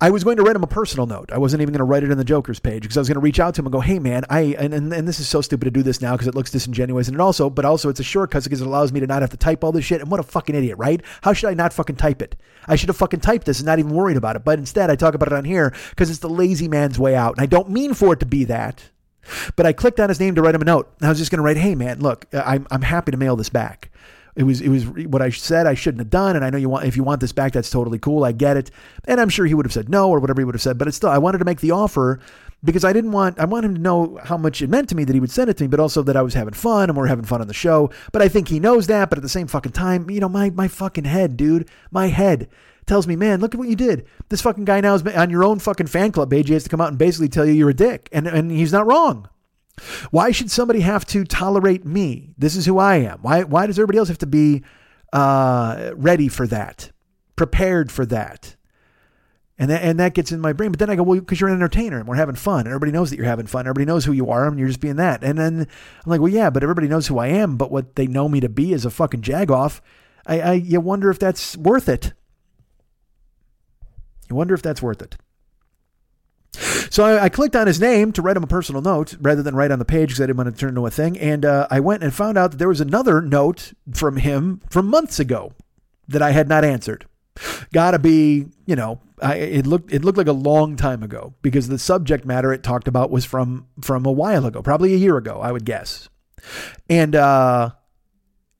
[0.00, 1.30] I was going to write him a personal note.
[1.32, 3.14] I wasn't even going to write it in the Joker's page because I was going
[3.14, 5.28] to reach out to him and go, "Hey, man, I and and, and this is
[5.28, 7.88] so stupid to do this now because it looks disingenuous, and it also, but also
[7.88, 10.00] it's a shortcut because it allows me to not have to type all this shit.
[10.00, 11.00] And what a fucking idiot, right?
[11.22, 12.34] How should I not fucking type it?
[12.66, 14.44] I should have fucking typed this and not even worried about it.
[14.44, 17.36] But instead, I talk about it on here because it's the lazy man's way out,
[17.36, 18.90] and I don't mean for it to be that.
[19.56, 20.92] But I clicked on his name to write him a note.
[20.98, 23.16] And I was just going to write, "Hey, man, look, uh, I'm I'm happy to
[23.16, 23.90] mail this back."
[24.36, 26.68] It was it was what I said I shouldn't have done, and I know you
[26.68, 28.24] want if you want this back, that's totally cool.
[28.24, 28.70] I get it,
[29.04, 30.88] and I'm sure he would have said no or whatever he would have said, but
[30.88, 32.18] it's still I wanted to make the offer
[32.64, 35.04] because I didn't want I want him to know how much it meant to me
[35.04, 36.96] that he would send it to me, but also that I was having fun and
[36.96, 37.90] we're having fun on the show.
[38.10, 39.08] But I think he knows that.
[39.08, 42.48] But at the same fucking time, you know, my my fucking head, dude, my head
[42.86, 44.06] tells me, man, look at what you did.
[44.30, 46.80] This fucking guy now is on your own fucking fan club AJ has to come
[46.80, 49.28] out and basically tell you you're a dick, and and he's not wrong.
[50.10, 52.34] Why should somebody have to tolerate me?
[52.38, 53.18] This is who I am.
[53.22, 54.62] Why why does everybody else have to be
[55.14, 56.90] uh, ready for that,
[57.36, 58.56] prepared for that.
[59.56, 60.72] And that, and that gets in my brain.
[60.72, 62.60] But then I go, well, because you're an entertainer and we're having fun.
[62.60, 63.60] And everybody knows that you're having fun.
[63.68, 65.22] Everybody knows who you are and you're just being that.
[65.22, 67.56] And then I'm like, well, yeah, but everybody knows who I am.
[67.56, 69.80] But what they know me to be is a fucking jagoff.
[70.26, 72.12] I, I you wonder if that's worth it.
[74.28, 75.16] You wonder if that's worth it.
[76.94, 79.56] So I, I, clicked on his name to write him a personal note rather than
[79.56, 81.18] write on the page because I didn't want to turn into a thing.
[81.18, 84.86] And uh, I went and found out that there was another note from him from
[84.86, 85.54] months ago
[86.06, 87.06] that I had not answered.
[87.72, 91.66] Gotta be, you know, I, it looked it looked like a long time ago because
[91.66, 95.16] the subject matter it talked about was from from a while ago, probably a year
[95.16, 96.08] ago, I would guess.
[96.88, 97.70] And uh,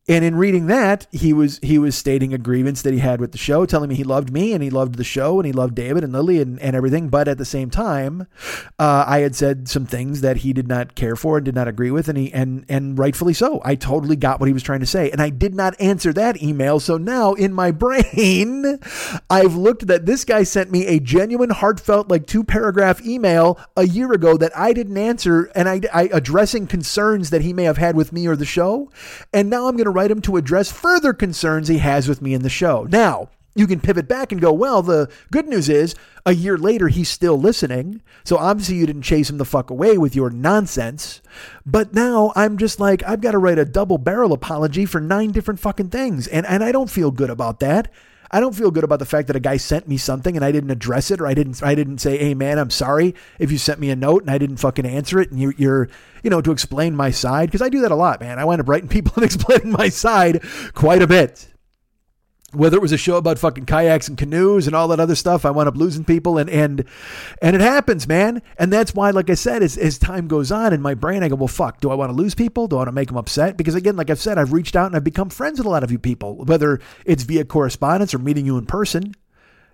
[0.07, 3.33] and in reading that, he was he was stating a grievance that he had with
[3.33, 5.75] the show, telling me he loved me and he loved the show and he loved
[5.75, 7.09] David and Lily and, and everything.
[7.09, 8.27] But at the same time,
[8.79, 11.69] uh, I had said some things that he did not care for and did not
[11.69, 13.63] agree with, and he and and rightfully so.
[13.65, 16.43] I totally got what he was trying to say, and I did not answer that
[16.43, 16.81] email.
[16.81, 18.79] So now in my brain,
[19.31, 23.87] I've looked that this guy sent me a genuine, heartfelt, like two paragraph email a
[23.87, 27.79] year ago that I didn't answer, and I, I addressing concerns that he may have
[27.79, 28.91] had with me or the show,
[29.33, 32.35] and now I'm going to write him to address further concerns he has with me
[32.35, 32.87] in the show.
[32.91, 35.95] Now, you can pivot back and go, well, the good news is
[36.27, 38.03] a year later, he's still listening.
[38.25, 41.23] So obviously, you didn't chase him the fuck away with your nonsense.
[41.65, 45.31] But now I'm just like, I've got to write a double barrel apology for nine
[45.31, 46.27] different fucking things.
[46.27, 47.93] And, and I don't feel good about that.
[48.31, 50.53] I don't feel good about the fact that a guy sent me something and I
[50.53, 53.59] didn't address it or I didn't I didn't say, "Hey man, I'm sorry if you
[53.59, 55.89] sent me a note and I didn't fucking answer it." And you, you're,
[56.23, 58.39] you know, to explain my side because I do that a lot, man.
[58.39, 60.43] I wind up writing people and explaining my side
[60.75, 61.54] quite a bit
[62.55, 65.45] whether it was a show about fucking kayaks and canoes and all that other stuff,
[65.45, 66.85] I wound up losing people and and
[67.43, 68.43] and it happens, man.
[68.59, 71.29] And that's why, like I said, as, as time goes on in my brain, I
[71.29, 72.69] go, well, fuck, do I want to lose people?
[72.69, 73.57] Do I want to make them upset?
[73.57, 75.85] Because again, like I've said, I've reached out and I've become friends with a lot
[75.85, 79.15] of you people, whether it's via correspondence or meeting you in person.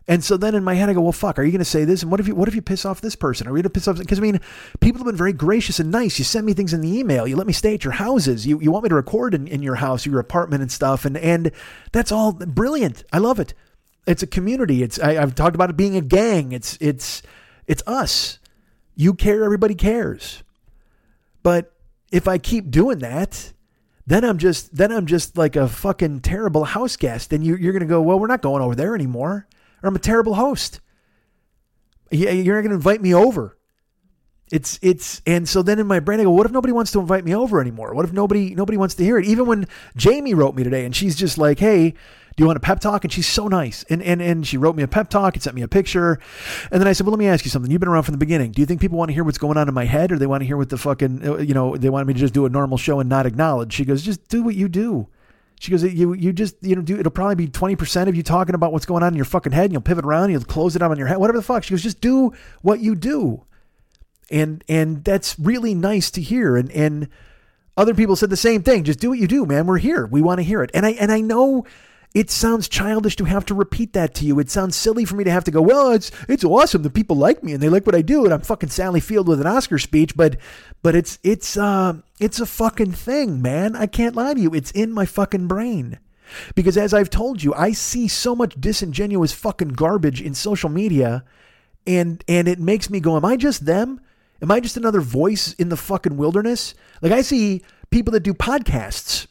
[0.09, 1.85] And so then in my head, I go, well, fuck, are you going to say
[1.85, 2.03] this?
[2.03, 3.47] And what if you, what if you piss off this person?
[3.47, 3.99] Are you going to piss off?
[3.99, 4.41] Because I mean,
[4.81, 6.19] people have been very gracious and nice.
[6.19, 7.29] You send me things in the email.
[7.29, 8.47] You let me stay at your houses.
[8.47, 11.05] You, you want me to record in, in your house, your apartment and stuff.
[11.05, 11.53] And, and
[11.93, 13.05] that's all brilliant.
[13.13, 13.55] I love it.
[14.07, 14.83] It's a community.
[14.83, 16.53] It's, I, I've talked about it being a gang.
[16.53, 17.23] It's, it's,
[17.67, 18.39] it's us.
[18.97, 19.45] You care.
[19.45, 20.43] Everybody cares.
[21.43, 21.73] But
[22.11, 23.53] if I keep doing that,
[24.07, 27.33] then I'm just, then I'm just like a fucking terrible house guest.
[27.33, 29.47] And you, you're going to go, well, we're not going over there anymore
[29.83, 30.81] or I'm a terrible host.
[32.11, 33.57] You're not going to invite me over.
[34.51, 37.01] It's it's and so then in my brain I go, what if nobody wants to
[37.01, 37.95] invite me over anymore?
[37.95, 39.27] What if nobody nobody wants to hear it?
[39.27, 42.61] Even when Jamie wrote me today and she's just like, hey, do you want a
[42.61, 43.05] pep talk?
[43.05, 43.85] And she's so nice.
[43.91, 46.19] And and and she wrote me a pep talk and sent me a picture.
[46.73, 47.71] And then I said, well, let me ask you something.
[47.71, 48.51] You've been around from the beginning.
[48.51, 50.27] Do you think people want to hear what's going on in my head, or they
[50.27, 52.45] want to hear what the fucking uh, you know they want me to just do
[52.45, 53.73] a normal show and not acknowledge?
[53.73, 55.09] She goes, just do what you do.
[55.61, 58.23] She goes, you you just you know do it'll probably be twenty percent of you
[58.23, 60.75] talking about what's going on in your fucking head, and you'll pivot around, you'll close
[60.75, 61.65] it out on your head, whatever the fuck.
[61.65, 62.33] She goes, just do
[62.63, 63.45] what you do,
[64.31, 66.57] and and that's really nice to hear.
[66.57, 67.09] And and
[67.77, 68.85] other people said the same thing.
[68.85, 69.67] Just do what you do, man.
[69.67, 70.07] We're here.
[70.07, 70.71] We want to hear it.
[70.73, 71.67] And I and I know
[72.15, 74.39] it sounds childish to have to repeat that to you.
[74.41, 77.17] It sounds silly for me to have to go, well, it's it's awesome that people
[77.17, 79.47] like me and they like what I do, and I'm fucking Sally Field with an
[79.47, 80.37] Oscar speech, but
[80.83, 83.77] but it's it's uh, it's a fucking thing, man.
[83.77, 84.55] I can't lie to you.
[84.55, 85.99] It's in my fucking brain.
[86.55, 91.25] Because as I've told you, I see so much disingenuous fucking garbage in social media
[91.87, 94.01] and and it makes me go, am I just them?
[94.43, 96.75] Am I just another voice in the fucking wilderness?
[97.03, 99.27] Like I see people that do podcasts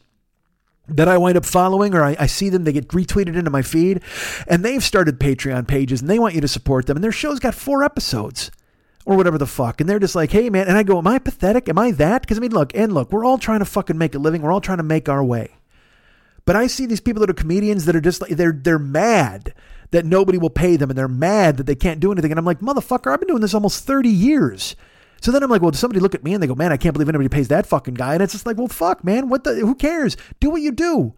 [0.95, 3.61] that I wind up following or I, I, see them, they get retweeted into my
[3.61, 4.01] feed,
[4.47, 7.39] and they've started Patreon pages and they want you to support them, and their show's
[7.39, 8.51] got four episodes
[9.05, 9.81] or whatever the fuck.
[9.81, 11.67] And they're just like, hey man, and I go, Am I pathetic?
[11.69, 12.21] Am I that?
[12.21, 14.51] Because I mean, look, and look, we're all trying to fucking make a living, we're
[14.51, 15.55] all trying to make our way.
[16.45, 19.53] But I see these people that are comedians that are just like they're they're mad
[19.91, 22.31] that nobody will pay them and they're mad that they can't do anything.
[22.31, 24.75] And I'm like, motherfucker, I've been doing this almost 30 years.
[25.21, 26.77] So then I'm like, well, does somebody look at me and they go, man, I
[26.77, 28.13] can't believe anybody pays that fucking guy.
[28.13, 30.15] And it's just like, well, fuck, man, what the, who cares?
[30.39, 31.13] Do what you do.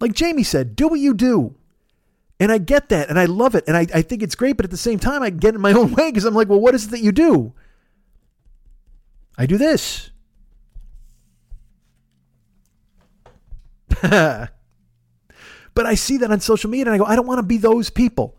[0.00, 1.56] Like Jamie said, do what you do.
[2.38, 3.64] And I get that and I love it.
[3.66, 4.56] And I, I think it's great.
[4.56, 6.60] But at the same time, I get in my own way because I'm like, well,
[6.60, 7.52] what is it that you do?
[9.38, 10.10] I do this.
[14.02, 14.50] but
[15.76, 17.90] I see that on social media and I go, I don't want to be those
[17.90, 18.35] people.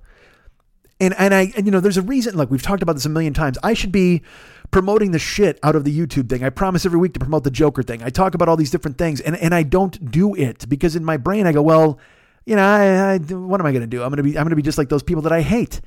[1.00, 3.10] And and I and you know, there's a reason, like we've talked about this a
[3.10, 3.58] million times.
[3.64, 4.24] I should be
[4.72, 6.44] promoting the shit out of the YouTube thing.
[6.44, 8.04] I promise every week to promote the Joker thing.
[8.04, 11.06] I talk about all these different things and, and I don't do it because in
[11.06, 12.00] my brain I go, well,
[12.46, 14.04] you know, I, I, what am I going to do?
[14.04, 15.82] I'm going to be, I'm going to be just like those people that I hate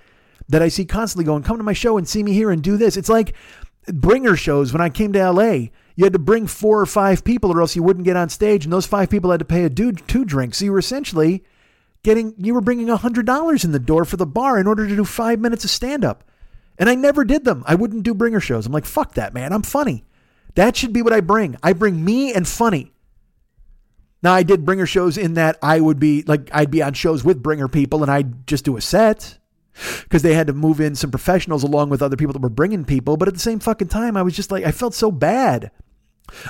[0.49, 2.77] that I see constantly going, come to my show and see me here and do
[2.77, 2.97] this.
[2.97, 3.35] It's like
[3.87, 4.73] bringer shows.
[4.73, 7.77] When I came to LA, you had to bring four or five people or else
[7.77, 8.65] you wouldn't get on stage.
[8.65, 10.59] And those five people had to pay a dude two drinks.
[10.59, 11.45] So you were essentially
[12.03, 14.87] getting, you were bringing a hundred dollars in the door for the bar in order
[14.87, 16.25] to do five minutes of stand up.
[16.79, 17.63] And I never did them.
[17.67, 18.67] I wouldn't do bringer shows.
[18.67, 19.53] I'm like, fuck that, man.
[19.53, 20.05] I'm funny.
[20.55, 21.57] That should be what I bring.
[21.63, 22.93] I bring me and funny.
[24.23, 27.25] Now I did bringer shows in that I would be like I'd be on shows
[27.25, 29.39] with bringer people and I'd just do a set
[30.03, 32.85] because they had to move in some professionals along with other people that were bringing
[32.85, 33.17] people.
[33.17, 35.71] But at the same fucking time, I was just like I felt so bad.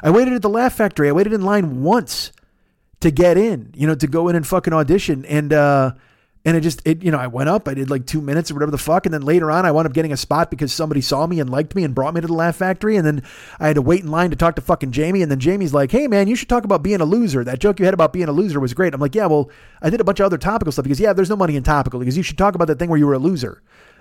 [0.02, 1.08] I waited at the Laugh Factory.
[1.08, 2.32] I waited in line once
[3.00, 5.24] to get in, you know, to go in and fucking audition.
[5.24, 5.92] And uh,
[6.42, 8.54] And it just, it, you know, I went up, I did like two minutes or
[8.54, 9.04] whatever the fuck.
[9.04, 11.50] And then later on, I wound up getting a spot because somebody saw me and
[11.50, 12.96] liked me and brought me to the Laugh Factory.
[12.96, 13.22] And then
[13.58, 15.20] I had to wait in line to talk to fucking Jamie.
[15.20, 17.44] And then Jamie's like, hey, man, you should talk about being a loser.
[17.44, 18.94] That joke you had about being a loser was great.
[18.94, 19.50] I'm like, yeah, well,
[19.82, 22.00] I did a bunch of other topical stuff because, yeah, there's no money in topical
[22.00, 23.60] because you should talk about that thing where you were a loser.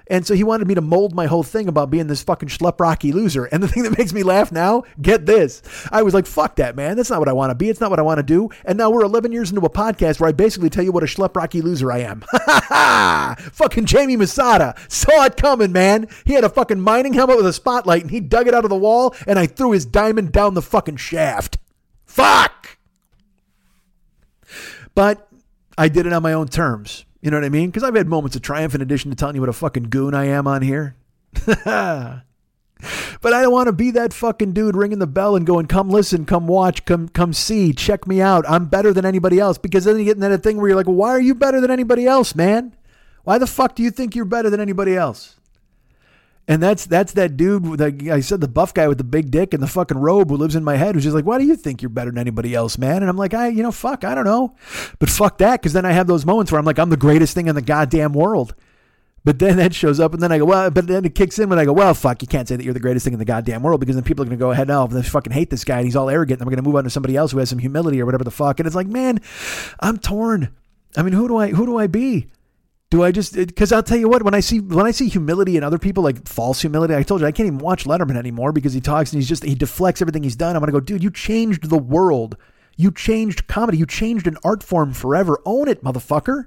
[0.10, 2.80] And so he wanted me to mold my whole thing about being this fucking schlep
[2.80, 3.46] rocky loser.
[3.46, 5.62] And the thing that makes me laugh now, get this.
[5.92, 6.98] I was like, fuck that, man.
[6.98, 7.70] That's not what I want to be.
[7.70, 8.50] It's not what I want to do.
[8.66, 11.06] And now we're 11 years into a podcast where I basically tell you what a
[11.06, 13.36] schlep rocky loser I am.
[13.52, 16.08] fucking Jamie Masada saw it coming, man.
[16.26, 18.70] He had a fucking mining helmet with a spotlight and he dug it out of
[18.70, 21.58] the wall and I threw his diamond down the fucking shaft.
[22.06, 22.78] Fuck.
[24.96, 25.30] But
[25.78, 27.06] I did it on my own terms.
[27.22, 27.70] You know what I mean?
[27.70, 30.14] Because I've had moments of triumph in addition to telling you what a fucking goon
[30.14, 30.96] I am on here.
[31.46, 32.24] but
[33.34, 36.26] I don't want to be that fucking dude ringing the bell and going, "Come listen,
[36.26, 38.46] come watch, come come see, check me out.
[38.48, 40.88] I'm better than anybody else." Because then you get in that thing where you're like,
[40.88, 42.76] well, "Why are you better than anybody else, man?
[43.26, 45.39] Why the fuck do you think you're better than anybody else?"
[46.50, 47.78] And that's that's that dude.
[47.78, 50.36] That I said the buff guy with the big dick and the fucking robe who
[50.36, 52.56] lives in my head, who's just like, "Why do you think you're better than anybody
[52.56, 54.56] else, man?" And I'm like, "I, you know, fuck, I don't know,
[54.98, 57.36] but fuck that." Because then I have those moments where I'm like, "I'm the greatest
[57.36, 58.56] thing in the goddamn world."
[59.24, 61.50] But then that shows up, and then I go, well, but then it kicks in
[61.50, 63.26] when I go, well, fuck, you can't say that you're the greatest thing in the
[63.26, 65.66] goddamn world because then people are going to go ahead, no, they fucking hate this
[65.66, 67.38] guy and he's all arrogant, and we're going to move on to somebody else who
[67.40, 68.60] has some humility or whatever the fuck.
[68.60, 69.20] And it's like, man,
[69.82, 70.56] I'm torn.
[70.96, 72.28] I mean, who do I who do I be?
[72.90, 75.10] Do I just uh, because I'll tell you what when I see when I see
[75.10, 78.18] humility in other people like false humility I told you I can't even watch Letterman
[78.18, 80.56] anymore because he talks and he's just he deflects everything he's done.
[80.56, 82.36] I'm gonna go dude you changed the world.
[82.78, 83.78] You changed comedy.
[83.78, 85.40] You changed an art form forever.
[85.46, 86.46] Own it motherfucker.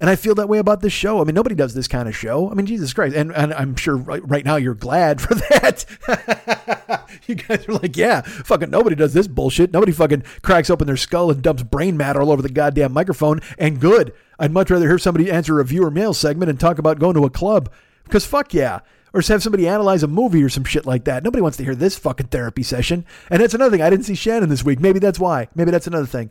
[0.00, 1.20] And I feel that way about this show.
[1.20, 2.48] I mean nobody does this kind of show.
[2.48, 3.16] I mean Jesus Christ.
[3.16, 5.84] And, and I'm sure right, right now you're glad for that.
[7.26, 9.72] You guys are like yeah fucking nobody does this bullshit.
[9.72, 13.40] Nobody fucking cracks open their skull and dumps brain matter all over the goddamn microphone.
[13.58, 16.98] And good I'd much rather hear somebody answer a viewer mail segment and talk about
[16.98, 17.70] going to a club.
[18.04, 18.80] Because fuck yeah.
[19.12, 21.24] Or have somebody analyze a movie or some shit like that.
[21.24, 23.04] Nobody wants to hear this fucking therapy session.
[23.30, 23.82] And that's another thing.
[23.82, 24.80] I didn't see Shannon this week.
[24.80, 25.48] Maybe that's why.
[25.54, 26.30] Maybe that's another thing.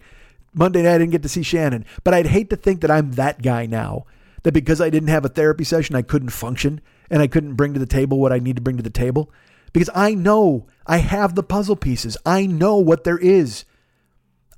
[0.54, 1.86] Monday night I didn't get to see Shannon.
[2.04, 4.06] But I'd hate to think that I'm that guy now.
[4.44, 6.80] That because I didn't have a therapy session, I couldn't function
[7.10, 9.32] and I couldn't bring to the table what I need to bring to the table.
[9.74, 12.16] Because I know I have the puzzle pieces.
[12.26, 13.66] I know what there is.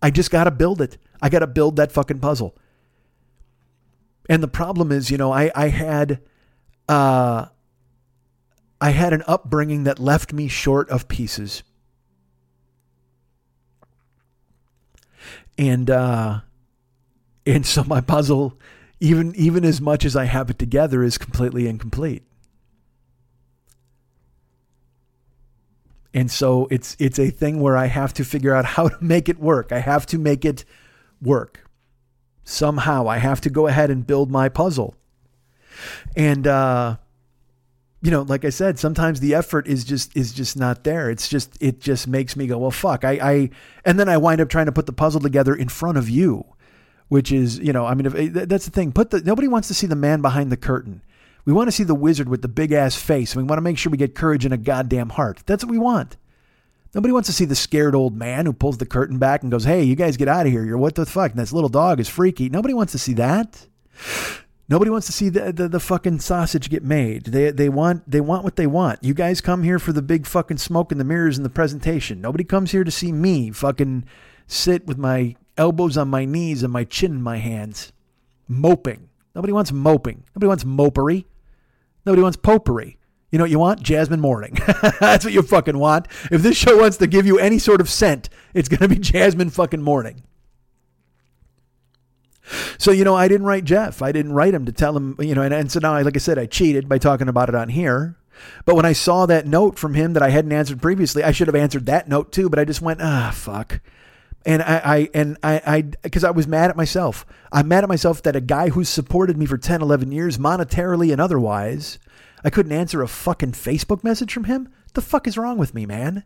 [0.02, 0.98] I just got to build it.
[1.22, 2.56] I got to build that fucking puzzle.
[4.30, 6.22] And the problem is, you know, I, I had
[6.88, 7.48] uh,
[8.80, 11.64] I had an upbringing that left me short of pieces.
[15.58, 16.42] And uh,
[17.46, 18.58] and so my puzzle,
[19.00, 22.24] even even as much as I have it together, is completely incomplete.
[26.14, 29.28] And so it's it's a thing where I have to figure out how to make
[29.28, 29.72] it work.
[29.72, 30.66] I have to make it
[31.20, 31.69] work
[32.50, 34.96] somehow I have to go ahead and build my puzzle.
[36.16, 36.98] And uh
[38.02, 41.10] you know, like I said, sometimes the effort is just is just not there.
[41.10, 43.04] It's just it just makes me go, well, fuck.
[43.04, 43.50] I, I
[43.84, 46.46] and then I wind up trying to put the puzzle together in front of you,
[47.10, 48.94] which is, you know, I mean, if, that's the thing.
[48.94, 51.02] Put the nobody wants to see the man behind the curtain.
[51.44, 53.36] We want to see the wizard with the big ass face.
[53.36, 55.44] We want to make sure we get courage in a goddamn heart.
[55.46, 56.16] That's what we want.
[56.94, 59.64] Nobody wants to see the scared old man who pulls the curtain back and goes,
[59.64, 60.66] Hey, you guys get out of here.
[60.66, 61.32] You're what the fuck?
[61.32, 62.50] And this little dog is freaky.
[62.50, 63.68] Nobody wants to see that.
[64.70, 67.26] Nobody wants to see the, the, the, fucking sausage get made.
[67.26, 69.04] They, they want they want what they want.
[69.04, 72.22] You guys come here for the big fucking smoke and the mirrors and the presentation.
[72.22, 74.06] Nobody comes here to see me fucking
[74.46, 77.92] sit with my elbows on my knees and my chin in my hands,
[78.48, 79.10] moping.
[79.34, 80.24] Nobody wants moping.
[80.36, 81.26] Nobody wants mopery.
[82.06, 82.99] Nobody wants popery.
[83.32, 83.84] You know what you want?
[83.84, 84.58] Jasmine Morning.
[85.00, 86.08] That's what you fucking want.
[86.32, 88.96] If this show wants to give you any sort of scent, it's going to be
[89.00, 90.24] Jasmine fucking Morning.
[92.80, 94.02] So, you know, I didn't write Jeff.
[94.02, 96.16] I didn't write him to tell him, you know, and, and so now, I, like
[96.16, 98.18] I said, I cheated by talking about it on here.
[98.66, 101.48] But when I saw that note from him that I hadn't answered previously, I should
[101.48, 103.82] have answered that note too, but I just went, ah, fuck.
[104.46, 107.26] And I, I and I, I, because I was mad at myself.
[107.52, 111.12] I'm mad at myself that a guy who's supported me for 10, 11 years, monetarily
[111.12, 112.00] and otherwise,
[112.44, 114.70] I couldn't answer a fucking Facebook message from him?
[114.94, 116.24] The fuck is wrong with me, man?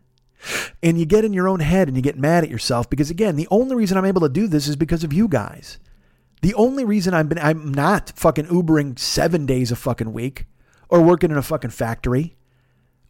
[0.82, 3.36] And you get in your own head and you get mad at yourself because again,
[3.36, 5.78] the only reason I'm able to do this is because of you guys.
[6.42, 10.44] The only reason I'm been I'm not fucking Ubering seven days a fucking week
[10.90, 12.36] or working in a fucking factory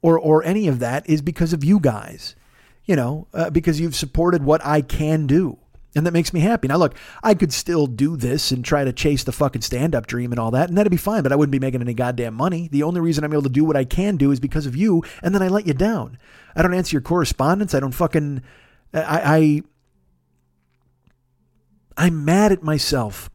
[0.02, 2.36] or or any of that is because of you guys.
[2.85, 5.59] You know, uh, because you've supported what I can do.
[5.97, 6.66] And that makes me happy.
[6.66, 10.09] Now, look, I could still do this and try to chase the fucking stand up
[10.09, 12.35] dream and all that, and that'd be fine, but I wouldn't be making any goddamn
[12.35, 12.69] money.
[12.73, 15.05] The only reason I'm able to do what I can do is because of you,
[15.23, 16.19] and then I let you down.
[16.57, 17.75] I don't answer your correspondence.
[17.75, 18.43] I don't fucking.
[18.93, 19.21] I.
[19.37, 19.62] I
[21.97, 23.31] I'm mad at myself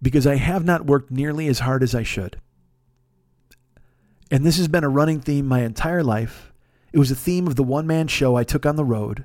[0.00, 2.40] because I have not worked nearly as hard as I should.
[4.30, 6.52] And this has been a running theme my entire life.
[6.92, 9.24] It was a theme of the one man show I took on the road.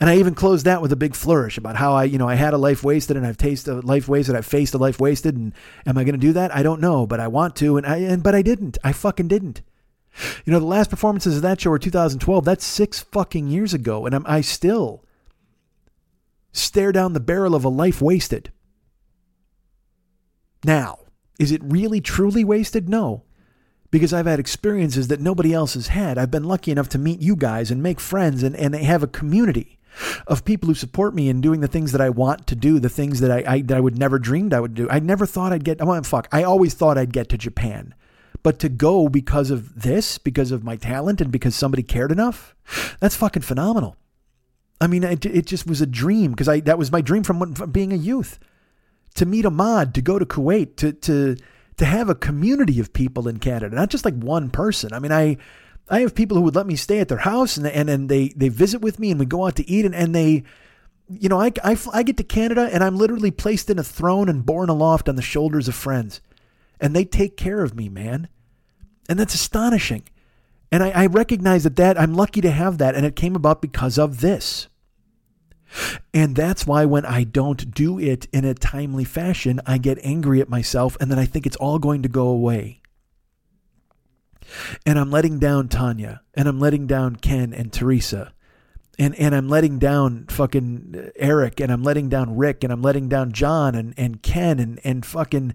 [0.00, 2.36] And I even closed that with a big flourish about how I, you know, I
[2.36, 4.36] had a life wasted and I've tasted a life wasted.
[4.36, 5.36] I've faced a life wasted.
[5.36, 5.52] And
[5.86, 6.54] am I going to do that?
[6.54, 7.76] I don't know, but I want to.
[7.76, 8.78] And I, and, but I didn't.
[8.84, 9.62] I fucking didn't.
[10.44, 12.44] You know, the last performances of that show were 2012.
[12.44, 14.06] That's six fucking years ago.
[14.06, 15.04] And I'm, I still
[16.52, 18.52] stare down the barrel of a life wasted.
[20.64, 21.00] Now,
[21.40, 22.88] is it really truly wasted?
[22.88, 23.24] No
[23.90, 26.18] because I've had experiences that nobody else has had.
[26.18, 29.06] I've been lucky enough to meet you guys and make friends and, and have a
[29.06, 29.77] community
[30.26, 32.88] of people who support me in doing the things that I want to do, the
[32.88, 34.88] things that I, I, that I would never dreamed I would do.
[34.90, 37.94] I never thought I'd get, oh, fuck, I always thought I'd get to Japan.
[38.42, 42.54] But to go because of this, because of my talent and because somebody cared enough,
[43.00, 43.96] that's fucking phenomenal.
[44.80, 47.54] I mean, it, it just was a dream because I that was my dream from,
[47.54, 48.38] from being a youth.
[49.16, 51.36] To meet Ahmad, to go to Kuwait, to to
[51.78, 54.92] to have a community of people in Canada, not just like one person.
[54.92, 55.38] I mean, I
[55.90, 58.28] I have people who would let me stay at their house and and, and they
[58.36, 60.44] they visit with me and we go out to eat and, and they
[61.10, 64.28] you know, I, I, I get to Canada and I'm literally placed in a throne
[64.28, 66.20] and borne aloft on the shoulders of friends.
[66.80, 68.28] And they take care of me, man.
[69.08, 70.04] And that's astonishing.
[70.70, 72.94] And I, I recognize that, that I'm lucky to have that.
[72.94, 74.68] And it came about because of this.
[76.14, 80.40] And that's why when I don't do it in a timely fashion, I get angry
[80.40, 82.80] at myself and then I think it's all going to go away.
[84.86, 88.32] And I'm letting down Tanya and I'm letting down Ken and Teresa.
[88.98, 92.82] And, and I'm letting down fucking uh, Eric and I'm letting down Rick and I'm
[92.82, 95.54] letting down John and, and Ken and, and fucking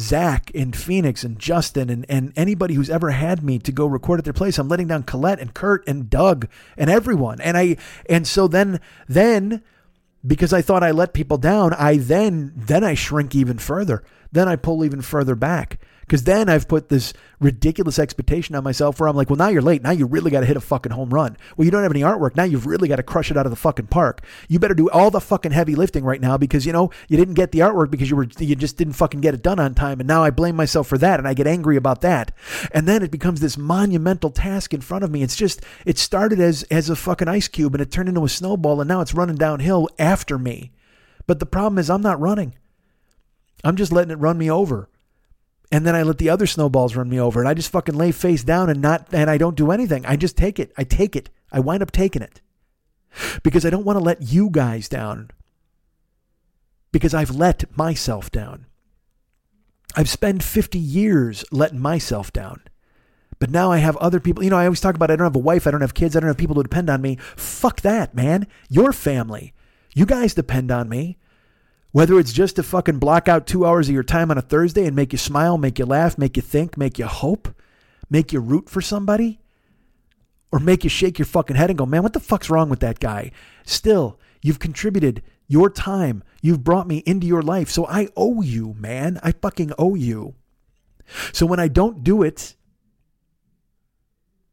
[0.00, 4.18] Zach and Phoenix and Justin and, and anybody who's ever had me to go record
[4.18, 4.58] at their place.
[4.58, 7.40] I'm letting down Colette and Kurt and Doug and everyone.
[7.40, 7.76] And I
[8.08, 9.62] and so then then
[10.26, 14.02] because I thought I let people down, I then then I shrink even further.
[14.32, 15.78] Then I pull even further back.
[16.10, 19.62] Because then I've put this ridiculous expectation on myself where I'm like, well, now you're
[19.62, 19.80] late.
[19.80, 21.36] Now you really got to hit a fucking home run.
[21.56, 22.34] Well, you don't have any artwork.
[22.34, 24.24] Now you've really got to crush it out of the fucking park.
[24.48, 27.34] You better do all the fucking heavy lifting right now because, you know, you didn't
[27.34, 30.00] get the artwork because you were, you just didn't fucking get it done on time.
[30.00, 32.32] And now I blame myself for that and I get angry about that.
[32.72, 35.22] And then it becomes this monumental task in front of me.
[35.22, 38.28] It's just, it started as, as a fucking ice cube and it turned into a
[38.28, 40.72] snowball and now it's running downhill after me.
[41.28, 42.56] But the problem is I'm not running.
[43.62, 44.89] I'm just letting it run me over
[45.72, 48.12] and then I let the other snowballs run me over and I just fucking lay
[48.12, 50.04] face down and not and I don't do anything.
[50.04, 50.72] I just take it.
[50.76, 51.30] I take it.
[51.52, 52.40] I wind up taking it.
[53.42, 55.30] Because I don't want to let you guys down.
[56.92, 58.66] Because I've let myself down.
[59.96, 62.62] I've spent 50 years letting myself down.
[63.38, 64.44] But now I have other people.
[64.44, 66.14] You know, I always talk about I don't have a wife, I don't have kids,
[66.14, 67.16] I don't have people who depend on me.
[67.36, 68.46] Fuck that, man.
[68.68, 69.54] Your family.
[69.94, 71.16] You guys depend on me.
[71.92, 74.86] Whether it's just to fucking block out two hours of your time on a Thursday
[74.86, 77.48] and make you smile, make you laugh, make you think, make you hope,
[78.08, 79.40] make you root for somebody,
[80.52, 82.80] or make you shake your fucking head and go, man, what the fuck's wrong with
[82.80, 83.32] that guy?
[83.64, 86.22] Still, you've contributed your time.
[86.42, 87.68] You've brought me into your life.
[87.68, 89.18] So I owe you, man.
[89.22, 90.34] I fucking owe you.
[91.32, 92.54] So when I don't do it,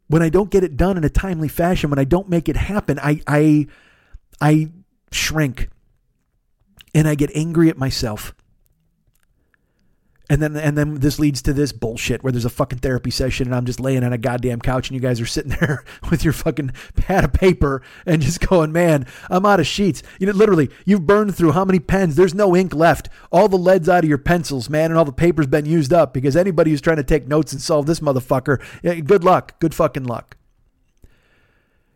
[0.08, 2.56] when I don't get it done in a timely fashion, when I don't make it
[2.56, 3.68] happen, I I
[4.42, 4.72] I
[5.12, 5.70] shrink
[6.98, 8.34] and I get angry at myself.
[10.30, 13.48] And then and then this leads to this bullshit where there's a fucking therapy session
[13.48, 16.24] and I'm just laying on a goddamn couch and you guys are sitting there with
[16.24, 20.02] your fucking pad of paper and just going, man, I'm out of sheets.
[20.20, 22.16] You know, literally, you've burned through how many pens?
[22.16, 23.10] There's no ink left.
[23.32, 26.14] All the lead's out of your pencils, man, and all the paper's been used up
[26.14, 29.76] because anybody who's trying to take notes and solve this motherfucker, eh, good luck, good
[29.76, 30.37] fucking luck.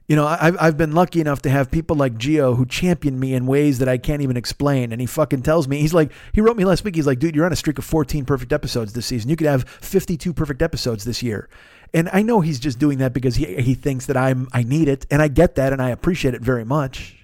[0.07, 3.34] You know, I've, I've been lucky enough to have people like Geo who champion me
[3.34, 4.91] in ways that I can't even explain.
[4.91, 6.95] And he fucking tells me, he's like, he wrote me last week.
[6.95, 9.30] He's like, dude, you're on a streak of 14 perfect episodes this season.
[9.30, 11.48] You could have 52 perfect episodes this year.
[11.94, 14.88] And I know he's just doing that because he, he thinks that I'm, I need
[14.88, 15.06] it.
[15.10, 17.20] And I get that and I appreciate it very much.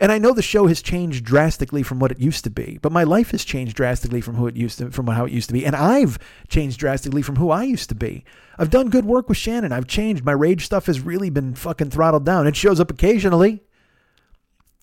[0.00, 2.92] And I know the show has changed drastically from what it used to be, but
[2.92, 5.54] my life has changed drastically from who it used to from how it used to
[5.54, 6.18] be, and I've
[6.48, 8.24] changed drastically from who I used to be.
[8.58, 9.72] I've done good work with Shannon.
[9.72, 10.24] I've changed.
[10.24, 12.46] My rage stuff has really been fucking throttled down.
[12.46, 13.62] It shows up occasionally.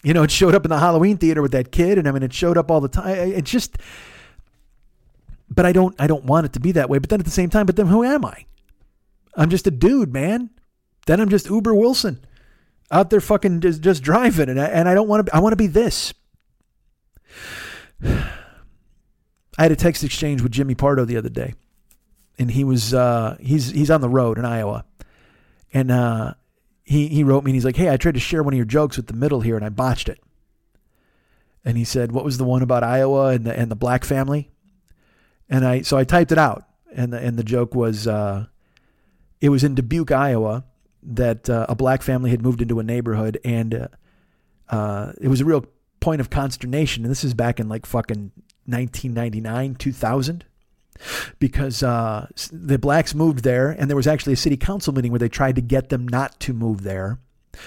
[0.03, 2.23] You know, it showed up in the Halloween theater with that kid, and I mean,
[2.23, 3.15] it showed up all the time.
[3.15, 3.77] It just,
[5.47, 6.97] but I don't, I don't want it to be that way.
[6.97, 8.45] But then at the same time, but then who am I?
[9.35, 10.49] I'm just a dude, man.
[11.05, 12.25] Then I'm just Uber Wilson
[12.91, 15.35] out there fucking just, just driving, and I, and I don't want to.
[15.35, 16.13] I want to be this.
[18.03, 21.53] I had a text exchange with Jimmy Pardo the other day,
[22.37, 24.85] and he was uh, he's he's on the road in Iowa,
[25.73, 26.33] and uh,
[26.83, 28.65] he he wrote me and he's like, "Hey, I tried to share one of your
[28.65, 30.19] jokes with the middle here, and I botched it."
[31.63, 34.49] and he said, "What was the one about Iowa and the and the black family?"
[35.49, 36.63] And I so I typed it out,
[36.93, 38.47] and the and the joke was, uh,
[39.39, 40.63] it was in Dubuque, Iowa,
[41.03, 43.87] that uh, a black family had moved into a neighborhood, and uh,
[44.69, 45.65] uh, it was a real
[45.99, 47.03] point of consternation.
[47.03, 48.31] And this is back in like fucking
[48.65, 50.45] 1999, 2000
[51.39, 55.19] because uh, the blacks moved there, and there was actually a city council meeting where
[55.19, 57.19] they tried to get them not to move there,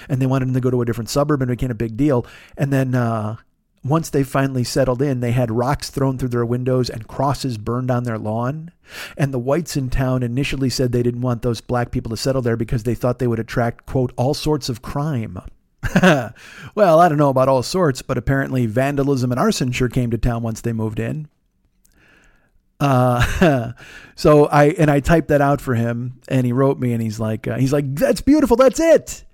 [0.08, 1.96] and they wanted them to go to a different suburb, and it became a big
[1.96, 2.26] deal.
[2.56, 3.36] And then uh,
[3.84, 7.90] once they finally settled in, they had rocks thrown through their windows and crosses burned
[7.90, 8.72] on their lawn.
[9.16, 12.40] And the whites in town initially said they didn't want those black people to settle
[12.40, 15.38] there because they thought they would attract, quote, all sorts of crime.
[16.74, 20.18] well, I don't know about all sorts, but apparently vandalism and arson sure came to
[20.18, 21.28] town once they moved in.
[22.80, 23.72] Uh,
[24.16, 27.20] so I and I typed that out for him, and he wrote me, and he's
[27.20, 29.24] like, uh, he's like, that's beautiful, that's it.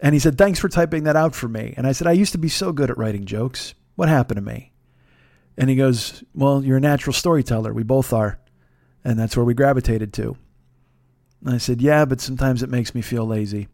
[0.00, 1.72] And he said, thanks for typing that out for me.
[1.76, 3.74] And I said, I used to be so good at writing jokes.
[3.96, 4.72] What happened to me?
[5.58, 7.72] And he goes, well, you're a natural storyteller.
[7.72, 8.38] We both are,
[9.04, 10.36] and that's where we gravitated to.
[11.44, 13.68] And I said, yeah, but sometimes it makes me feel lazy.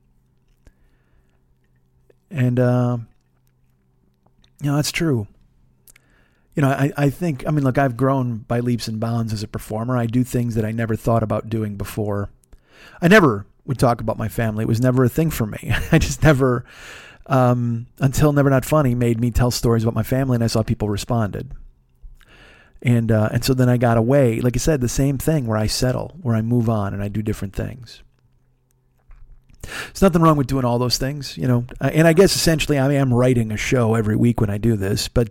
[2.30, 2.98] And uh,
[4.62, 5.26] you know, that's true
[6.54, 9.42] you know, I, I think, I mean, look, I've grown by leaps and bounds as
[9.42, 9.96] a performer.
[9.96, 12.30] I do things that I never thought about doing before.
[13.00, 14.64] I never would talk about my family.
[14.64, 15.72] It was never a thing for me.
[15.92, 16.64] I just never,
[17.26, 20.62] um, until Never Not Funny made me tell stories about my family and I saw
[20.62, 21.52] people responded.
[22.82, 25.58] And, uh, and so then I got away, like I said, the same thing where
[25.58, 28.02] I settle, where I move on and I do different things.
[29.62, 31.64] There's nothing wrong with doing all those things, you know.
[31.80, 35.06] And I guess essentially I am writing a show every week when I do this,
[35.06, 35.28] but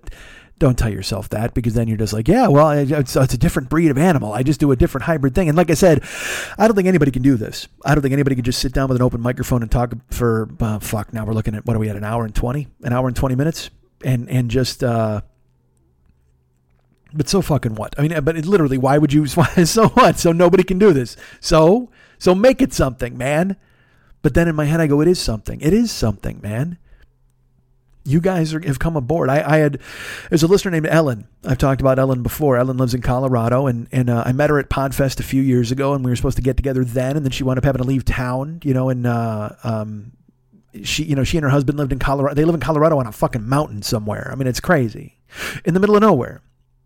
[0.61, 3.67] don't tell yourself that because then you're just like, yeah, well, it's, it's, a different
[3.67, 4.31] breed of animal.
[4.31, 5.49] I just do a different hybrid thing.
[5.49, 6.03] And like I said,
[6.57, 7.67] I don't think anybody can do this.
[7.83, 10.49] I don't think anybody can just sit down with an open microphone and talk for,
[10.59, 12.67] uh, fuck, now we're looking at, what are we at, an hour and 20?
[12.83, 13.71] An hour and 20 minutes?
[14.05, 15.21] And, and just, uh,
[17.11, 17.95] but so fucking what?
[17.97, 19.25] I mean, but it, literally, why would you,
[19.65, 20.19] so what?
[20.19, 21.17] So nobody can do this.
[21.39, 21.89] So,
[22.19, 23.57] so make it something, man.
[24.21, 25.59] But then in my head, I go, it is something.
[25.59, 26.77] It is something, man
[28.03, 29.29] you guys are, have come aboard.
[29.29, 29.79] I, I, had,
[30.29, 31.27] there's a listener named Ellen.
[31.43, 32.57] I've talked about Ellen before.
[32.57, 35.71] Ellen lives in Colorado, and and uh, I met her at Podfest a few years
[35.71, 37.81] ago, and we were supposed to get together then, and then she wound up having
[37.81, 40.13] to leave town, you know, and uh, um,
[40.83, 42.35] she, you know, she and her husband lived in Colorado.
[42.35, 44.29] They live in Colorado on a fucking mountain somewhere.
[44.31, 45.17] I mean, it's crazy,
[45.65, 46.41] in the middle of nowhere.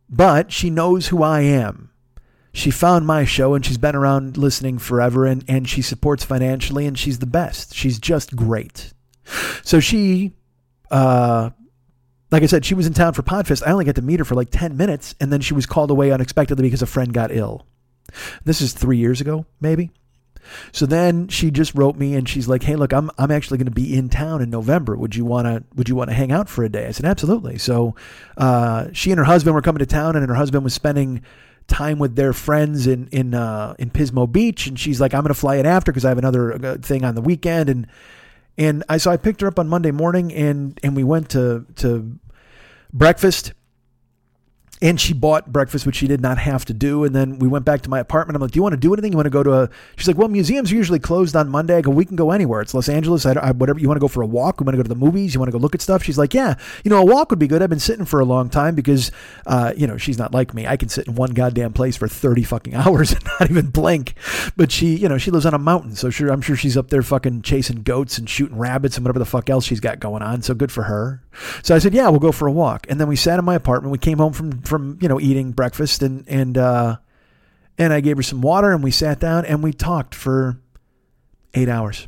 [0.09, 1.91] But she knows who I am.
[2.53, 6.85] She found my show and she's been around listening forever and, and she supports financially
[6.85, 7.73] and she's the best.
[7.73, 8.93] She's just great.
[9.63, 10.33] So she
[10.91, 11.49] uh,
[12.31, 13.65] like I said, she was in town for Podfest.
[13.65, 15.91] I only got to meet her for like 10 minutes, and then she was called
[15.91, 17.65] away unexpectedly because a friend got ill.
[18.43, 19.91] This is three years ago, maybe.
[20.71, 23.65] So then she just wrote me and she's like, "Hey, look, I'm I'm actually going
[23.65, 24.95] to be in town in November.
[24.95, 27.05] Would you want to Would you want to hang out for a day?" I said,
[27.05, 27.95] "Absolutely." So
[28.37, 31.23] uh, she and her husband were coming to town, and her husband was spending
[31.67, 35.29] time with their friends in in uh, in Pismo Beach, and she's like, "I'm going
[35.29, 37.87] to fly in after because I have another uh, thing on the weekend." And
[38.57, 41.65] and I so I picked her up on Monday morning and and we went to
[41.77, 42.18] to
[42.94, 43.53] breakfast
[44.81, 47.03] and she bought breakfast, which she did not have to do.
[47.06, 48.35] And then we went back to my apartment.
[48.35, 49.14] I'm like, "Do you want to do anything?
[49.14, 51.77] You want to go to a?" She's like, "Well, museums are usually closed on Monday."
[51.77, 52.61] I go, "We can go anywhere.
[52.61, 53.26] It's Los Angeles.
[53.26, 54.60] I, I, whatever you want to go for a walk.
[54.60, 55.34] We want to go to the movies.
[55.34, 57.39] You want to go look at stuff." She's like, "Yeah, you know, a walk would
[57.39, 57.61] be good.
[57.61, 59.11] I've been sitting for a long time because,
[59.45, 60.68] uh, you know, she's not like me.
[60.68, 64.15] I can sit in one goddamn place for thirty fucking hours and not even blink.
[64.57, 66.89] But she, you know, she lives on a mountain, so sure, I'm sure she's up
[66.89, 70.22] there fucking chasing goats and shooting rabbits and whatever the fuck else she's got going
[70.22, 70.41] on.
[70.41, 71.22] So good for her.
[71.63, 73.55] So I said, "Yeah, we'll go for a walk." And then we sat in my
[73.55, 73.91] apartment.
[73.91, 76.97] We came home from from you know eating breakfast and and uh,
[77.77, 80.59] and I gave her some water and we sat down and we talked for
[81.53, 82.07] eight hours.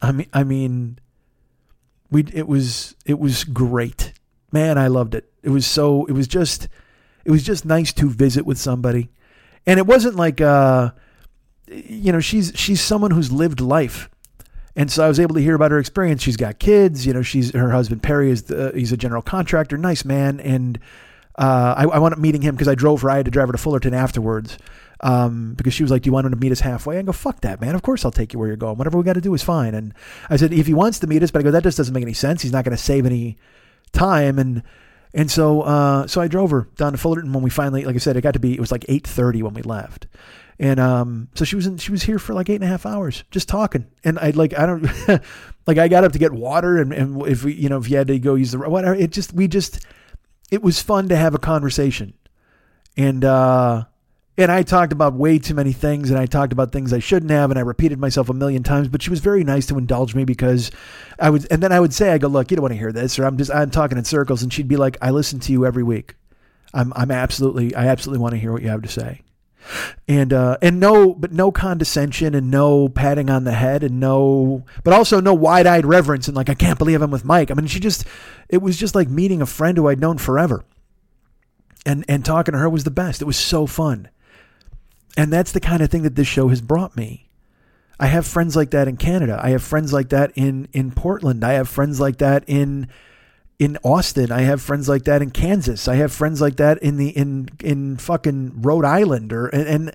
[0.00, 0.98] I mean, I mean,
[2.10, 4.12] we it was it was great,
[4.52, 4.78] man.
[4.78, 5.30] I loved it.
[5.42, 6.68] It was so it was just
[7.24, 9.10] it was just nice to visit with somebody,
[9.66, 10.90] and it wasn't like uh,
[11.66, 14.08] you know she's she's someone who's lived life.
[14.78, 16.22] And so I was able to hear about her experience.
[16.22, 17.20] She's got kids, you know.
[17.20, 20.78] She's her husband Perry is the, he's a general contractor, nice man, and
[21.34, 23.10] uh, I, I wound up meeting him because I drove her.
[23.10, 24.56] I had to drive her to Fullerton afterwards
[25.00, 27.10] um, because she was like, "Do you want him to meet us halfway?" I go,
[27.10, 27.74] "Fuck that, man!
[27.74, 28.76] Of course I'll take you where you're going.
[28.76, 29.94] Whatever we got to do is fine." And
[30.30, 32.02] I said, "If he wants to meet us," but I go, "That just doesn't make
[32.02, 32.42] any sense.
[32.42, 33.36] He's not going to save any
[33.92, 34.62] time." And
[35.12, 37.98] and so uh, so I drove her down to Fullerton when we finally, like I
[37.98, 40.06] said, it got to be it was like eight thirty when we left.
[40.60, 42.84] And um, so she was in, she was here for like eight and a half
[42.84, 43.86] hours just talking.
[44.02, 44.82] And I like I don't
[45.66, 47.96] like I got up to get water and, and if we you know if you
[47.96, 49.86] had to go use the whatever it just we just
[50.50, 52.14] it was fun to have a conversation.
[52.96, 53.84] And uh
[54.36, 57.30] And I talked about way too many things and I talked about things I shouldn't
[57.30, 60.14] have and I repeated myself a million times, but she was very nice to indulge
[60.16, 60.72] me because
[61.20, 62.92] I would and then I would say, I go, look, you don't want to hear
[62.92, 65.52] this, or I'm just I'm talking in circles, and she'd be like, I listen to
[65.52, 66.14] you every week.
[66.74, 69.22] I'm I'm absolutely I absolutely want to hear what you have to say.
[70.06, 74.64] And uh and no but no condescension and no patting on the head and no
[74.84, 77.50] but also no wide-eyed reverence and like I can't believe I'm with Mike.
[77.50, 78.04] I mean she just
[78.48, 80.64] it was just like meeting a friend who I'd known forever.
[81.84, 83.22] And and talking to her was the best.
[83.22, 84.08] It was so fun.
[85.16, 87.28] And that's the kind of thing that this show has brought me.
[88.00, 89.40] I have friends like that in Canada.
[89.42, 91.44] I have friends like that in in Portland.
[91.44, 92.88] I have friends like that in
[93.58, 94.30] in Austin.
[94.30, 95.88] I have friends like that in Kansas.
[95.88, 99.94] I have friends like that in the in in fucking Rhode Island or and, and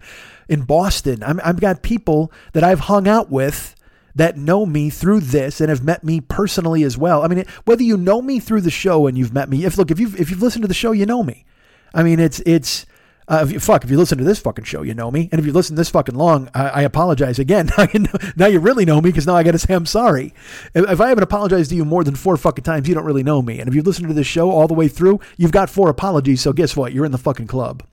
[0.49, 1.23] in Boston.
[1.23, 3.75] I'm, I've got people that I've hung out with
[4.15, 7.23] that know me through this and have met me personally as well.
[7.23, 9.89] I mean, whether you know me through the show and you've met me, if look,
[9.89, 11.45] if you've if you've listened to the show, you know me.
[11.93, 12.85] I mean, it's it's
[13.27, 15.29] uh, if you, fuck, if you listen to this fucking show, you know me.
[15.31, 17.69] And if you listen this fucking long, I, I apologize again.
[18.35, 20.33] now, you really know me because now I got to say I'm sorry.
[20.73, 23.23] If, if, I haven't apologized to you more than four fucking times, you don't really
[23.23, 23.59] know me.
[23.59, 26.41] And if you've listened to this show all the way through, you've got four apologies.
[26.41, 26.93] So guess what?
[26.93, 27.83] You're in the fucking club.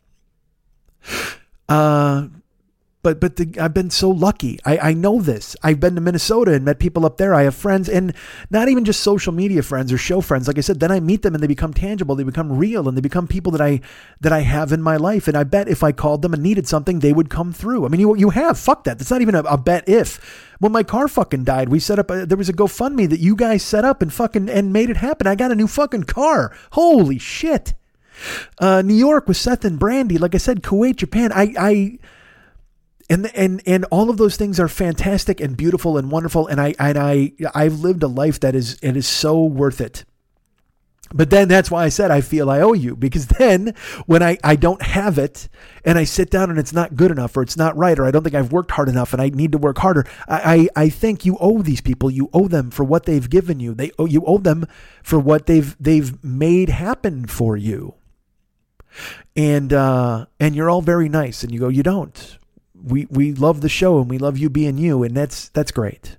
[1.68, 2.26] Uh,
[3.02, 4.58] but but the, I've been so lucky.
[4.64, 5.56] I, I know this.
[5.62, 7.34] I've been to Minnesota and met people up there.
[7.34, 8.14] I have friends, and
[8.50, 10.46] not even just social media friends or show friends.
[10.46, 12.14] Like I said, then I meet them and they become tangible.
[12.14, 13.80] They become real, and they become people that I
[14.20, 15.28] that I have in my life.
[15.28, 17.86] And I bet if I called them and needed something, they would come through.
[17.86, 18.98] I mean, you you have fuck that.
[18.98, 19.88] That's not even a, a bet.
[19.88, 22.10] If when my car fucking died, we set up.
[22.10, 24.98] A, there was a GoFundMe that you guys set up and fucking and made it
[24.98, 25.26] happen.
[25.26, 26.54] I got a new fucking car.
[26.72, 27.72] Holy shit.
[28.58, 30.18] Uh, New York with Seth and Brandy.
[30.18, 31.32] Like I said, Kuwait, Japan.
[31.32, 31.98] I I
[33.10, 36.74] and and and all of those things are fantastic and beautiful and wonderful and I
[36.78, 40.04] and I I've lived a life that is it is so worth it.
[41.12, 43.74] But then that's why I said I feel I owe you because then
[44.06, 45.48] when I, I don't have it
[45.84, 48.12] and I sit down and it's not good enough or it's not right or I
[48.12, 50.88] don't think I've worked hard enough and I need to work harder, I, I, I
[50.88, 52.12] think you owe these people.
[52.12, 53.74] You owe them for what they've given you.
[53.74, 54.66] They owe, you owe them
[55.02, 57.96] for what they've they've made happen for you.
[59.34, 62.38] And uh, and you're all very nice and you go, you don't
[62.82, 66.16] we we love the show and we love you being you, and that's that's great.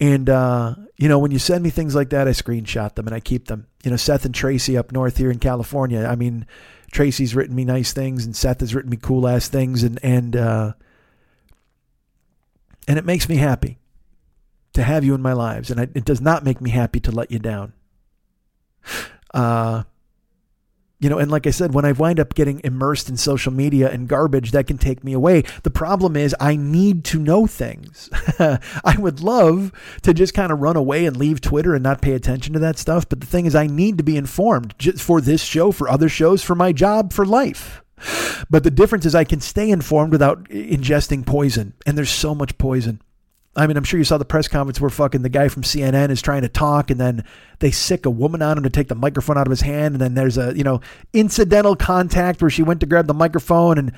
[0.00, 3.14] And uh, you know, when you send me things like that, I screenshot them and
[3.14, 3.66] I keep them.
[3.84, 6.04] You know, Seth and Tracy up north here in California.
[6.04, 6.46] I mean,
[6.92, 10.36] Tracy's written me nice things, and Seth has written me cool ass things, and and
[10.36, 10.72] uh,
[12.88, 13.78] and it makes me happy
[14.72, 17.30] to have you in my lives, and it does not make me happy to let
[17.30, 17.72] you down.
[19.32, 19.84] Uh,
[21.00, 23.90] you know, and like I said, when I wind up getting immersed in social media
[23.90, 25.44] and garbage, that can take me away.
[25.62, 28.10] The problem is, I need to know things.
[28.38, 29.72] I would love
[30.02, 32.78] to just kind of run away and leave Twitter and not pay attention to that
[32.78, 33.08] stuff.
[33.08, 36.42] But the thing is, I need to be informed for this show, for other shows,
[36.42, 37.82] for my job, for life.
[38.50, 41.74] But the difference is, I can stay informed without ingesting poison.
[41.86, 43.00] And there's so much poison.
[43.56, 46.10] I mean, I'm sure you saw the press conference where fucking the guy from CNN
[46.10, 47.24] is trying to talk, and then
[47.58, 50.00] they sic a woman on him to take the microphone out of his hand, and
[50.00, 50.80] then there's a you know
[51.12, 53.92] incidental contact where she went to grab the microphone, and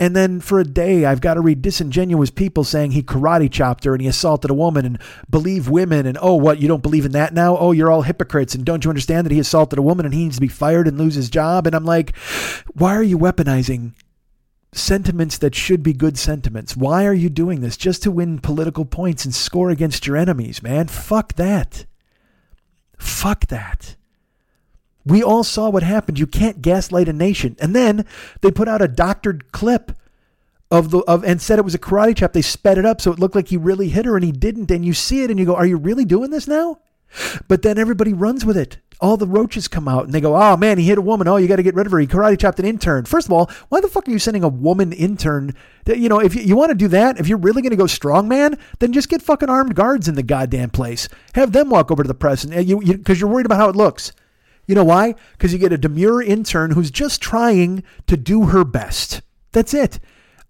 [0.00, 3.84] and then for a day I've got to read disingenuous people saying he karate chopped
[3.84, 4.98] her and he assaulted a woman and
[5.28, 7.58] believe women, and oh what you don't believe in that now?
[7.58, 10.24] Oh you're all hypocrites, and don't you understand that he assaulted a woman and he
[10.24, 11.66] needs to be fired and lose his job?
[11.66, 12.16] And I'm like,
[12.72, 13.92] why are you weaponizing
[14.76, 16.76] sentiments that should be good sentiments.
[16.76, 17.76] Why are you doing this?
[17.76, 20.88] Just to win political points and score against your enemies, man.
[20.88, 21.86] Fuck that.
[22.98, 23.96] Fuck that.
[25.04, 26.18] We all saw what happened.
[26.18, 27.56] You can't gaslight a nation.
[27.60, 28.06] And then
[28.40, 29.92] they put out a doctored clip
[30.70, 32.32] of the of and said it was a karate chop.
[32.32, 34.70] They sped it up so it looked like he really hit her and he didn't.
[34.70, 36.78] And you see it and you go, "Are you really doing this now?"
[37.46, 38.78] But then everybody runs with it.
[39.00, 41.28] All the roaches come out and they go, oh man, he hit a woman.
[41.28, 41.98] Oh, you got to get rid of her.
[41.98, 43.04] He karate chopped an intern.
[43.04, 45.54] First of all, why the fuck are you sending a woman intern?
[45.86, 47.76] To, you know, if you, you want to do that, if you're really going to
[47.76, 51.08] go strong, man, then just get fucking armed guards in the goddamn place.
[51.34, 53.58] Have them walk over to the press and uh, you, because you, you're worried about
[53.58, 54.12] how it looks.
[54.66, 55.14] You know why?
[55.32, 59.20] Because you get a demure intern who's just trying to do her best.
[59.52, 60.00] That's it.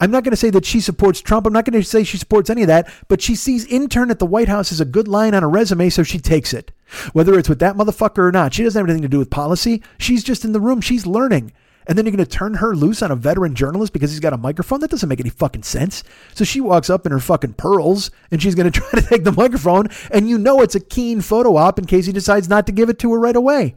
[0.04, 1.46] I'm not going to say that she supports Trump.
[1.46, 4.18] I'm not going to say she supports any of that, but she sees intern at
[4.18, 6.72] the White House as a good line on a resume, so she takes it.
[7.14, 9.82] Whether it's with that motherfucker or not, she doesn't have anything to do with policy.
[9.96, 10.82] She's just in the room.
[10.82, 11.54] She's learning.
[11.86, 14.34] And then you're going to turn her loose on a veteran journalist because he's got
[14.34, 14.80] a microphone?
[14.80, 16.04] That doesn't make any fucking sense.
[16.34, 19.24] So she walks up in her fucking pearls and she's going to try to take
[19.24, 19.88] the microphone.
[20.10, 22.90] And you know it's a keen photo op in case he decides not to give
[22.90, 23.74] it to her right away.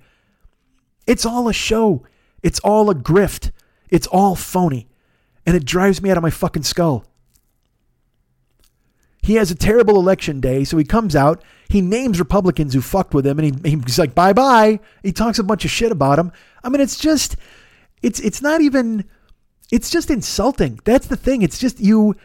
[1.05, 2.05] It's all a show.
[2.43, 3.51] It's all a grift.
[3.89, 4.89] It's all phony
[5.47, 7.05] and it drives me out of my fucking skull.
[9.23, 13.13] He has a terrible election day, so he comes out, he names Republicans who fucked
[13.13, 14.79] with him, and he, he's like, bye bye.
[15.03, 16.31] He talks a bunch of shit about them.
[16.63, 17.37] I mean, it's just,
[18.01, 19.05] it's it's not even
[19.71, 20.79] it's just insulting.
[20.83, 21.41] That's the thing.
[21.41, 22.15] It's just you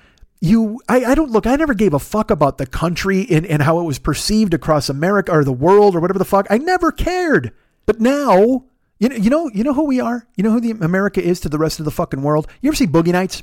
[0.40, 3.62] you I, I don't look i never gave a fuck about the country and, and
[3.62, 6.90] how it was perceived across america or the world or whatever the fuck i never
[6.90, 7.52] cared
[7.86, 8.64] but now
[9.02, 11.40] you know you know you know who we are you know who the america is
[11.40, 13.42] to the rest of the fucking world you ever see boogie nights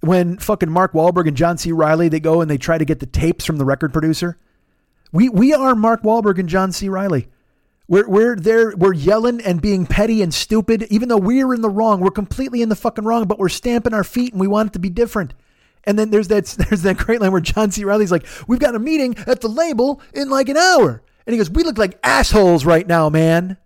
[0.00, 3.00] when fucking mark Wahlberg and john c reilly they go and they try to get
[3.00, 4.38] the tapes from the record producer
[5.10, 7.28] we we are mark Wahlberg and john c reilly
[7.88, 11.68] we're, we're there, we're yelling and being petty and stupid, even though we're in the
[11.68, 12.00] wrong.
[12.00, 14.72] We're completely in the fucking wrong, but we're stamping our feet and we want it
[14.74, 15.34] to be different.
[15.84, 17.84] And then there's that there's that great line where John C.
[17.84, 21.38] Reilly's like, "We've got a meeting at the label in like an hour," and he
[21.38, 23.58] goes, "We look like assholes right now, man."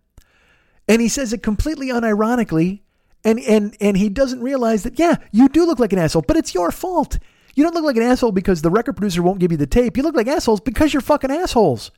[0.88, 2.80] And he says it completely unironically,
[3.24, 6.36] and and and he doesn't realize that yeah, you do look like an asshole, but
[6.36, 7.18] it's your fault.
[7.54, 9.96] You don't look like an asshole because the record producer won't give you the tape.
[9.96, 11.90] You look like assholes because you're fucking assholes,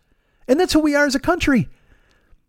[0.46, 1.68] and that's who we are as a country.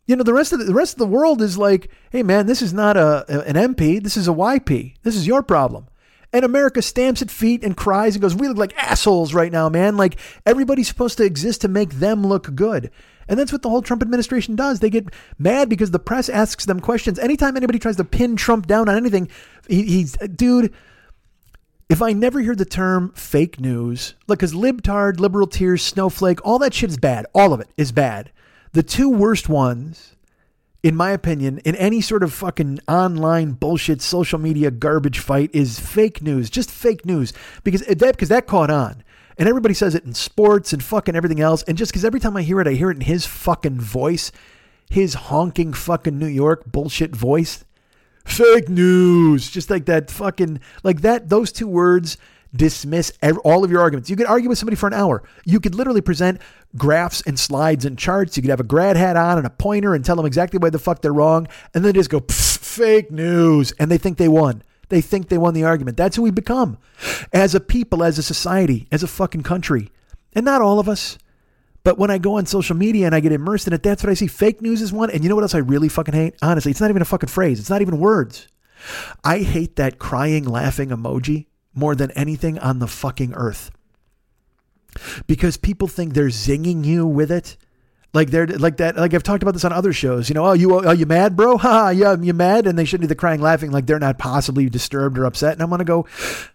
[0.05, 2.45] You know, the rest of the, the rest of the world is like, hey man,
[2.45, 4.95] this is not a an MP, this is a YP.
[5.03, 5.87] This is your problem.
[6.31, 9.67] And America stamps its feet and cries and goes, We look like assholes right now,
[9.67, 9.97] man.
[9.97, 12.91] Like everybody's supposed to exist to make them look good.
[13.29, 14.79] And that's what the whole Trump administration does.
[14.79, 15.07] They get
[15.37, 17.19] mad because the press asks them questions.
[17.19, 19.29] Anytime anybody tries to pin Trump down on anything,
[19.67, 20.73] he, he's, dude,
[21.87, 26.59] if I never hear the term fake news, like, because libtard, liberal tears, snowflake, all
[26.59, 27.27] that shit is bad.
[27.33, 28.31] All of it is bad.
[28.73, 30.15] The two worst ones
[30.81, 35.79] in my opinion, in any sort of fucking online bullshit social media garbage fight is
[35.79, 37.33] fake news, just fake news
[37.63, 39.03] because that because that caught on.
[39.39, 41.63] And everybody says it in sports and fucking everything else.
[41.63, 44.33] And just because every time I hear it, I hear it in his fucking voice,
[44.89, 47.63] his honking fucking New York bullshit voice.
[48.25, 49.49] Fake news.
[49.49, 52.17] Just like that fucking, like that, those two words
[52.53, 53.13] dismiss
[53.43, 54.09] all of your arguments.
[54.09, 55.23] You could argue with somebody for an hour.
[55.45, 56.41] You could literally present
[56.75, 58.35] graphs and slides and charts.
[58.35, 60.69] You could have a grad hat on and a pointer and tell them exactly why
[60.69, 61.47] the fuck they're wrong.
[61.73, 63.71] And then just go, fake news.
[63.79, 64.63] And they think they won.
[64.89, 65.97] They think they won the argument.
[65.97, 66.77] That's who we become
[67.31, 69.91] as a people, as a society, as a fucking country.
[70.33, 71.17] And not all of us.
[71.83, 74.09] But when I go on social media and I get immersed in it, that's what
[74.09, 74.27] I see.
[74.27, 75.09] Fake news is one.
[75.09, 76.35] And you know what else I really fucking hate?
[76.41, 77.59] Honestly, it's not even a fucking phrase.
[77.59, 78.47] It's not even words.
[79.23, 83.71] I hate that crying, laughing emoji more than anything on the fucking earth.
[85.27, 87.57] Because people think they're zinging you with it.
[88.13, 88.95] Like they're like that.
[88.95, 90.29] Like I've talked about this on other shows.
[90.29, 91.57] You know, oh, you are you mad, bro?
[91.69, 92.65] Ha, yeah, you mad?
[92.65, 95.53] And they shouldn't be the crying, laughing like they're not possibly disturbed or upset.
[95.53, 96.07] And I'm gonna go,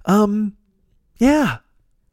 [0.05, 0.57] um,
[1.19, 1.59] yeah,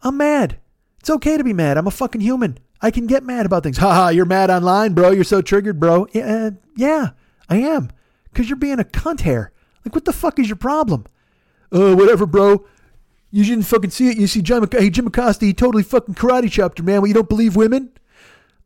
[0.01, 0.59] I'm mad.
[0.99, 1.77] It's okay to be mad.
[1.77, 2.59] I'm a fucking human.
[2.83, 3.77] I can get mad about things.
[3.79, 5.11] Ha ha, you're mad online, bro.
[5.11, 6.07] You're so triggered, bro.
[6.13, 7.09] Yeah, uh, yeah,
[7.49, 7.89] I am.
[8.33, 9.51] Cause you're being a cunt hair.
[9.83, 11.05] Like, what the fuck is your problem?
[11.71, 12.65] Uh, whatever, bro.
[13.31, 14.17] You didn't fucking see it.
[14.17, 17.01] You see Jim, hey, Jim Acosta, he totally fucking karate chopped her, man.
[17.01, 17.91] Well, you don't believe women?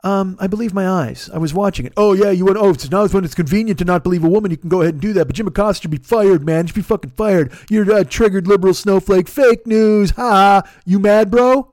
[0.05, 1.31] Um, I believe my eyes.
[1.33, 1.93] I was watching it.
[1.97, 4.29] Oh, yeah, you went, oh, so now it's when it's convenient to not believe a
[4.29, 5.25] woman, you can go ahead and do that.
[5.25, 6.67] But Jim Acosta should be fired, man.
[6.67, 7.51] Should be fucking fired.
[7.71, 9.27] You're a triggered liberal snowflake.
[9.27, 10.11] Fake news.
[10.11, 10.61] Ha.
[10.85, 11.71] You mad, bro?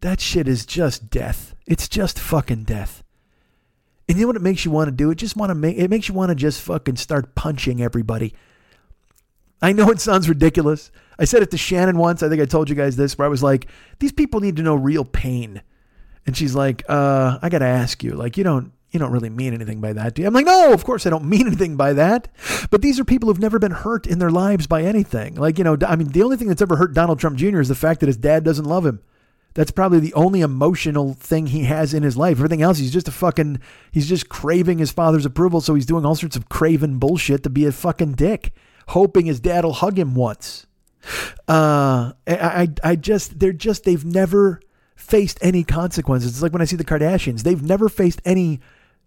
[0.00, 1.54] That shit is just death.
[1.66, 3.04] It's just fucking death.
[4.08, 5.10] And you know what it makes you want to do?
[5.10, 8.34] It just want to make it makes you want to just fucking start punching everybody.
[9.60, 10.90] I know it sounds ridiculous.
[11.18, 12.22] I said it to Shannon once.
[12.22, 13.68] I think I told you guys this, where I was like,
[14.00, 15.62] these people need to know real pain.
[16.26, 19.30] And she's like, uh, I got to ask you, like, you don't, you don't really
[19.30, 20.28] mean anything by that, do you?
[20.28, 22.28] I'm like, no, of course I don't mean anything by that.
[22.70, 25.34] But these are people who've never been hurt in their lives by anything.
[25.34, 27.60] Like, you know, I mean, the only thing that's ever hurt Donald Trump Jr.
[27.60, 29.00] is the fact that his dad doesn't love him.
[29.54, 32.38] That's probably the only emotional thing he has in his life.
[32.38, 35.60] Everything else, he's just a fucking, he's just craving his father's approval.
[35.60, 38.54] So he's doing all sorts of craven bullshit to be a fucking dick,
[38.88, 40.66] hoping his dad will hug him once.
[41.48, 44.60] Uh, I, I just, they're just, they've never
[45.02, 46.30] faced any consequences.
[46.30, 48.60] It's like when I see the Kardashians, they've never faced any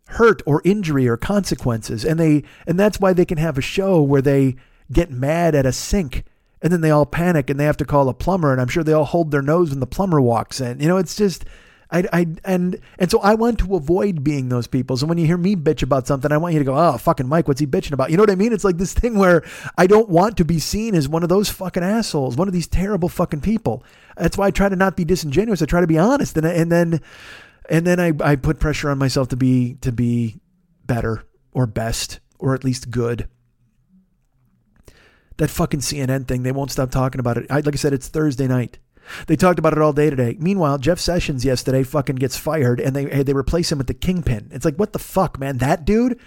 [0.08, 2.06] hurt or injury or consequences.
[2.06, 4.56] And they, and that's why they can have a show where they
[4.92, 6.26] get mad at a sink
[6.62, 8.52] and then they all panic and they have to call a plumber.
[8.52, 10.80] And I'm sure they all hold their nose when the plumber walks in.
[10.80, 11.46] You know, it's just,
[11.92, 14.98] I, I, and, and so I want to avoid being those people.
[14.98, 17.28] So when you hear me bitch about something, I want you to go, oh, fucking
[17.28, 18.12] Mike, what's he bitching about?
[18.12, 18.54] You know what I mean?
[18.54, 19.44] It's like this thing where
[19.78, 22.68] I don't want to be seen as one of those fucking assholes, one of these
[22.68, 23.84] terrible fucking people.
[24.18, 25.62] That's why I try to not be disingenuous.
[25.62, 26.38] I try to be honest.
[26.38, 27.02] And, and then,
[27.70, 30.40] and then I, I put pressure on myself to be, to be
[30.86, 33.28] better or best or at least good.
[35.38, 37.46] That fucking CNN thing, they won't stop talking about it.
[37.50, 38.80] I, like I said, it's Thursday night.
[39.28, 40.38] They talked about it all day today.
[40.40, 44.50] Meanwhile, Jeff Sessions yesterday fucking gets fired and they they replace him with the kingpin.
[44.52, 45.58] It's like what the fuck, man?
[45.58, 46.20] That dude,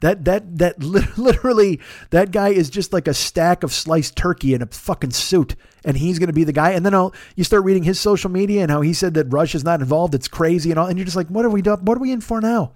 [0.00, 0.82] that that that
[1.18, 1.80] literally
[2.10, 5.96] that guy is just like a stack of sliced turkey in a fucking suit, and
[5.96, 6.70] he's going to be the guy.
[6.70, 9.64] And then I'll, you start reading his social media and how he said that Russia's
[9.64, 10.14] not involved.
[10.14, 11.74] It's crazy and all, and you're just like, what are we do?
[11.74, 12.72] What are we in for now?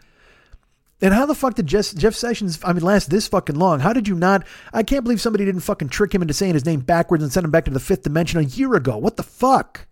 [1.03, 3.81] And how the fuck did Jeff, Jeff Sessions, I mean, last this fucking long?
[3.81, 4.47] How did you not?
[4.73, 7.45] I can't believe somebody didn't fucking trick him into saying his name backwards and send
[7.45, 8.97] him back to the fifth dimension a year ago.
[8.97, 9.89] What the fuck?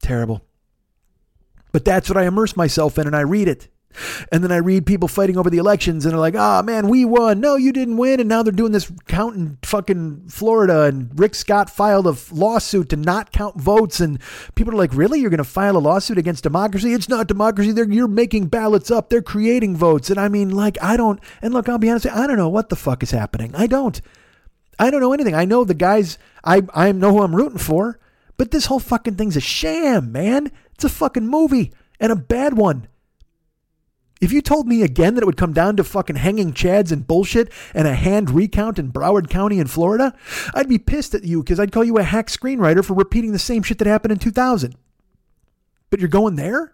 [0.00, 0.42] Terrible.
[1.72, 3.66] But that's what I immerse myself in and I read it.
[4.30, 7.04] And then I read people fighting over the elections and they're like, oh, man, we
[7.04, 7.40] won.
[7.40, 8.20] No, you didn't win.
[8.20, 10.82] And now they're doing this count in fucking Florida.
[10.82, 14.00] And Rick Scott filed a lawsuit to not count votes.
[14.00, 14.20] And
[14.54, 15.20] people are like, really?
[15.20, 16.92] You're going to file a lawsuit against democracy?
[16.92, 17.72] It's not democracy.
[17.72, 19.08] They're, you're making ballots up.
[19.08, 20.10] They're creating votes.
[20.10, 22.68] And I mean, like, I don't, and look, I'll be honest, I don't know what
[22.68, 23.54] the fuck is happening.
[23.54, 24.00] I don't.
[24.78, 25.34] I don't know anything.
[25.34, 27.98] I know the guys, I, I know who I'm rooting for.
[28.36, 30.50] But this whole fucking thing's a sham, man.
[30.74, 32.88] It's a fucking movie and a bad one.
[34.22, 37.04] If you told me again that it would come down to fucking hanging chads and
[37.04, 40.14] bullshit and a hand recount in Broward County in Florida,
[40.54, 43.40] I'd be pissed at you because I'd call you a hack screenwriter for repeating the
[43.40, 44.76] same shit that happened in 2000.
[45.90, 46.72] But you're going there?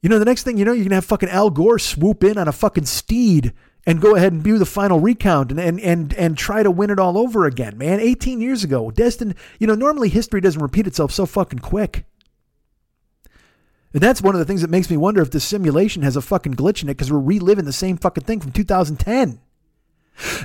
[0.00, 2.24] You know, the next thing you know, you're going to have fucking Al Gore swoop
[2.24, 3.52] in on a fucking steed
[3.84, 6.88] and go ahead and do the final recount and, and, and, and try to win
[6.88, 8.00] it all over again, man.
[8.00, 12.06] 18 years ago, Destin, you know, normally history doesn't repeat itself so fucking quick.
[13.92, 16.22] And that's one of the things that makes me wonder if this simulation has a
[16.22, 19.40] fucking glitch in it because we're reliving the same fucking thing from 2010.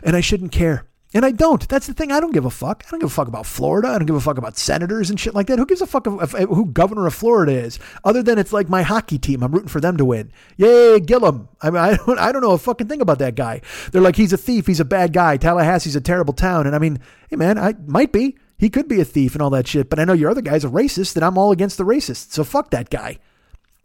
[0.03, 0.88] And I shouldn't care.
[1.15, 1.68] And I don't.
[1.70, 2.11] That's the thing.
[2.11, 2.84] I don't give a fuck.
[2.88, 3.90] I don't give a fuck about Florida.
[3.90, 5.60] I don't give a fuck about senators and shit like that.
[5.60, 7.78] Who gives a fuck of, of, who governor of Florida is?
[8.03, 9.44] Other than it's like my hockey team.
[9.44, 10.32] I'm rooting for them to win.
[10.57, 11.49] Yay, Gillum.
[11.61, 13.61] I mean, I don't, I don't know a fucking thing about that guy.
[13.91, 14.65] They're like, he's a thief.
[14.65, 15.38] He's a bad guy.
[15.38, 16.65] Tallahassee's a terrible town.
[16.65, 16.99] And I mean,
[17.30, 18.36] hey, man, I might be.
[18.57, 19.91] He could be a thief and all that shit.
[19.91, 22.32] But I know your other guy's a racist, and I'm all against the racist.
[22.32, 23.20] So fuck that guy.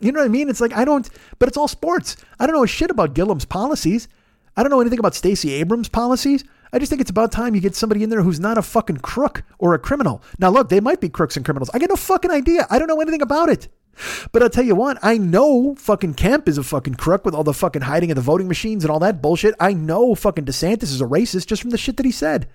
[0.00, 0.48] You know what I mean?
[0.48, 1.08] It's like I don't,
[1.38, 2.16] but it's all sports.
[2.38, 4.08] I don't know a shit about Gillum's policies.
[4.56, 6.44] I don't know anything about Stacey Abrams' policies.
[6.72, 8.98] I just think it's about time you get somebody in there who's not a fucking
[8.98, 10.22] crook or a criminal.
[10.38, 11.70] Now, look, they might be crooks and criminals.
[11.72, 12.66] I get no fucking idea.
[12.68, 13.68] I don't know anything about it.
[14.30, 17.42] But I'll tell you what, I know fucking Kemp is a fucking crook with all
[17.42, 19.54] the fucking hiding of the voting machines and all that bullshit.
[19.58, 22.48] I know fucking DeSantis is a racist just from the shit that he said.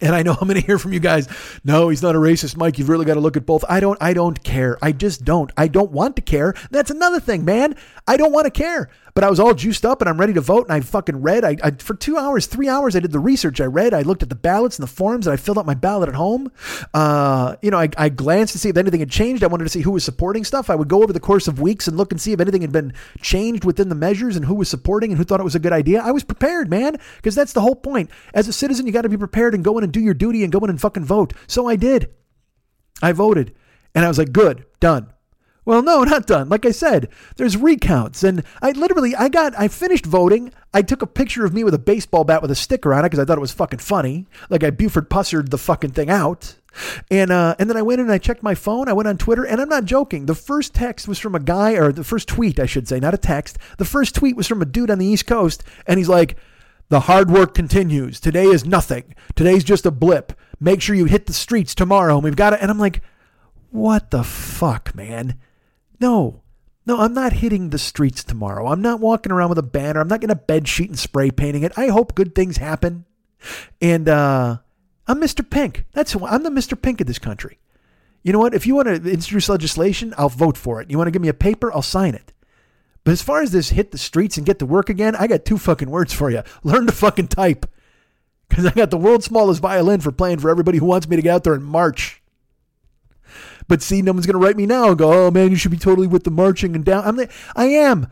[0.00, 1.28] And I know I'm going to hear from you guys.
[1.64, 2.78] No, he's not a racist, Mike.
[2.78, 3.64] You've really got to look at both.
[3.68, 3.98] I don't.
[4.00, 4.78] I don't care.
[4.82, 5.50] I just don't.
[5.56, 6.54] I don't want to care.
[6.70, 7.76] That's another thing, man.
[8.06, 8.90] I don't want to care.
[9.14, 10.64] But I was all juiced up and I'm ready to vote.
[10.68, 11.44] And I fucking read.
[11.44, 13.60] I, I, for two hours, three hours, I did the research.
[13.60, 13.94] I read.
[13.94, 16.14] I looked at the ballots and the forms, and I filled out my ballot at
[16.14, 16.50] home.
[16.94, 19.42] Uh, you know, I, I glanced to see if anything had changed.
[19.42, 20.70] I wanted to see who was supporting stuff.
[20.70, 22.72] I would go over the course of weeks and look and see if anything had
[22.72, 25.60] been changed within the measures and who was supporting and who thought it was a
[25.60, 26.00] good idea.
[26.00, 28.10] I was prepared, man, because that's the whole point.
[28.34, 30.42] As a citizen, you got to be prepared and go in and do your duty
[30.42, 31.32] and go in and fucking vote.
[31.46, 32.10] So I did.
[33.02, 33.54] I voted,
[33.94, 35.12] and I was like, good, done.
[35.64, 36.48] Well, no, not done.
[36.48, 38.24] Like I said, there's recounts.
[38.24, 40.52] And I literally, I got, I finished voting.
[40.72, 43.08] I took a picture of me with a baseball bat with a sticker on it
[43.08, 44.26] because I thought it was fucking funny.
[44.48, 46.56] Like I Buford Pussered the fucking thing out.
[47.10, 48.88] And uh, and then I went and I checked my phone.
[48.88, 50.26] I went on Twitter, and I'm not joking.
[50.26, 53.14] The first text was from a guy, or the first tweet, I should say, not
[53.14, 53.58] a text.
[53.78, 56.36] The first tweet was from a dude on the East Coast, and he's like,
[56.88, 58.20] "The hard work continues.
[58.20, 59.16] Today is nothing.
[59.34, 60.32] Today's just a blip.
[60.60, 62.14] Make sure you hit the streets tomorrow.
[62.14, 63.02] And we've got it." And I'm like,
[63.70, 65.40] "What the fuck, man?"
[66.00, 66.42] No,
[66.86, 68.66] no, I'm not hitting the streets tomorrow.
[68.68, 70.00] I'm not walking around with a banner.
[70.00, 71.72] I'm not to bed sheet and spray painting it.
[71.76, 73.04] I hope good things happen.
[73.80, 74.58] And uh,
[75.06, 75.48] I'm Mr.
[75.48, 75.84] Pink.
[75.92, 76.80] That's who I'm the Mr.
[76.80, 77.58] Pink of this country.
[78.22, 78.54] You know what?
[78.54, 80.90] If you want to introduce legislation, I'll vote for it.
[80.90, 82.32] You want to give me a paper, I'll sign it.
[83.04, 85.44] But as far as this hit the streets and get to work again, I got
[85.44, 86.42] two fucking words for you.
[86.62, 87.66] Learn to fucking type.
[88.48, 91.22] Because I got the world's smallest violin for playing for everybody who wants me to
[91.22, 92.19] get out there and march.
[93.70, 95.70] But see, no one's going to write me now and go, oh man, you should
[95.70, 97.04] be totally with the marching and down.
[97.06, 98.08] I'm like, I am.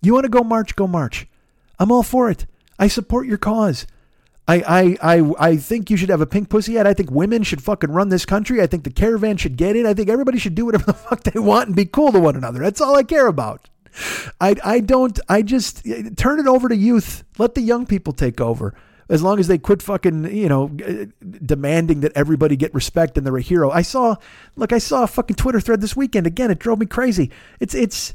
[0.00, 0.74] You want to go march?
[0.74, 1.26] Go march.
[1.78, 2.46] I'm all for it.
[2.78, 3.86] I support your cause.
[4.48, 6.86] I, I, I, I think you should have a pink pussy hat.
[6.86, 8.62] I think women should fucking run this country.
[8.62, 9.84] I think the caravan should get it.
[9.84, 12.34] I think everybody should do whatever the fuck they want and be cool to one
[12.34, 12.60] another.
[12.60, 13.68] That's all I care about.
[14.40, 15.84] I, I don't, I just
[16.16, 17.22] turn it over to youth.
[17.36, 18.72] Let the young people take over
[19.12, 21.04] as long as they quit fucking, you know, uh,
[21.44, 23.70] demanding that everybody get respect and they're a hero.
[23.70, 24.16] I saw,
[24.56, 26.26] look, I saw a fucking Twitter thread this weekend.
[26.26, 27.30] Again, it drove me crazy.
[27.60, 28.14] It's, it's,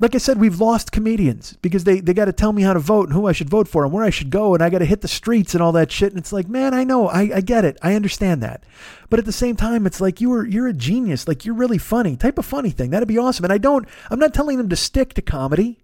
[0.00, 2.78] like I said, we've lost comedians because they, they got to tell me how to
[2.78, 4.54] vote and who I should vote for and where I should go.
[4.54, 6.12] And I got to hit the streets and all that shit.
[6.12, 7.76] And it's like, man, I know, I, I get it.
[7.82, 8.64] I understand that.
[9.10, 11.28] But at the same time, it's like you are, you're a genius.
[11.28, 12.88] Like you're really funny type of funny thing.
[12.88, 13.44] That'd be awesome.
[13.44, 15.80] And I don't, I'm not telling them to stick to comedy.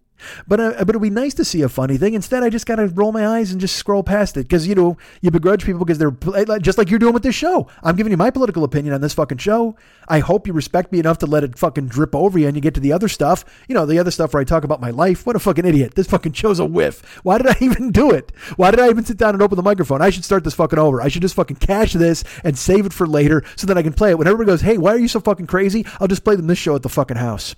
[0.47, 2.15] But uh, but it'd be nice to see a funny thing.
[2.15, 4.97] Instead, I just gotta roll my eyes and just scroll past it because you know
[5.21, 7.69] you begrudge people because they're just like you're doing with this show.
[7.83, 9.77] I'm giving you my political opinion on this fucking show.
[10.09, 12.61] I hope you respect me enough to let it fucking drip over you and you
[12.61, 13.45] get to the other stuff.
[13.69, 15.27] You know the other stuff where I talk about my life.
[15.27, 15.95] What a fucking idiot!
[15.95, 17.21] This fucking show's a whiff.
[17.23, 18.33] Why did I even do it?
[18.57, 20.03] Why did I even sit down and open the microphone?
[20.03, 21.01] I should start this fucking over.
[21.01, 23.93] I should just fucking cache this and save it for later so that I can
[23.93, 26.37] play it when everybody goes, "Hey, why are you so fucking crazy?" I'll just play
[26.37, 27.55] them this show at the fucking house.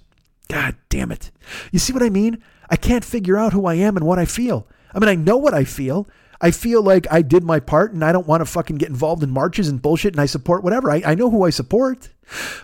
[0.49, 1.31] God damn it.
[1.73, 2.43] You see what I mean?
[2.71, 4.67] I can't figure out who I am and what I feel.
[4.95, 6.09] I mean, I know what I feel.
[6.41, 9.23] I feel like I did my part and I don't want to fucking get involved
[9.23, 10.91] in marches and bullshit and I support whatever.
[10.91, 12.11] I, I know who I support.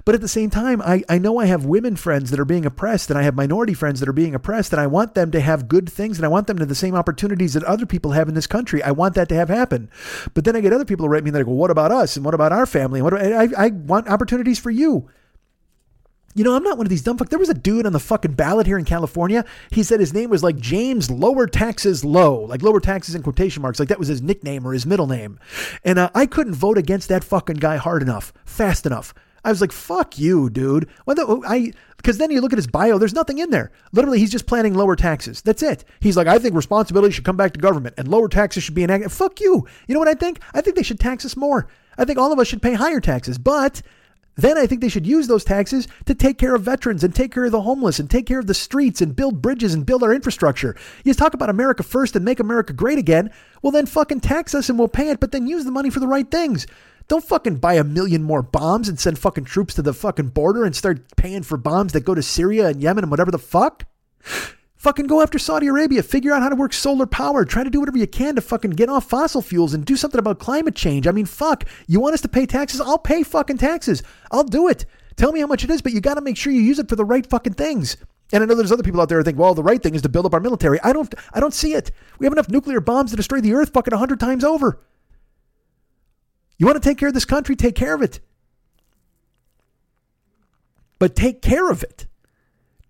[0.05, 2.67] But at the same time, I, I know I have women friends that are being
[2.67, 5.41] oppressed and I have minority friends that are being oppressed and I want them to
[5.41, 8.11] have good things and I want them to have the same opportunities that other people
[8.11, 8.83] have in this country.
[8.83, 9.89] I want that to have happen.
[10.35, 12.17] But then I get other people who write me and they go, what about us?
[12.17, 13.01] And what about our family?
[13.01, 15.09] And what I, I want opportunities for you.
[16.35, 17.29] You know, I'm not one of these dumb fuck.
[17.29, 19.45] There was a dude on the fucking ballot here in California.
[19.71, 23.61] He said his name was like James Lower Taxes Low, like lower taxes in quotation
[23.61, 25.39] marks, like that was his nickname or his middle name.
[25.85, 29.13] And uh, I couldn't vote against that fucking guy hard enough, fast enough.
[29.45, 32.67] I was like, "Fuck you, dude." When the, I because then you look at his
[32.67, 33.73] bio, there's nothing in there.
[33.93, 35.43] Literally, he's just planning lower taxes.
[35.43, 35.85] That's it.
[36.01, 38.85] He's like, "I think responsibility should come back to government, and lower taxes should be
[38.85, 39.67] enacted." Fuck you.
[39.87, 40.41] You know what I think?
[40.55, 41.67] I think they should tax us more.
[41.99, 43.83] I think all of us should pay higher taxes, but
[44.37, 47.33] then I think they should use those taxes to take care of veterans and take
[47.33, 50.03] care of the homeless and take care of the streets and build bridges and build
[50.03, 50.75] our infrastructure.
[51.05, 53.31] You talk about America first and make America great again.
[53.61, 56.01] Well, then fucking tax us and we'll pay it, but then use the money for
[56.01, 56.67] the right things.
[57.09, 60.65] Don't fucking buy a million more bombs and send fucking troops to the fucking border
[60.65, 63.85] and start paying for bombs that go to Syria and Yemen and whatever the fuck.
[64.83, 66.03] Fucking go after Saudi Arabia.
[66.03, 67.45] Figure out how to work solar power.
[67.45, 70.19] Try to do whatever you can to fucking get off fossil fuels and do something
[70.19, 71.07] about climate change.
[71.07, 71.67] I mean, fuck.
[71.87, 72.81] You want us to pay taxes?
[72.81, 74.03] I'll pay fucking taxes.
[74.33, 74.85] I'll do it.
[75.15, 76.89] Tell me how much it is, but you got to make sure you use it
[76.89, 77.97] for the right fucking things.
[78.33, 80.03] And I know there's other people out there who think, well, the right thing is
[80.03, 80.81] to build up our military.
[80.83, 81.93] I don't, I don't see it.
[82.19, 84.81] We have enough nuclear bombs to destroy the earth fucking hundred times over.
[86.59, 87.55] You want to take care of this country?
[87.55, 88.19] Take care of it.
[90.99, 92.09] But take care of it.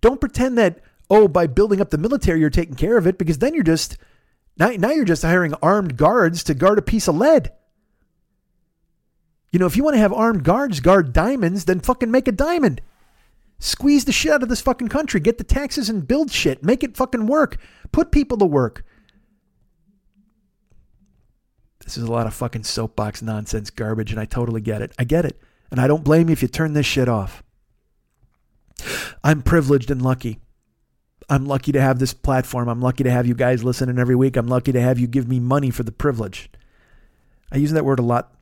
[0.01, 0.79] Don't pretend that
[1.13, 3.97] oh, by building up the military, you're taking care of it, because then you're just
[4.57, 7.51] now, now you're just hiring armed guards to guard a piece of lead.
[9.51, 12.31] You know, if you want to have armed guards guard diamonds, then fucking make a
[12.31, 12.81] diamond.
[13.59, 15.19] Squeeze the shit out of this fucking country.
[15.19, 16.63] Get the taxes and build shit.
[16.63, 17.57] Make it fucking work.
[17.91, 18.83] Put people to work.
[21.83, 24.93] This is a lot of fucking soapbox nonsense garbage, and I totally get it.
[24.97, 25.39] I get it.
[25.69, 27.43] And I don't blame you if you turn this shit off.
[29.23, 30.39] I'm privileged and lucky.
[31.29, 32.67] I'm lucky to have this platform.
[32.67, 34.35] I'm lucky to have you guys listening every week.
[34.37, 36.49] I'm lucky to have you give me money for the privilege.
[37.51, 38.33] I use that word a lot,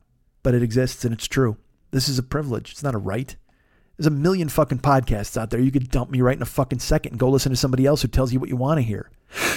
[0.44, 1.58] but it exists and it's true.
[1.92, 2.72] This is a privilege.
[2.72, 3.36] It's not a right.
[3.98, 5.60] There's a million fucking podcasts out there.
[5.60, 8.02] You could dump me right in a fucking second and go listen to somebody else
[8.02, 9.12] who tells you what you want to hear.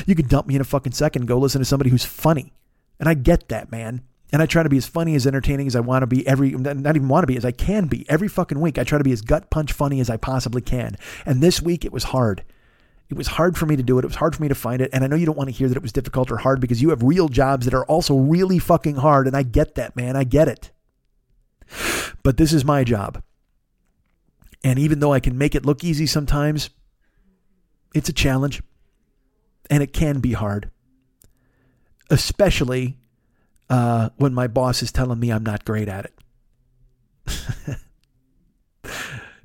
[0.06, 2.52] You could dump me in a fucking second and go listen to somebody who's funny.
[3.00, 4.02] And I get that, man.
[4.32, 6.50] And I try to be as funny, as entertaining as I want to be every,
[6.50, 8.78] not even want to be, as I can be every fucking week.
[8.78, 10.96] I try to be as gut punch funny as I possibly can.
[11.24, 12.44] And this week it was hard.
[13.10, 14.04] It was hard for me to do it.
[14.04, 14.90] It was hard for me to find it.
[14.92, 16.80] And I know you don't want to hear that it was difficult or hard because
[16.80, 19.26] you have real jobs that are also really fucking hard.
[19.26, 20.16] And I get that, man.
[20.16, 20.70] I get it.
[22.22, 23.22] But this is my job.
[24.62, 26.70] And even though I can make it look easy sometimes,
[27.94, 28.62] it's a challenge
[29.70, 30.70] and it can be hard,
[32.10, 32.98] especially
[33.68, 37.78] uh, when my boss is telling me I'm not great at it.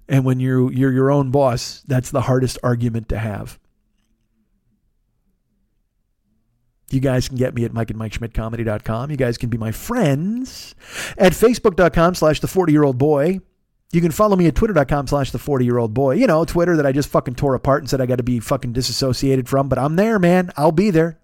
[0.10, 3.60] And when you're you're your own boss, that's the hardest argument to have.
[6.90, 9.12] You guys can get me at Mike and Mike Schmidt comedy.com.
[9.12, 10.74] You guys can be my friends
[11.20, 13.40] at Facebook.com slash the 40 year old boy.
[13.92, 16.16] You can follow me at twitter.com slash the 40 year old boy.
[16.16, 18.40] You know, Twitter that I just fucking tore apart and said I got to be
[18.40, 20.52] fucking disassociated from, but I'm there, man.
[20.58, 21.20] I'll be there.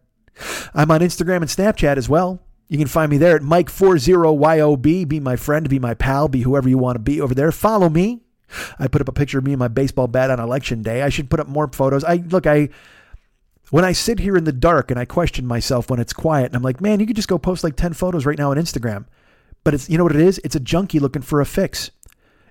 [0.75, 2.41] I'm on Instagram and Snapchat as well.
[2.67, 5.07] You can find me there at Mike40YOB.
[5.07, 7.51] Be my friend, be my pal, be whoever you want to be over there.
[7.51, 8.24] Follow me.
[8.79, 11.01] I put up a picture of me and my baseball bat on election day.
[11.01, 12.03] I should put up more photos.
[12.03, 12.69] I look, I
[13.71, 16.55] when I sit here in the dark and I question myself when it's quiet and
[16.55, 19.05] I'm like, man, you could just go post like 10 photos right now on Instagram.
[19.63, 20.39] But it's you know what it is?
[20.43, 21.91] It's a junkie looking for a fix.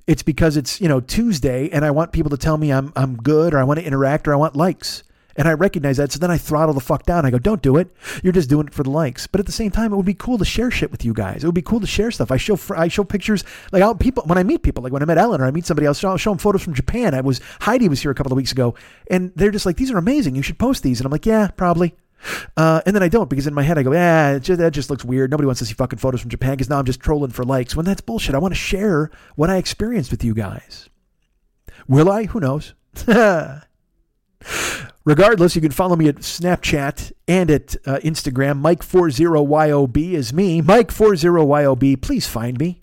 [0.06, 3.16] It's because it's, you know, Tuesday and I want people to tell me I'm I'm
[3.16, 5.04] good or I want to interact or I want likes.
[5.36, 6.12] And I recognize that.
[6.12, 7.26] So then I throttle the fuck down.
[7.26, 7.88] I go, don't do it.
[8.22, 9.26] You're just doing it for the likes.
[9.26, 11.42] But at the same time, it would be cool to share shit with you guys.
[11.42, 12.30] It would be cool to share stuff.
[12.30, 15.06] I show I show pictures like I'll, people when I meet people, like when I
[15.06, 17.14] met Ellen or I meet somebody else, I'll show them photos from Japan.
[17.14, 18.74] I was Heidi was here a couple of weeks ago,
[19.10, 20.36] and they're just like, these are amazing.
[20.36, 21.00] You should post these.
[21.00, 21.94] And I'm like, yeah, probably.
[22.56, 24.90] Uh, and then I don't because in my head I go, yeah, just, that just
[24.90, 25.30] looks weird.
[25.30, 27.76] Nobody wants to see fucking photos from Japan because now I'm just trolling for likes.
[27.76, 28.34] When that's bullshit.
[28.34, 30.88] I want to share what I experienced with you guys.
[31.86, 32.24] Will I?
[32.24, 32.74] Who knows?
[35.04, 38.62] Regardless, you can follow me at Snapchat and at uh, Instagram.
[38.62, 40.62] Mike40YOB is me.
[40.62, 42.82] Mike40YOB, please find me.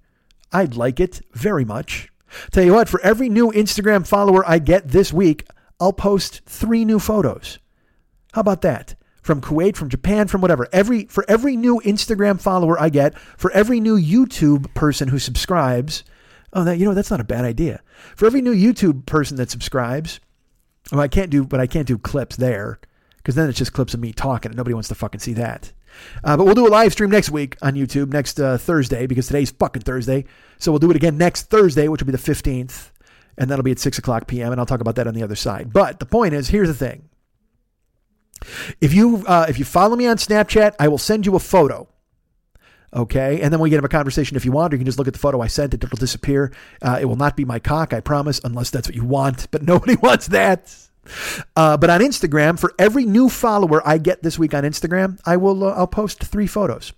[0.51, 2.09] I'd like it very much.
[2.51, 5.47] Tell you what, for every new Instagram follower I get this week,
[5.79, 7.57] I'll post three new photos.
[8.33, 8.93] How about that?
[9.23, 10.67] From Kuwait, from Japan, from whatever.
[10.71, 16.03] Every for every new Instagram follower I get, for every new YouTube person who subscribes,
[16.53, 17.81] oh, that you know that's not a bad idea.
[18.15, 20.19] For every new YouTube person that subscribes,
[20.91, 22.79] Well, I can't do, but I can't do clips there
[23.17, 25.71] because then it's just clips of me talking and nobody wants to fucking see that.
[26.23, 29.27] Uh, but we'll do a live stream next week on YouTube next uh, Thursday because
[29.27, 30.25] today's fucking Thursday.
[30.57, 32.91] So we'll do it again next Thursday, which will be the 15th.
[33.37, 34.51] And that'll be at 6 o'clock p.m.
[34.51, 35.71] And I'll talk about that on the other side.
[35.71, 37.09] But the point is here's the thing.
[38.81, 41.87] If you uh, if you follow me on Snapchat, I will send you a photo.
[42.93, 44.97] Okay, and then we can have a conversation if you want, or you can just
[44.97, 45.73] look at the photo I sent.
[45.73, 46.51] It, it'll disappear.
[46.81, 49.47] Uh, it will not be my cock, I promise, unless that's what you want.
[49.51, 50.75] But nobody wants that.
[51.55, 55.37] Uh, but on Instagram, for every new follower I get this week on Instagram, I
[55.37, 56.93] will uh, I'll post three photos,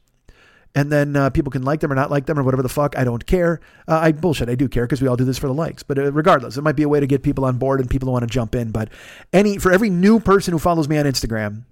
[0.76, 2.98] and then uh, people can like them or not like them or whatever the fuck.
[2.98, 3.62] I don't care.
[3.88, 4.50] Uh, I bullshit.
[4.50, 5.84] I do care because we all do this for the likes.
[5.84, 8.08] But uh, regardless, it might be a way to get people on board and people
[8.08, 8.72] who want to jump in.
[8.72, 8.90] But
[9.32, 11.64] any for every new person who follows me on Instagram,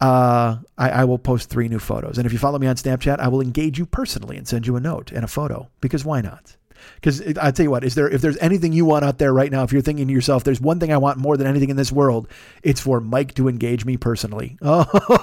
[0.00, 2.18] uh, I, I, will post three new photos.
[2.18, 4.76] And if you follow me on Snapchat, I will engage you personally and send you
[4.76, 6.56] a note and a photo because why not?
[6.96, 9.50] Because I tell you what, is there if there's anything you want out there right
[9.50, 11.76] now, if you're thinking to yourself, there's one thing I want more than anything in
[11.76, 12.28] this world,
[12.62, 14.58] it's for Mike to engage me personally.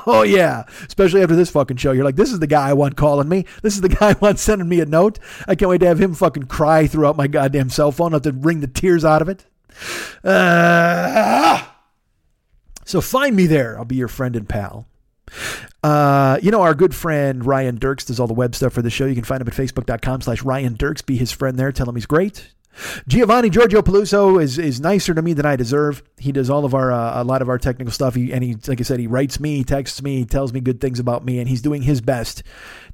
[0.05, 2.97] Oh yeah, especially after this fucking show, you're like, this is the guy I want
[2.97, 3.45] calling me.
[3.61, 5.19] This is the guy I want sending me a note.
[5.47, 8.13] I can't wait to have him fucking cry throughout my goddamn cell phone.
[8.13, 9.45] I have to wring the tears out of it.
[10.23, 11.63] Uh,
[12.85, 13.77] so find me there.
[13.77, 14.87] I'll be your friend and pal.
[15.83, 18.89] Uh, you know, our good friend Ryan Dirks does all the web stuff for the
[18.89, 19.05] show.
[19.05, 21.01] You can find him at facebook.com slash Ryan Dirks.
[21.01, 21.71] Be his friend there.
[21.71, 22.53] Tell him he's great.
[23.07, 26.01] Giovanni Giorgio Peluso is is nicer to me than I deserve.
[26.17, 28.15] He does all of our uh, a lot of our technical stuff.
[28.15, 30.99] He, and he, like I said, he writes me, texts me, tells me good things
[30.99, 32.41] about me, and he's doing his best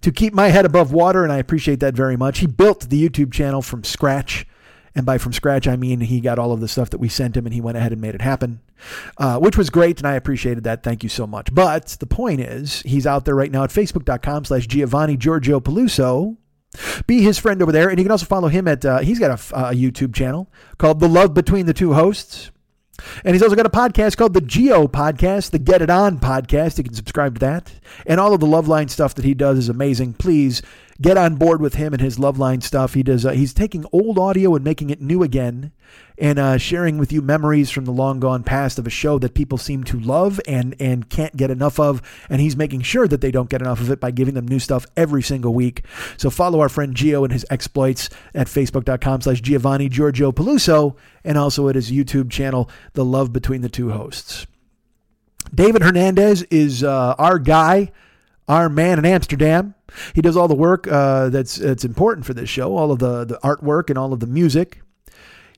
[0.02, 1.24] to keep my head above water.
[1.24, 2.40] And I appreciate that very much.
[2.40, 4.46] He built the YouTube channel from scratch.
[4.96, 7.38] And by from scratch, I mean he got all of the stuff that we sent
[7.38, 8.60] him and he went ahead and made it happen,
[9.18, 10.00] uh, which was great.
[10.00, 10.84] And I appreciated that.
[10.84, 11.54] Thank you so much.
[11.54, 16.38] But the point is, he's out there right now at facebook.com slash Giovanni Giorgio Peluso.
[17.08, 17.90] Be his friend over there.
[17.90, 21.00] And you can also follow him at, uh, he's got a, a YouTube channel called
[21.00, 22.52] The Love Between the Two Hosts.
[23.24, 26.78] And he's also got a podcast called the Geo Podcast, the Get It On Podcast.
[26.78, 27.74] You can subscribe to that.
[28.06, 30.14] And all of the Loveline stuff that he does is amazing.
[30.14, 30.62] Please
[31.02, 32.94] get on board with him and his Loveline stuff.
[32.94, 33.26] He does.
[33.26, 35.72] Uh, he's taking old audio and making it new again,
[36.20, 39.34] and uh, sharing with you memories from the long gone past of a show that
[39.34, 42.02] people seem to love and and can't get enough of.
[42.30, 44.60] And he's making sure that they don't get enough of it by giving them new
[44.60, 45.84] stuff every single week.
[46.18, 51.70] So follow our friend Geo and his exploits at facebook.com/slash Giovanni Giorgio Peluso, and also
[51.70, 54.46] at his YouTube channel, The Love Between the Two Hosts.
[55.54, 57.92] David Hernandez is uh, our guy
[58.50, 59.76] our man in Amsterdam.
[60.14, 63.24] He does all the work uh, that's that's important for this show, all of the
[63.24, 64.82] the artwork and all of the music.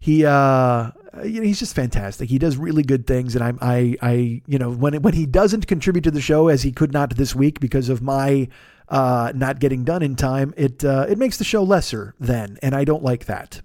[0.01, 0.89] He uh,
[1.23, 2.27] you know, he's just fantastic.
[2.27, 5.67] He does really good things, and I'm I I you know when when he doesn't
[5.67, 8.47] contribute to the show as he could not this week because of my
[8.89, 12.73] uh, not getting done in time, it uh, it makes the show lesser then, and
[12.73, 13.61] I don't like that.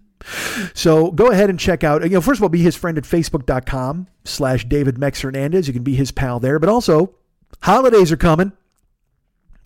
[0.75, 3.05] So go ahead and check out, you know, first of all, be his friend at
[3.05, 5.69] facebook.com slash David Mex Hernandez.
[5.69, 7.15] You can be his pal there, but also
[7.63, 8.53] holidays are coming.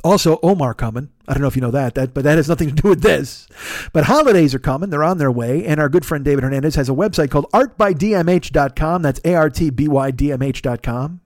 [0.03, 1.11] Also, Omar coming.
[1.29, 3.03] I don't know if you know that, that, but that has nothing to do with
[3.03, 3.47] this.
[3.93, 6.89] But holidays are coming; they're on their way, and our good friend David Hernandez has
[6.89, 9.03] a website called artbydmh.com.
[9.03, 11.21] That's a r t b y d m h.com.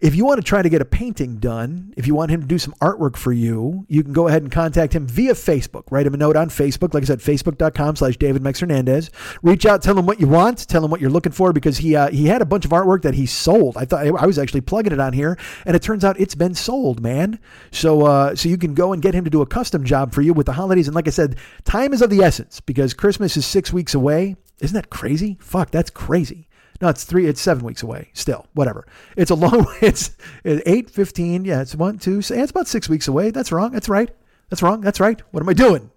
[0.00, 2.46] If you want to try to get a painting done, if you want him to
[2.46, 5.84] do some artwork for you, you can go ahead and contact him via Facebook.
[5.90, 6.92] Write him a note on Facebook.
[6.92, 9.10] Like I said, facebook.com slash David Mex Hernandez.
[9.42, 11.94] Reach out, tell him what you want, tell him what you're looking for because he
[11.94, 13.76] uh, he had a bunch of artwork that he sold.
[13.76, 16.54] I thought I was actually plugging it on here, and it turns out it's been
[16.54, 17.38] sold, man.
[17.70, 20.22] So uh, so you can go and get him to do a custom job for
[20.22, 20.88] you with the holidays.
[20.88, 24.36] And like I said, time is of the essence because Christmas is six weeks away.
[24.60, 25.36] Isn't that crazy?
[25.40, 26.48] Fuck, that's crazy.
[26.80, 27.26] No, it's three.
[27.26, 28.10] It's seven weeks away.
[28.12, 28.86] Still, whatever.
[29.16, 29.64] It's a long.
[29.64, 29.78] Way.
[29.82, 30.10] It's
[30.44, 31.44] eight fifteen.
[31.44, 32.18] Yeah, it's one, two.
[32.18, 33.30] It's about six weeks away.
[33.30, 33.72] That's wrong.
[33.72, 34.10] That's right.
[34.50, 34.80] That's wrong.
[34.80, 35.20] That's right.
[35.30, 35.90] What am I doing?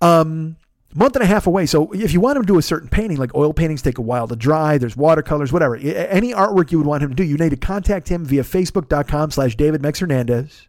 [0.00, 0.56] Um,
[0.94, 1.66] month and a half away.
[1.66, 4.02] So if you want him to do a certain painting, like oil paintings take a
[4.02, 5.76] while to dry, there's watercolors, whatever.
[5.76, 9.30] Any artwork you would want him to do, you need to contact him via facebook.com
[9.30, 10.68] slash David Mex Hernandez.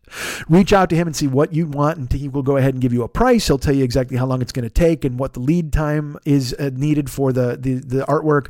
[0.49, 2.81] Reach out to him and see what you want, and he will go ahead and
[2.81, 3.47] give you a price.
[3.47, 6.18] He'll tell you exactly how long it's going to take and what the lead time
[6.26, 8.47] is uh, needed for the, the, the artwork.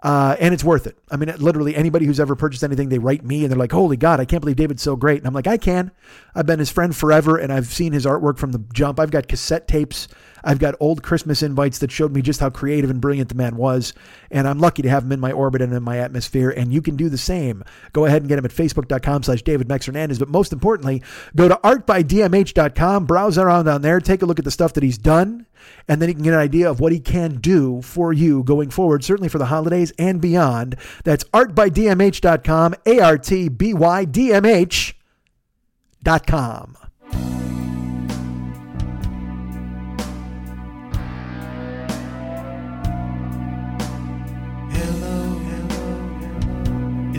[0.00, 0.96] Uh, and it's worth it.
[1.10, 3.96] I mean, literally anybody who's ever purchased anything, they write me and they're like, "Holy
[3.96, 5.90] God, I can't believe David's so great." And I'm like, "I can.
[6.36, 9.00] I've been his friend forever, and I've seen his artwork from the jump.
[9.00, 10.06] I've got cassette tapes.
[10.44, 13.56] I've got old Christmas invites that showed me just how creative and brilliant the man
[13.56, 13.92] was,
[14.30, 16.50] and I'm lucky to have him in my orbit and in my atmosphere.
[16.50, 17.64] And you can do the same.
[17.92, 20.18] Go ahead and get him at facebook.com/slash David Mex Hernandez.
[20.18, 21.02] But most importantly,
[21.36, 24.98] go to artbydmh.com, browse around on there, take a look at the stuff that he's
[24.98, 25.46] done
[25.88, 28.70] and then you can get an idea of what he can do for you going
[28.70, 30.76] forward, certainly for the holidays and beyond.
[31.04, 34.94] That's artbydmh.com, A R T B Y D M H.com.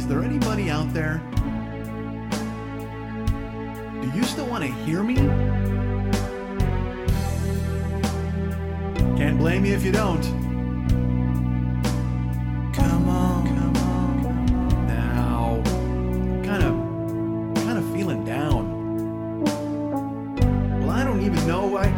[0.09, 1.21] there anybody out there?
[4.01, 5.13] Do you still want to hear me?
[9.17, 10.23] Can't blame you if you don't.
[12.73, 14.87] Come on, come on, come on.
[14.87, 16.73] Now, I'm kind of,
[17.65, 19.43] kind of feeling down.
[20.79, 21.77] Well, I don't even know.
[21.77, 21.91] I, I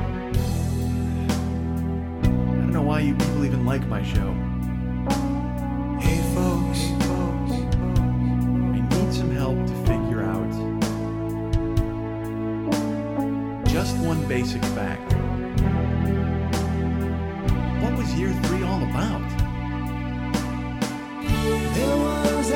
[2.26, 4.51] don't know why you people even like my show.
[9.14, 10.50] some help to figure out
[13.68, 15.12] just one basic fact.
[17.84, 19.22] What was year three all about?
[22.38, 22.52] Was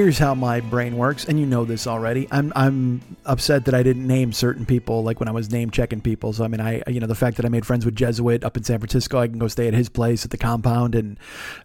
[0.00, 2.26] Here's how my brain works, and you know this already.
[2.30, 6.00] I'm I'm upset that I didn't name certain people, like when I was name checking
[6.00, 6.32] people.
[6.32, 8.56] So I mean, I you know the fact that I made friends with Jesuit up
[8.56, 11.18] in San Francisco, I can go stay at his place at the compound, and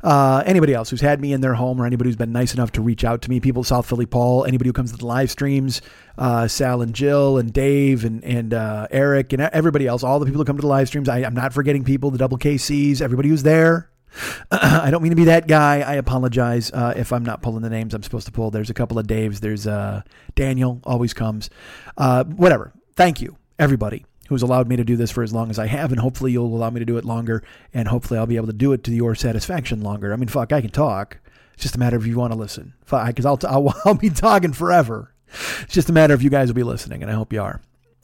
[0.03, 2.73] uh, anybody else who's had me in their home or anybody who's been nice enough
[2.73, 5.31] to reach out to me, people South Philly Paul, anybody who comes to the live
[5.31, 5.81] streams,
[6.17, 10.25] uh, Sal and Jill and Dave and and uh, Eric and everybody else, all the
[10.25, 11.07] people who come to the live streams.
[11.07, 13.89] I, I'm not forgetting people, the double KCs, everybody who's there.
[14.51, 15.81] I don't mean to be that guy.
[15.81, 18.51] I apologize uh, if I'm not pulling the names I'm supposed to pull.
[18.51, 19.39] There's a couple of Daves.
[19.39, 20.01] There's uh,
[20.35, 21.49] Daniel, always comes.
[21.97, 22.73] Uh, whatever.
[22.95, 25.91] Thank you, everybody who's allowed me to do this for as long as I have,
[25.91, 27.43] and hopefully you'll allow me to do it longer,
[27.73, 30.13] and hopefully I'll be able to do it to your satisfaction longer.
[30.13, 31.19] I mean, fuck, I can talk.
[31.53, 32.73] It's just a matter of if you want to listen.
[32.89, 35.13] Because I'll, I'll, I'll be talking forever.
[35.61, 37.41] It's just a matter of if you guys will be listening, and I hope you
[37.41, 37.61] are.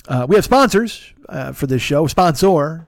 [0.08, 2.08] Uh, we have sponsors uh, for this show.
[2.08, 2.88] Sponsor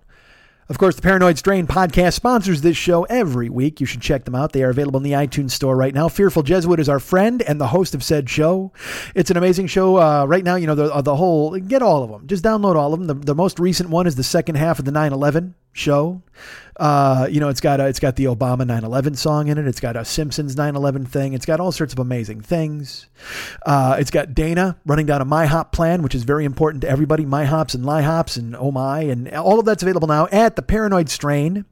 [0.70, 3.82] of course, the Paranoid Strain podcast sponsors this show every week.
[3.82, 4.54] You should check them out.
[4.54, 6.08] They are available in the iTunes store right now.
[6.08, 8.72] Fearful Jesuit is our friend and the host of said show.
[9.16, 9.98] It's an amazing show.
[9.98, 12.28] Uh, right now, you know, the, uh, the whole, get all of them.
[12.28, 13.08] Just download all of them.
[13.08, 16.22] The, the most recent one is the second half of the 9 11 show.
[16.78, 19.68] Uh, you know, it's got a, it's got the Obama 9/11 song in it.
[19.68, 21.34] It's got a Simpsons 9/11 thing.
[21.34, 23.08] It's got all sorts of amazing things.
[23.66, 27.26] Uh, it's got Dana running down a MyHop plan, which is very important to everybody.
[27.26, 31.10] MyHops and LiHops and Oh My, and all of that's available now at the Paranoid
[31.10, 31.66] Strain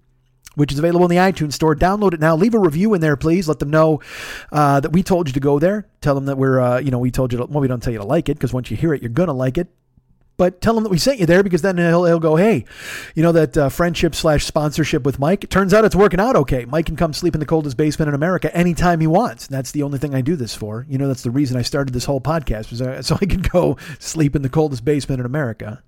[0.55, 1.75] which is available in the iTunes store.
[1.75, 2.35] Download it now.
[2.35, 3.47] Leave a review in there, please.
[3.47, 4.01] Let them know
[4.51, 5.87] uh, that we told you to go there.
[6.01, 7.39] Tell them that we're, uh, you know, we told you.
[7.39, 9.09] To, well, we don't tell you to like it because once you hear it, you're
[9.09, 9.69] gonna like it
[10.41, 12.65] but tell him that we sent you there because then he'll, he'll go, hey,
[13.13, 16.35] you know, that uh, friendship slash sponsorship with Mike, it turns out it's working out
[16.35, 16.65] okay.
[16.65, 19.45] Mike can come sleep in the coldest basement in America anytime he wants.
[19.45, 20.87] And that's the only thing I do this for.
[20.89, 23.77] You know, that's the reason I started this whole podcast, was so I could go
[23.99, 25.83] sleep in the coldest basement in America.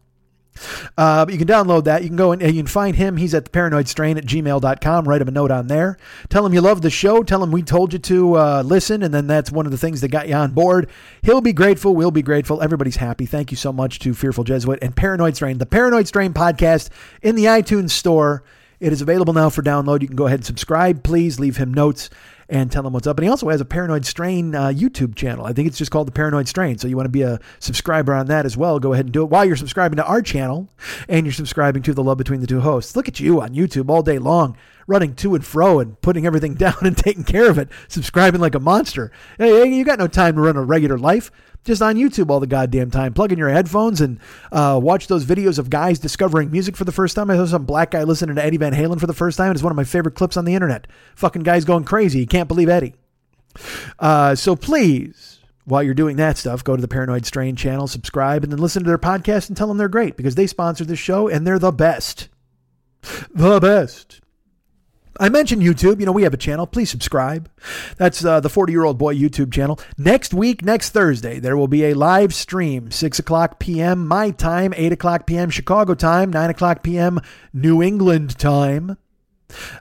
[0.98, 2.04] Uh, but you can download that.
[2.04, 3.18] You can go and you can find him.
[3.18, 5.08] He's at the paranoid strain at gmail.com.
[5.08, 5.98] Write him a note on there.
[6.30, 7.24] Tell him you love the show.
[7.24, 9.04] Tell him we told you to uh, listen.
[9.04, 10.90] And then that's one of the things that got you on board.
[11.22, 11.96] He'll be grateful.
[11.96, 12.62] We'll be grateful.
[12.62, 13.26] Everybody's happy.
[13.26, 16.90] Thank you so much to Fearful Jesuit and Paranoid Strain, the Paranoid Strain podcast
[17.22, 18.44] in the iTunes store.
[18.80, 20.02] It is available now for download.
[20.02, 21.04] You can go ahead and subscribe.
[21.04, 22.10] Please leave him notes
[22.54, 23.18] and tell him what's up.
[23.18, 25.44] And he also has a Paranoid Strain uh, YouTube channel.
[25.44, 26.78] I think it's just called the Paranoid Strain.
[26.78, 28.80] So you want to be a subscriber on that as well.
[28.80, 30.70] Go ahead and do it while you're subscribing to our channel
[31.10, 32.96] and you're subscribing to the Love Between the Two Hosts.
[32.96, 34.56] Look at you on YouTube all day long,
[34.86, 38.54] running to and fro and putting everything down and taking care of it, subscribing like
[38.54, 39.12] a monster.
[39.40, 41.32] Hey, you got no time to run a regular life
[41.64, 43.14] just on YouTube all the goddamn time.
[43.14, 44.20] Plug in your headphones and
[44.52, 47.30] uh, watch those videos of guys discovering music for the first time.
[47.30, 49.52] I saw some black guy listening to Eddie Van Halen for the first time.
[49.52, 50.88] It's one of my favorite clips on the internet.
[51.16, 52.20] Fucking guys going crazy.
[52.20, 52.96] You can't believe Eddie.
[54.00, 58.44] Uh, so please, while you're doing that stuff, go to the Paranoid Strain channel, subscribe,
[58.44, 61.00] and then listen to their podcast and tell them they're great because they sponsor this
[61.00, 62.30] show and they're the best.
[63.32, 64.22] The best.
[65.20, 66.00] I mentioned YouTube.
[66.00, 66.66] You know, we have a channel.
[66.66, 67.50] Please subscribe.
[67.98, 69.80] That's uh, the 40 year old boy YouTube channel.
[69.98, 74.08] Next week, next Thursday, there will be a live stream, 6 o'clock p.m.
[74.08, 75.50] my time, 8 o'clock p.m.
[75.50, 77.20] Chicago time, 9 o'clock p.m.
[77.54, 78.98] New England time,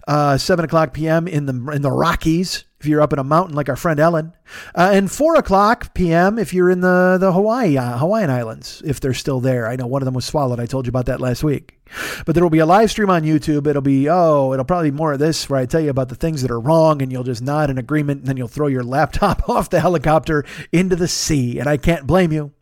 [0.06, 1.26] uh, 7 o'clock p.m.
[1.26, 4.32] in the, in the Rockies if you're up in a mountain like our friend Ellen,
[4.74, 6.36] uh, and four o'clock p.m.
[6.36, 9.68] if you're in the the Hawaii uh, Hawaiian Islands if they're still there.
[9.68, 10.58] I know one of them was swallowed.
[10.58, 11.78] I told you about that last week.
[12.26, 13.68] But there will be a live stream on YouTube.
[13.68, 16.16] It'll be oh, it'll probably be more of this where I tell you about the
[16.16, 18.82] things that are wrong, and you'll just nod in agreement, and then you'll throw your
[18.82, 22.52] laptop off the helicopter into the sea, and I can't blame you.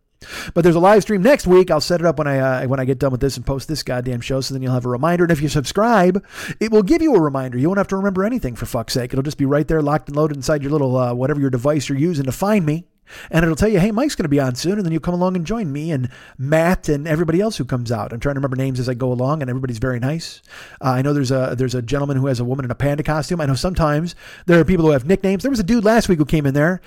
[0.52, 1.70] But there's a live stream next week.
[1.70, 3.68] I'll set it up when I uh, when I get done with this and post
[3.68, 4.40] this goddamn show.
[4.40, 5.24] So then you'll have a reminder.
[5.24, 6.24] And if you subscribe,
[6.60, 7.58] it will give you a reminder.
[7.58, 9.12] You won't have to remember anything for fuck's sake.
[9.12, 11.88] It'll just be right there, locked and loaded inside your little uh, whatever your device
[11.88, 12.84] you're using to find me.
[13.30, 14.74] And it'll tell you, hey, Mike's going to be on soon.
[14.74, 17.90] And then you come along and join me and Matt and everybody else who comes
[17.90, 18.12] out.
[18.12, 20.42] I'm trying to remember names as I go along, and everybody's very nice.
[20.80, 23.02] Uh, I know there's a there's a gentleman who has a woman in a panda
[23.02, 23.40] costume.
[23.40, 24.14] I know sometimes
[24.46, 25.42] there are people who have nicknames.
[25.42, 26.80] There was a dude last week who came in there.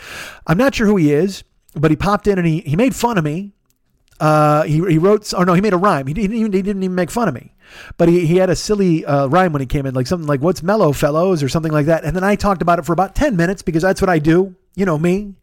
[0.47, 1.43] I'm not sure who he is,
[1.75, 3.53] but he popped in and he, he made fun of me
[4.19, 6.07] uh, he, he wrote, or no, he made a rhyme.
[6.07, 7.53] He didn't even, he didn't even make fun of me,
[7.97, 10.41] but he, he had a silly uh, rhyme when he came in, like something like
[10.41, 12.03] "What's mellow, fellows?" or something like that.
[12.03, 14.55] And then I talked about it for about ten minutes because that's what I do.
[14.75, 15.35] You know me.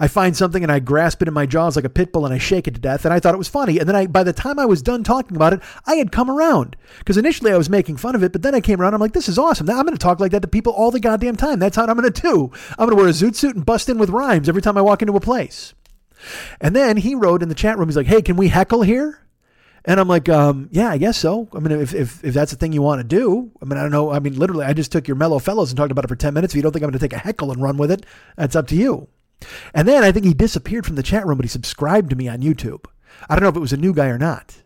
[0.00, 2.32] I find something and I grasp it in my jaws like a pit bull and
[2.32, 3.04] I shake it to death.
[3.04, 3.78] And I thought it was funny.
[3.78, 6.30] And then I, by the time I was done talking about it, I had come
[6.30, 8.94] around because initially I was making fun of it, but then I came around.
[8.94, 9.66] I'm like, this is awesome.
[9.66, 11.58] Now I'm going to talk like that to people all the goddamn time.
[11.58, 12.50] That's how I'm going to do.
[12.78, 14.82] I'm going to wear a zoot suit and bust in with rhymes every time I
[14.82, 15.74] walk into a place.
[16.60, 19.20] And then he wrote in the chat room, he's like, hey, can we heckle here?
[19.84, 21.48] And I'm like, um, yeah, I guess so.
[21.54, 23.82] I mean, if, if, if that's the thing you want to do, I mean, I
[23.82, 24.10] don't know.
[24.10, 26.34] I mean, literally, I just took your mellow fellows and talked about it for 10
[26.34, 26.52] minutes.
[26.52, 28.04] If you don't think I'm going to take a heckle and run with it,
[28.36, 29.08] that's up to you.
[29.72, 32.28] And then I think he disappeared from the chat room, but he subscribed to me
[32.28, 32.84] on YouTube.
[33.28, 34.62] I don't know if it was a new guy or not.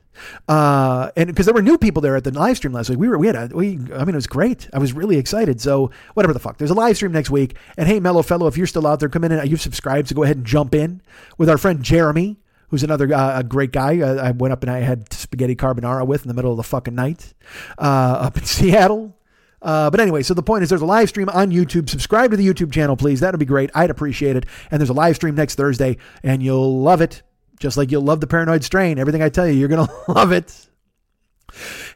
[0.48, 3.08] Uh, and because there were new people there at the live stream last week, we
[3.08, 4.68] were we had a we I mean it was great.
[4.72, 5.60] I was really excited.
[5.60, 7.56] So whatever the fuck, there's a live stream next week.
[7.76, 10.14] And hey, mellow fellow, if you're still out there, come in and you've subscribed, so
[10.14, 11.02] go ahead and jump in
[11.38, 14.00] with our friend Jeremy, who's another uh, a great guy.
[14.00, 16.62] Uh, I went up and I had spaghetti carbonara with in the middle of the
[16.62, 17.34] fucking night
[17.78, 17.82] uh,
[18.20, 19.16] up in Seattle.
[19.62, 21.88] Uh, but anyway, so the point is there's a live stream on YouTube.
[21.88, 23.20] Subscribe to the YouTube channel, please.
[23.20, 23.70] That'd be great.
[23.74, 24.44] I'd appreciate it.
[24.70, 27.22] And there's a live stream next Thursday, and you'll love it.
[27.58, 28.98] Just like you'll love the paranoid strain.
[28.98, 30.66] Everything I tell you, you're going to love it.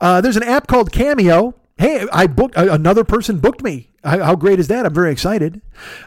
[0.00, 1.54] Uh, there's an app called Cameo.
[1.78, 3.88] Hey, I booked another person booked me.
[4.04, 4.84] How, how great is that?
[4.84, 5.62] I'm very excited.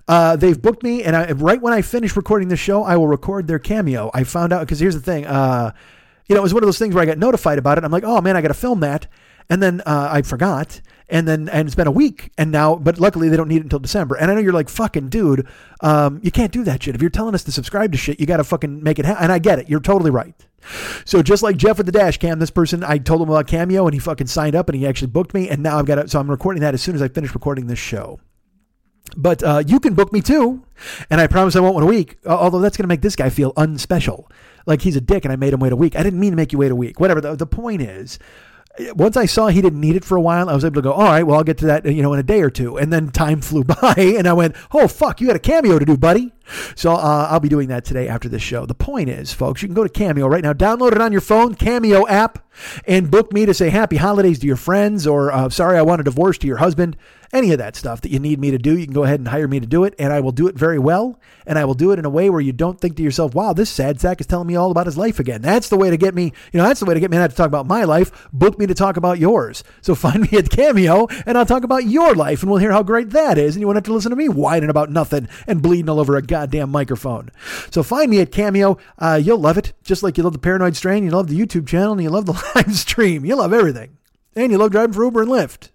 [0.08, 3.08] Uh, they've booked me, and I, right when I finish recording the show, I will
[3.08, 4.12] record their cameo.
[4.14, 5.26] I found out because here's the thing.
[5.26, 5.72] Uh,
[6.28, 7.84] you know, it was one of those things where I got notified about it.
[7.84, 9.08] I'm like, oh man, I got to film that,
[9.50, 10.82] and then uh, I forgot,
[11.14, 13.64] and then and it's been a week, and now, but luckily they don't need it
[13.64, 14.16] until December.
[14.16, 15.48] And I know you're like, fucking dude,
[15.82, 16.96] um, you can't do that shit.
[16.96, 19.24] If you're telling us to subscribe to shit, you got to fucking make it happen.
[19.24, 19.70] And I get it.
[19.70, 20.36] You're totally right.
[21.06, 23.86] So just like Jeff with the dash cam, this person, I told him about Cameo,
[23.86, 26.10] and he fucking signed up, and he actually booked me, and now I've got it.
[26.10, 28.20] So I'm recording that as soon as I finish recording this show.
[29.16, 30.64] But uh, you can book me too,
[31.12, 32.18] and I promise I won't wait a week.
[32.26, 34.32] uh, Although that's going to make this guy feel unspecial,
[34.66, 35.96] like he's a dick, and I made him wait a week.
[35.96, 37.00] I didn't mean to make you wait a week.
[37.00, 37.22] Whatever.
[37.22, 38.18] The, the point is,
[38.96, 40.94] once I saw he didn't need it for a while, I was able to go,
[40.94, 42.78] all right, well, I'll get to that, you know, in a day or two.
[42.78, 45.86] And then time flew by, and I went, oh fuck, you got a cameo to
[45.86, 46.34] do, buddy.
[46.76, 48.66] So uh, I'll be doing that today after this show.
[48.66, 51.22] The point is, folks, you can go to Cameo right now, download it on your
[51.22, 52.46] phone, Cameo app,
[52.86, 56.02] and book me to say happy holidays to your friends, or uh, sorry, I want
[56.02, 56.98] a divorce to your husband.
[57.32, 59.28] Any of that stuff that you need me to do, you can go ahead and
[59.28, 61.20] hire me to do it, and I will do it very well.
[61.48, 63.54] And I will do it in a way where you don't think to yourself, wow,
[63.54, 65.42] this sad sack is telling me all about his life again.
[65.42, 67.32] That's the way to get me, you know, that's the way to get me not
[67.32, 68.30] to talk about my life.
[68.32, 69.64] Book me to talk about yours.
[69.82, 72.84] So find me at Cameo, and I'll talk about your life, and we'll hear how
[72.84, 73.56] great that is.
[73.56, 76.16] And you won't have to listen to me whining about nothing and bleeding all over
[76.16, 77.30] a goddamn microphone.
[77.72, 78.78] So find me at Cameo.
[79.00, 81.68] Uh, you'll love it, just like you love the Paranoid Strain, you love the YouTube
[81.68, 83.26] channel, and you love the live stream.
[83.26, 83.98] You love everything.
[84.36, 85.70] And you love driving for Uber and Lyft.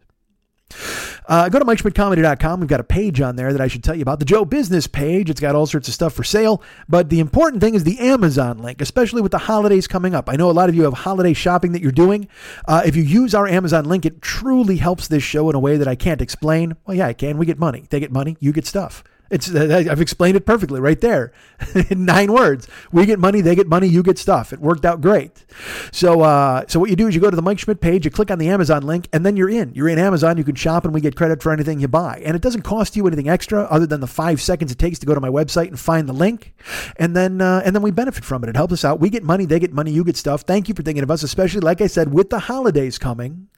[1.26, 2.60] Uh, go to MikeSchmidtComedy.com.
[2.60, 4.18] We've got a page on there that I should tell you about.
[4.18, 5.30] The Joe Business page.
[5.30, 6.62] It's got all sorts of stuff for sale.
[6.88, 10.28] But the important thing is the Amazon link, especially with the holidays coming up.
[10.28, 12.28] I know a lot of you have holiday shopping that you're doing.
[12.66, 15.76] Uh, if you use our Amazon link, it truly helps this show in a way
[15.76, 16.76] that I can't explain.
[16.86, 17.38] Well, yeah, I can.
[17.38, 17.84] We get money.
[17.88, 18.36] They get money.
[18.40, 19.04] You get stuff.
[19.30, 21.32] It's I've explained it perfectly right there
[21.90, 22.66] in nine words.
[22.90, 24.52] We get money, they get money, you get stuff.
[24.52, 25.44] It worked out great.
[25.92, 28.10] So uh, so what you do is you go to the Mike Schmidt page, you
[28.10, 29.74] click on the Amazon link, and then you're in.
[29.74, 30.38] You're in Amazon.
[30.38, 32.22] You can shop, and we get credit for anything you buy.
[32.24, 35.06] And it doesn't cost you anything extra other than the five seconds it takes to
[35.06, 36.55] go to my website and find the link,
[36.96, 38.48] and then uh, and then we benefit from it.
[38.48, 38.98] It helps us out.
[38.98, 40.42] We get money, they get money, you get stuff.
[40.42, 43.48] Thank you for thinking of us, especially like I said with the holidays coming.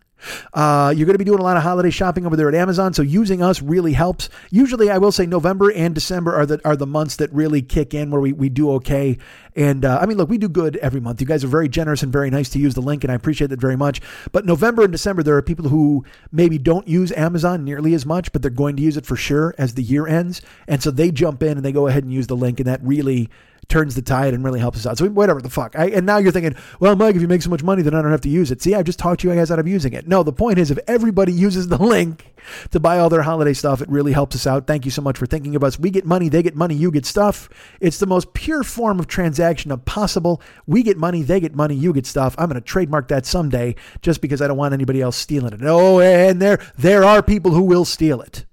[0.52, 2.92] Uh, you're going to be doing a lot of holiday shopping over there at Amazon,
[2.92, 4.28] so using us really helps.
[4.51, 7.94] Usually, I will say November and December are the are the months that really kick
[7.94, 9.18] in where we, we do okay.
[9.56, 11.20] And uh, I mean, look, we do good every month.
[11.20, 13.48] You guys are very generous and very nice to use the link, and I appreciate
[13.48, 14.01] that very much.
[14.32, 18.32] But November and December, there are people who maybe don't use Amazon nearly as much,
[18.32, 21.10] but they're going to use it for sure as the year ends, and so they
[21.10, 23.28] jump in and they go ahead and use the link, and that really
[23.70, 24.98] turns the tide and really helps us out.
[24.98, 25.78] So whatever the fuck.
[25.78, 28.02] I, and now you're thinking, well, Mike, if you make so much money, then I
[28.02, 28.60] don't have to use it.
[28.60, 30.06] See, I've just taught you guys how to using it.
[30.06, 32.32] No, the point is, if everybody uses the link
[32.70, 34.66] to buy all their holiday stuff, it really helps us out.
[34.66, 35.78] Thank you so much for thinking of us.
[35.78, 37.48] We get money, they get money, you get stuff.
[37.80, 40.42] It's the most pure form of transaction of possible.
[40.66, 42.34] We get money, they get money, you get stuff.
[42.36, 45.60] I'm going to trademark that someday just because I don't want anybody else stealing it.
[45.62, 48.44] Oh, and there there are people who will steal it.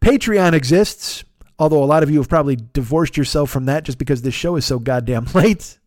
[0.00, 1.24] Patreon exists
[1.58, 4.56] although a lot of you have probably divorced yourself from that just because this show
[4.56, 5.78] is so goddamn late.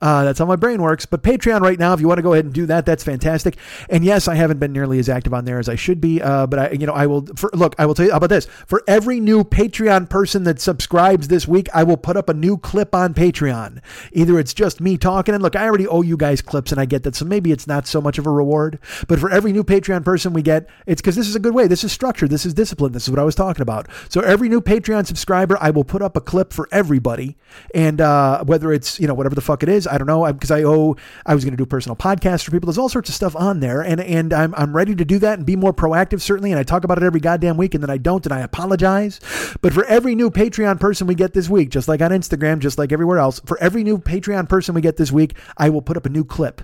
[0.00, 1.06] Uh, that's how my brain works.
[1.06, 3.56] But Patreon right now, if you want to go ahead and do that, that's fantastic.
[3.88, 6.20] And yes, I haven't been nearly as active on there as I should be.
[6.20, 7.26] Uh, but I, you know, I will.
[7.36, 8.46] For, look, I will tell you about this.
[8.66, 12.58] For every new Patreon person that subscribes this week, I will put up a new
[12.58, 13.80] clip on Patreon.
[14.12, 16.84] Either it's just me talking, and look, I already owe you guys clips, and I
[16.84, 17.14] get that.
[17.14, 18.78] So maybe it's not so much of a reward.
[19.08, 21.66] But for every new Patreon person we get, it's because this is a good way.
[21.66, 22.30] This is structured.
[22.30, 22.92] This is discipline.
[22.92, 23.88] This is what I was talking about.
[24.08, 27.36] So every new Patreon subscriber, I will put up a clip for everybody,
[27.74, 30.50] and uh, whether it's you know whatever the fuck it is, I don't know because
[30.50, 30.96] I owe.
[31.24, 32.66] I was going to do personal podcasts for people.
[32.66, 35.38] There's all sorts of stuff on there, and and I'm I'm ready to do that
[35.38, 36.52] and be more proactive certainly.
[36.52, 39.20] And I talk about it every goddamn week, and then I don't, and I apologize.
[39.60, 42.78] But for every new Patreon person we get this week, just like on Instagram, just
[42.78, 45.96] like everywhere else, for every new Patreon person we get this week, I will put
[45.96, 46.62] up a new clip,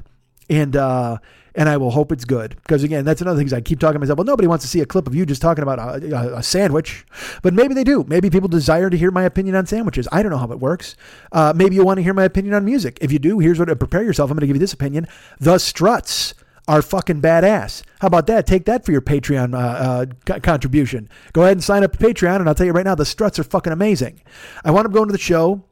[0.48, 1.18] and uh,
[1.54, 2.56] and I will hope it's good.
[2.62, 4.18] Because again, that's another thing I keep talking to myself.
[4.18, 6.42] Well, nobody wants to see a clip of you just talking about a, a, a
[6.42, 7.04] sandwich,
[7.42, 8.04] but maybe they do.
[8.06, 10.08] Maybe people desire to hear my opinion on sandwiches.
[10.12, 10.96] I don't know how it works.
[11.30, 12.98] Uh, maybe you want to hear my opinion on music.
[13.00, 13.72] If you do, here's what.
[13.78, 14.30] Prepare yourself.
[14.30, 15.08] I'm going to give you this opinion.
[15.40, 16.34] The Struts
[16.68, 17.82] are fucking badass.
[18.00, 18.46] How about that?
[18.46, 21.08] Take that for your Patreon uh, uh, contribution.
[21.32, 23.38] Go ahead and sign up to Patreon, and I'll tell you right now, the Struts
[23.38, 24.22] are fucking amazing.
[24.64, 25.64] I wound up going to the show.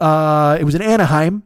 [0.00, 1.44] Uh, it was in Anaheim.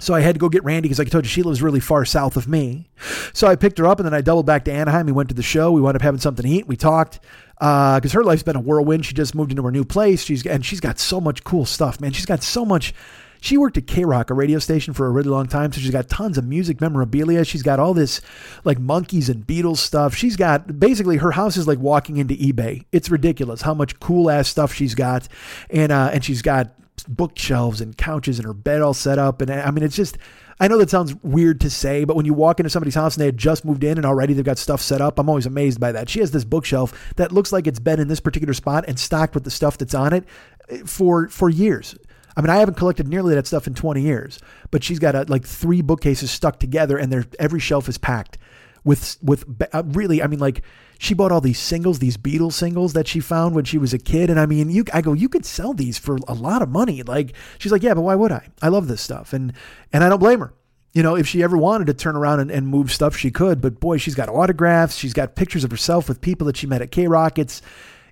[0.00, 1.80] So I had to go get Randy because, like I told you, she lives really
[1.80, 2.88] far south of me.
[3.32, 5.06] So I picked her up and then I doubled back to Anaheim.
[5.06, 5.72] We went to the show.
[5.72, 6.66] We wound up having something to eat.
[6.66, 7.20] We talked
[7.58, 9.04] because her life's been a whirlwind.
[9.04, 10.24] She just moved into her new place.
[10.24, 12.12] She's and she's got so much cool stuff, man.
[12.12, 12.94] She's got so much.
[13.42, 15.72] She worked at KROQ, a radio station, for a really long time.
[15.72, 17.44] So she's got tons of music memorabilia.
[17.44, 18.20] She's got all this
[18.64, 20.14] like Monkees and Beatles stuff.
[20.14, 22.84] She's got basically her house is like walking into eBay.
[22.92, 25.28] It's ridiculous how much cool ass stuff she's got,
[25.70, 26.72] and uh, and she's got
[27.16, 29.42] bookshelves and couches and her bed all set up.
[29.42, 30.16] And I mean, it's just,
[30.58, 33.22] I know that sounds weird to say, but when you walk into somebody's house and
[33.22, 35.80] they had just moved in and already they've got stuff set up, I'm always amazed
[35.80, 36.08] by that.
[36.08, 39.34] She has this bookshelf that looks like it's been in this particular spot and stocked
[39.34, 40.24] with the stuff that's on it
[40.68, 41.96] eh, for for years.
[42.36, 44.38] I mean, I haven't collected nearly that stuff in 20 years,
[44.70, 48.38] but she's got a, like three bookcases stuck together, and every shelf is packed
[48.84, 50.22] with with uh, really.
[50.22, 50.62] I mean, like
[51.02, 53.98] she bought all these singles, these Beatles singles that she found when she was a
[53.98, 54.28] kid.
[54.28, 57.02] And I mean, you, I go, you could sell these for a lot of money.
[57.02, 58.48] Like, she's like, yeah, but why would I?
[58.60, 59.32] I love this stuff.
[59.32, 59.54] And,
[59.94, 60.52] and I don't blame her.
[60.92, 63.62] You know, if she ever wanted to turn around and, and move stuff, she could.
[63.62, 64.96] But boy, she's got autographs.
[64.96, 67.38] She's got pictures of herself with people that she met at KROQ.
[67.38, 67.62] It's,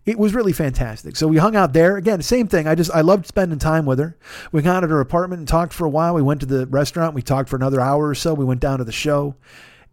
[0.07, 1.15] it was really fantastic.
[1.17, 2.23] So we hung out there again.
[2.23, 2.67] Same thing.
[2.67, 4.17] I just I loved spending time with her.
[4.51, 6.15] We hung out at her apartment and talked for a while.
[6.15, 7.15] We went to the restaurant.
[7.15, 8.33] We talked for another hour or so.
[8.33, 9.35] We went down to the show,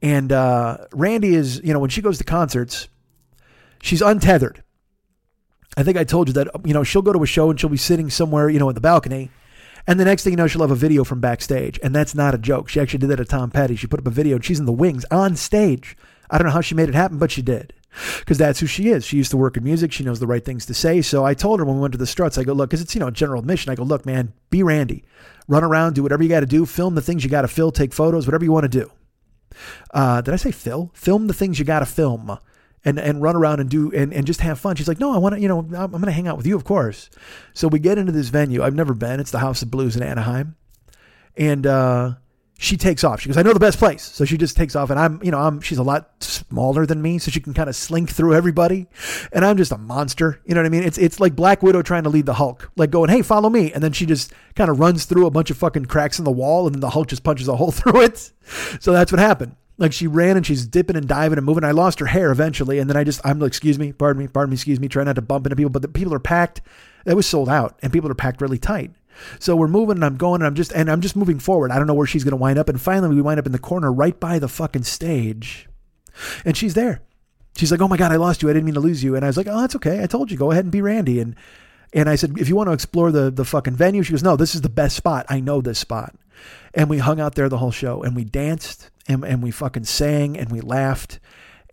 [0.02, 2.90] and uh, Randy is you know when she goes to concerts,
[3.82, 4.64] she's untethered.
[5.78, 7.70] I think I told you that, you know, she'll go to a show and she'll
[7.70, 9.30] be sitting somewhere, you know, in the balcony.
[9.88, 11.80] And the next thing you know, she'll have a video from backstage.
[11.84, 12.70] And that's not a joke.
[12.70, 13.76] She actually did that at Tom Petty.
[13.76, 15.98] She put up a video and she's in the wings on stage.
[16.30, 17.74] I don't know how she made it happen, but she did.
[18.20, 19.06] Because that's who she is.
[19.06, 19.92] She used to work in music.
[19.92, 21.02] She knows the right things to say.
[21.02, 22.96] So I told her when we went to the struts, I go, look, because it's,
[22.96, 23.72] you know, general admission.
[23.72, 25.04] I go, look, man, be Randy.
[25.48, 26.66] Run around, do whatever you got to do.
[26.66, 28.92] Film the things you got to fill, take photos, whatever you want to do.
[29.92, 30.92] Uh, did I say Phil?
[30.94, 32.38] Film the things you got to film
[32.86, 34.76] and and run around and do and, and just have fun.
[34.76, 36.46] She's like, no, I want to, you know, I'm, I'm going to hang out with
[36.46, 37.10] you, of course.
[37.54, 38.64] So we get into this venue.
[38.64, 39.20] I've never been.
[39.20, 40.56] It's the House of Blues in Anaheim,
[41.36, 42.14] and uh,
[42.58, 43.20] she takes off.
[43.20, 44.02] She goes, I know the best place.
[44.02, 45.60] So she just takes off, and I'm, you know, I'm.
[45.60, 48.88] She's a lot smaller than me, so she can kind of slink through everybody,
[49.34, 50.42] and I'm just a monster.
[50.46, 50.84] You know what I mean?
[50.84, 53.74] It's it's like Black Widow trying to lead the Hulk, like going, hey, follow me,
[53.74, 56.32] and then she just kind of runs through a bunch of fucking cracks in the
[56.32, 58.32] wall, and then the Hulk just punches a hole through it.
[58.80, 59.56] So that's what happened.
[59.78, 61.66] Like she ran and she's dipping and diving and moving.
[61.66, 64.30] I lost her hair eventually, and then I just I'm like, excuse me, pardon me,
[64.30, 65.72] pardon me, excuse me, try not to bump into people.
[65.72, 66.62] But the people are packed.
[67.06, 68.92] It was sold out, and people are packed really tight.
[69.40, 71.72] So we're moving, and I'm going, and I'm just and I'm just moving forward.
[71.72, 73.60] I don't know where she's gonna wind up, and finally we wind up in the
[73.60, 75.68] corner right by the fucking stage,
[76.44, 77.02] and she's there.
[77.58, 78.50] She's like, oh my god, I lost you.
[78.50, 79.16] I didn't mean to lose you.
[79.16, 80.04] And I was like, oh, that's okay.
[80.04, 81.20] I told you, go ahead and be Randy.
[81.20, 81.36] And
[81.94, 84.36] and I said, if you want to explore the the fucking venue, she goes, no,
[84.36, 85.26] this is the best spot.
[85.30, 86.16] I know this spot.
[86.74, 89.86] And we hung out there the whole show, and we danced and, and we fucking
[89.86, 91.20] sang and we laughed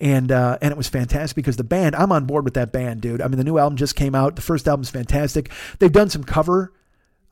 [0.00, 3.00] and uh, and it was fantastic because the band I'm on board with that band,
[3.00, 3.22] dude.
[3.22, 4.34] I mean, the new album just came out.
[4.34, 5.50] The first album's fantastic.
[5.78, 6.72] They've done some cover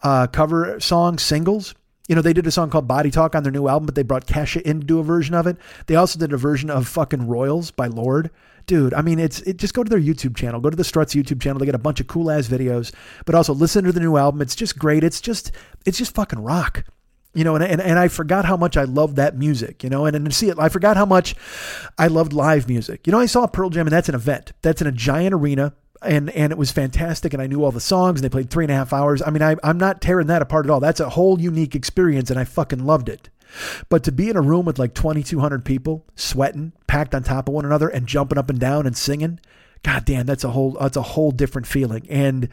[0.02, 1.74] uh, cover songs, singles.
[2.09, 4.02] You know, they did a song called Body Talk on their new album, but they
[4.02, 5.56] brought Kesha in to do a version of it.
[5.86, 8.31] They also did a version of fucking Royals by Lorde.
[8.66, 10.60] Dude, I mean, it's it, just go to their YouTube channel.
[10.60, 11.59] Go to the Struts YouTube channel.
[11.59, 12.93] They get a bunch of cool ass videos,
[13.27, 14.43] but also listen to the new album.
[14.43, 15.05] It's just great.
[15.05, 15.52] It's just
[15.86, 16.85] it's just fucking rock
[17.35, 20.05] you know, and, and, and I forgot how much I loved that music, you know,
[20.05, 21.35] and, and see it, I forgot how much
[21.97, 23.06] I loved live music.
[23.06, 24.52] You know, I saw Pearl Jam and that's an event.
[24.62, 25.72] That's in a giant arena
[26.02, 27.32] and, and it was fantastic.
[27.32, 29.22] And I knew all the songs and they played three and a half hours.
[29.22, 30.81] I mean, I, I'm not tearing that apart at all.
[30.81, 33.28] That's a whole unique experience and I fucking loved it.
[33.89, 37.55] But to be in a room with like 2,200 people sweating, packed on top of
[37.55, 39.40] one another and jumping up and down and singing,
[39.82, 42.06] God damn, that's a whole, that's a whole different feeling.
[42.09, 42.48] And,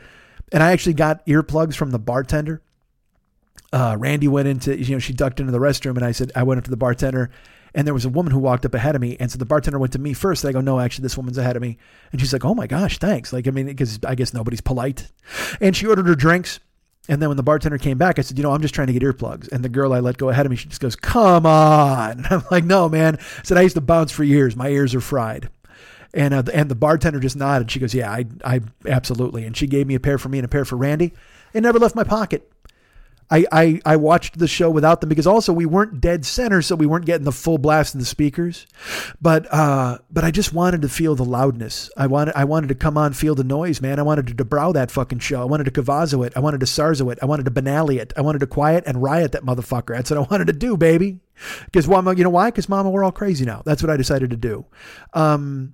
[0.51, 2.61] and I actually got earplugs from the bartender
[3.73, 6.43] uh, Randy went into, you know, she ducked into the restroom and I said, I
[6.43, 7.29] went up to the bartender
[7.73, 9.17] and there was a woman who walked up ahead of me.
[9.19, 10.43] And so the bartender went to me first.
[10.43, 11.77] And I go, no, actually, this woman's ahead of me.
[12.11, 13.31] And she's like, oh my gosh, thanks.
[13.33, 15.11] Like, I mean, because I guess nobody's polite.
[15.61, 16.59] And she ordered her drinks.
[17.09, 18.93] And then when the bartender came back, I said, you know, I'm just trying to
[18.93, 19.49] get earplugs.
[19.51, 22.11] And the girl I let go ahead of me, she just goes, come on.
[22.11, 23.17] And I'm like, no, man.
[23.19, 24.55] I said, I used to bounce for years.
[24.55, 25.49] My ears are fried.
[26.13, 27.69] And, uh, and the bartender just nodded.
[27.69, 29.45] She goes, yeah, I, I absolutely.
[29.45, 31.13] And she gave me a pair for me and a pair for Randy.
[31.53, 32.51] It never left my pocket.
[33.29, 36.75] I, I, I watched the show without them because also we weren't dead center, so
[36.75, 38.67] we weren't getting the full blast of the speakers.
[39.21, 41.89] But uh, but I just wanted to feel the loudness.
[41.97, 43.99] I wanted I wanted to come on, feel the noise, man.
[43.99, 45.41] I wanted to DuBrow that fucking show.
[45.41, 46.33] I wanted to cavazo it.
[46.35, 47.19] I wanted to sarzo it.
[47.21, 48.13] I wanted to Banali it.
[48.15, 49.95] I wanted to quiet and riot that motherfucker.
[49.95, 51.19] That's what I wanted to do, baby.
[51.65, 52.49] Because mama, you know why?
[52.49, 53.61] Because mama, we're all crazy now.
[53.65, 54.65] That's what I decided to do.
[55.13, 55.73] Um,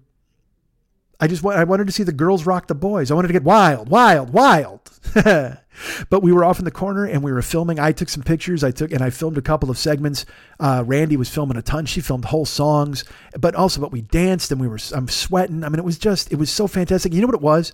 [1.24, 3.10] I just I wanted to see the girls rock the boys.
[3.10, 4.82] I wanted to get wild, wild, wild.
[5.16, 7.80] but we were off in the corner and we were filming.
[7.80, 8.62] I took some pictures.
[8.62, 10.26] I took and I filmed a couple of segments.
[10.60, 11.86] Uh, Randy was filming a ton.
[11.86, 13.06] She filmed whole songs,
[13.40, 14.78] but also, but we danced and we were.
[14.94, 15.64] I'm sweating.
[15.64, 17.14] I mean, it was just it was so fantastic.
[17.14, 17.72] You know what it was?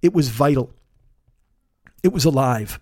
[0.00, 0.72] It was vital.
[2.02, 2.80] It was alive.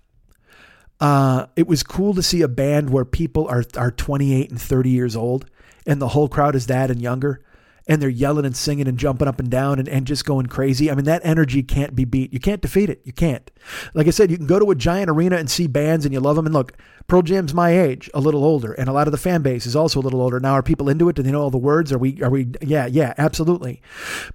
[1.00, 4.88] Uh, it was cool to see a band where people are are 28 and 30
[4.88, 5.50] years old,
[5.84, 7.42] and the whole crowd is that and younger
[7.90, 10.92] and they're yelling and singing and jumping up and down and, and just going crazy.
[10.92, 12.32] I mean, that energy can't be beat.
[12.32, 13.00] You can't defeat it.
[13.02, 13.50] You can't.
[13.94, 16.20] Like I said, you can go to a giant arena and see bands and you
[16.20, 16.46] love them.
[16.46, 19.42] And look, Pearl Jam's my age, a little older, and a lot of the fan
[19.42, 20.38] base is also a little older.
[20.38, 21.16] Now, are people into it?
[21.16, 21.92] Do they know all the words?
[21.92, 23.82] Are we, are we, yeah, yeah, absolutely.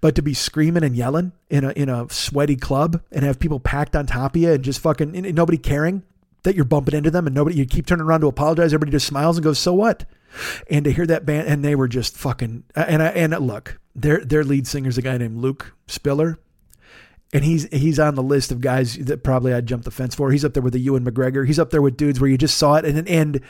[0.02, 3.61] But to be screaming and yelling in a, in a sweaty club and have people
[3.61, 6.03] packed on top of you and just fucking, and nobody caring
[6.44, 8.73] that you're bumping into them and nobody, you keep turning around to apologize.
[8.73, 10.03] Everybody just smiles and goes, so what?
[10.70, 14.24] And to hear that band and they were just fucking and I, and look their
[14.24, 16.38] their lead singer's a guy named Luke Spiller.
[17.34, 20.32] And he's he's on the list of guys that probably I'd jump the fence for.
[20.32, 21.45] He's up there with the Ewan McGregor.
[21.45, 22.86] He's up there with dudes where you just saw it.
[22.86, 23.41] And and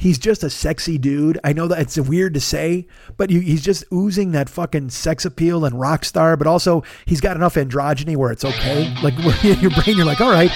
[0.00, 2.86] he's just a sexy dude I know that it's weird to say
[3.16, 7.36] but he's just oozing that fucking sex appeal and rock star but also he's got
[7.36, 9.14] enough androgyny where it's okay like
[9.44, 10.50] in your brain you're like all right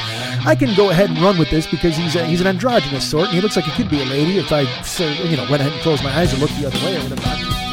[0.47, 3.29] I can go ahead and run with this because he's a, he's an androgynous sort,
[3.29, 5.73] and he looks like he could be a lady if I, you know, went ahead
[5.73, 6.99] and closed my eyes and looked the other way.
[6.99, 7.64] I would have If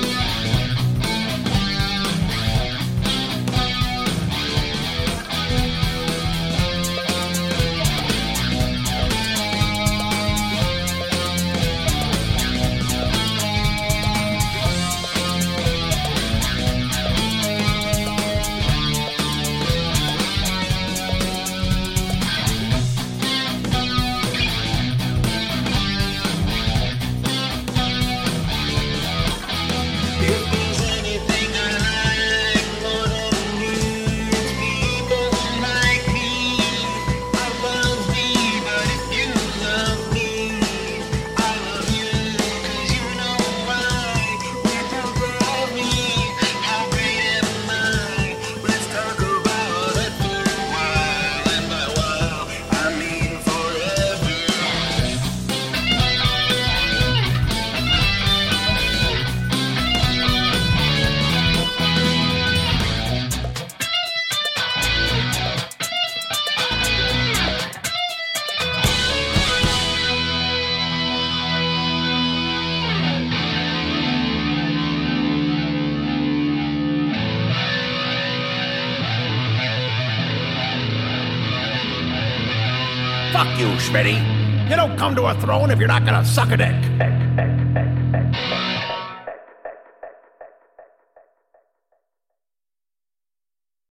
[85.70, 86.81] if you're not gonna suck a dick.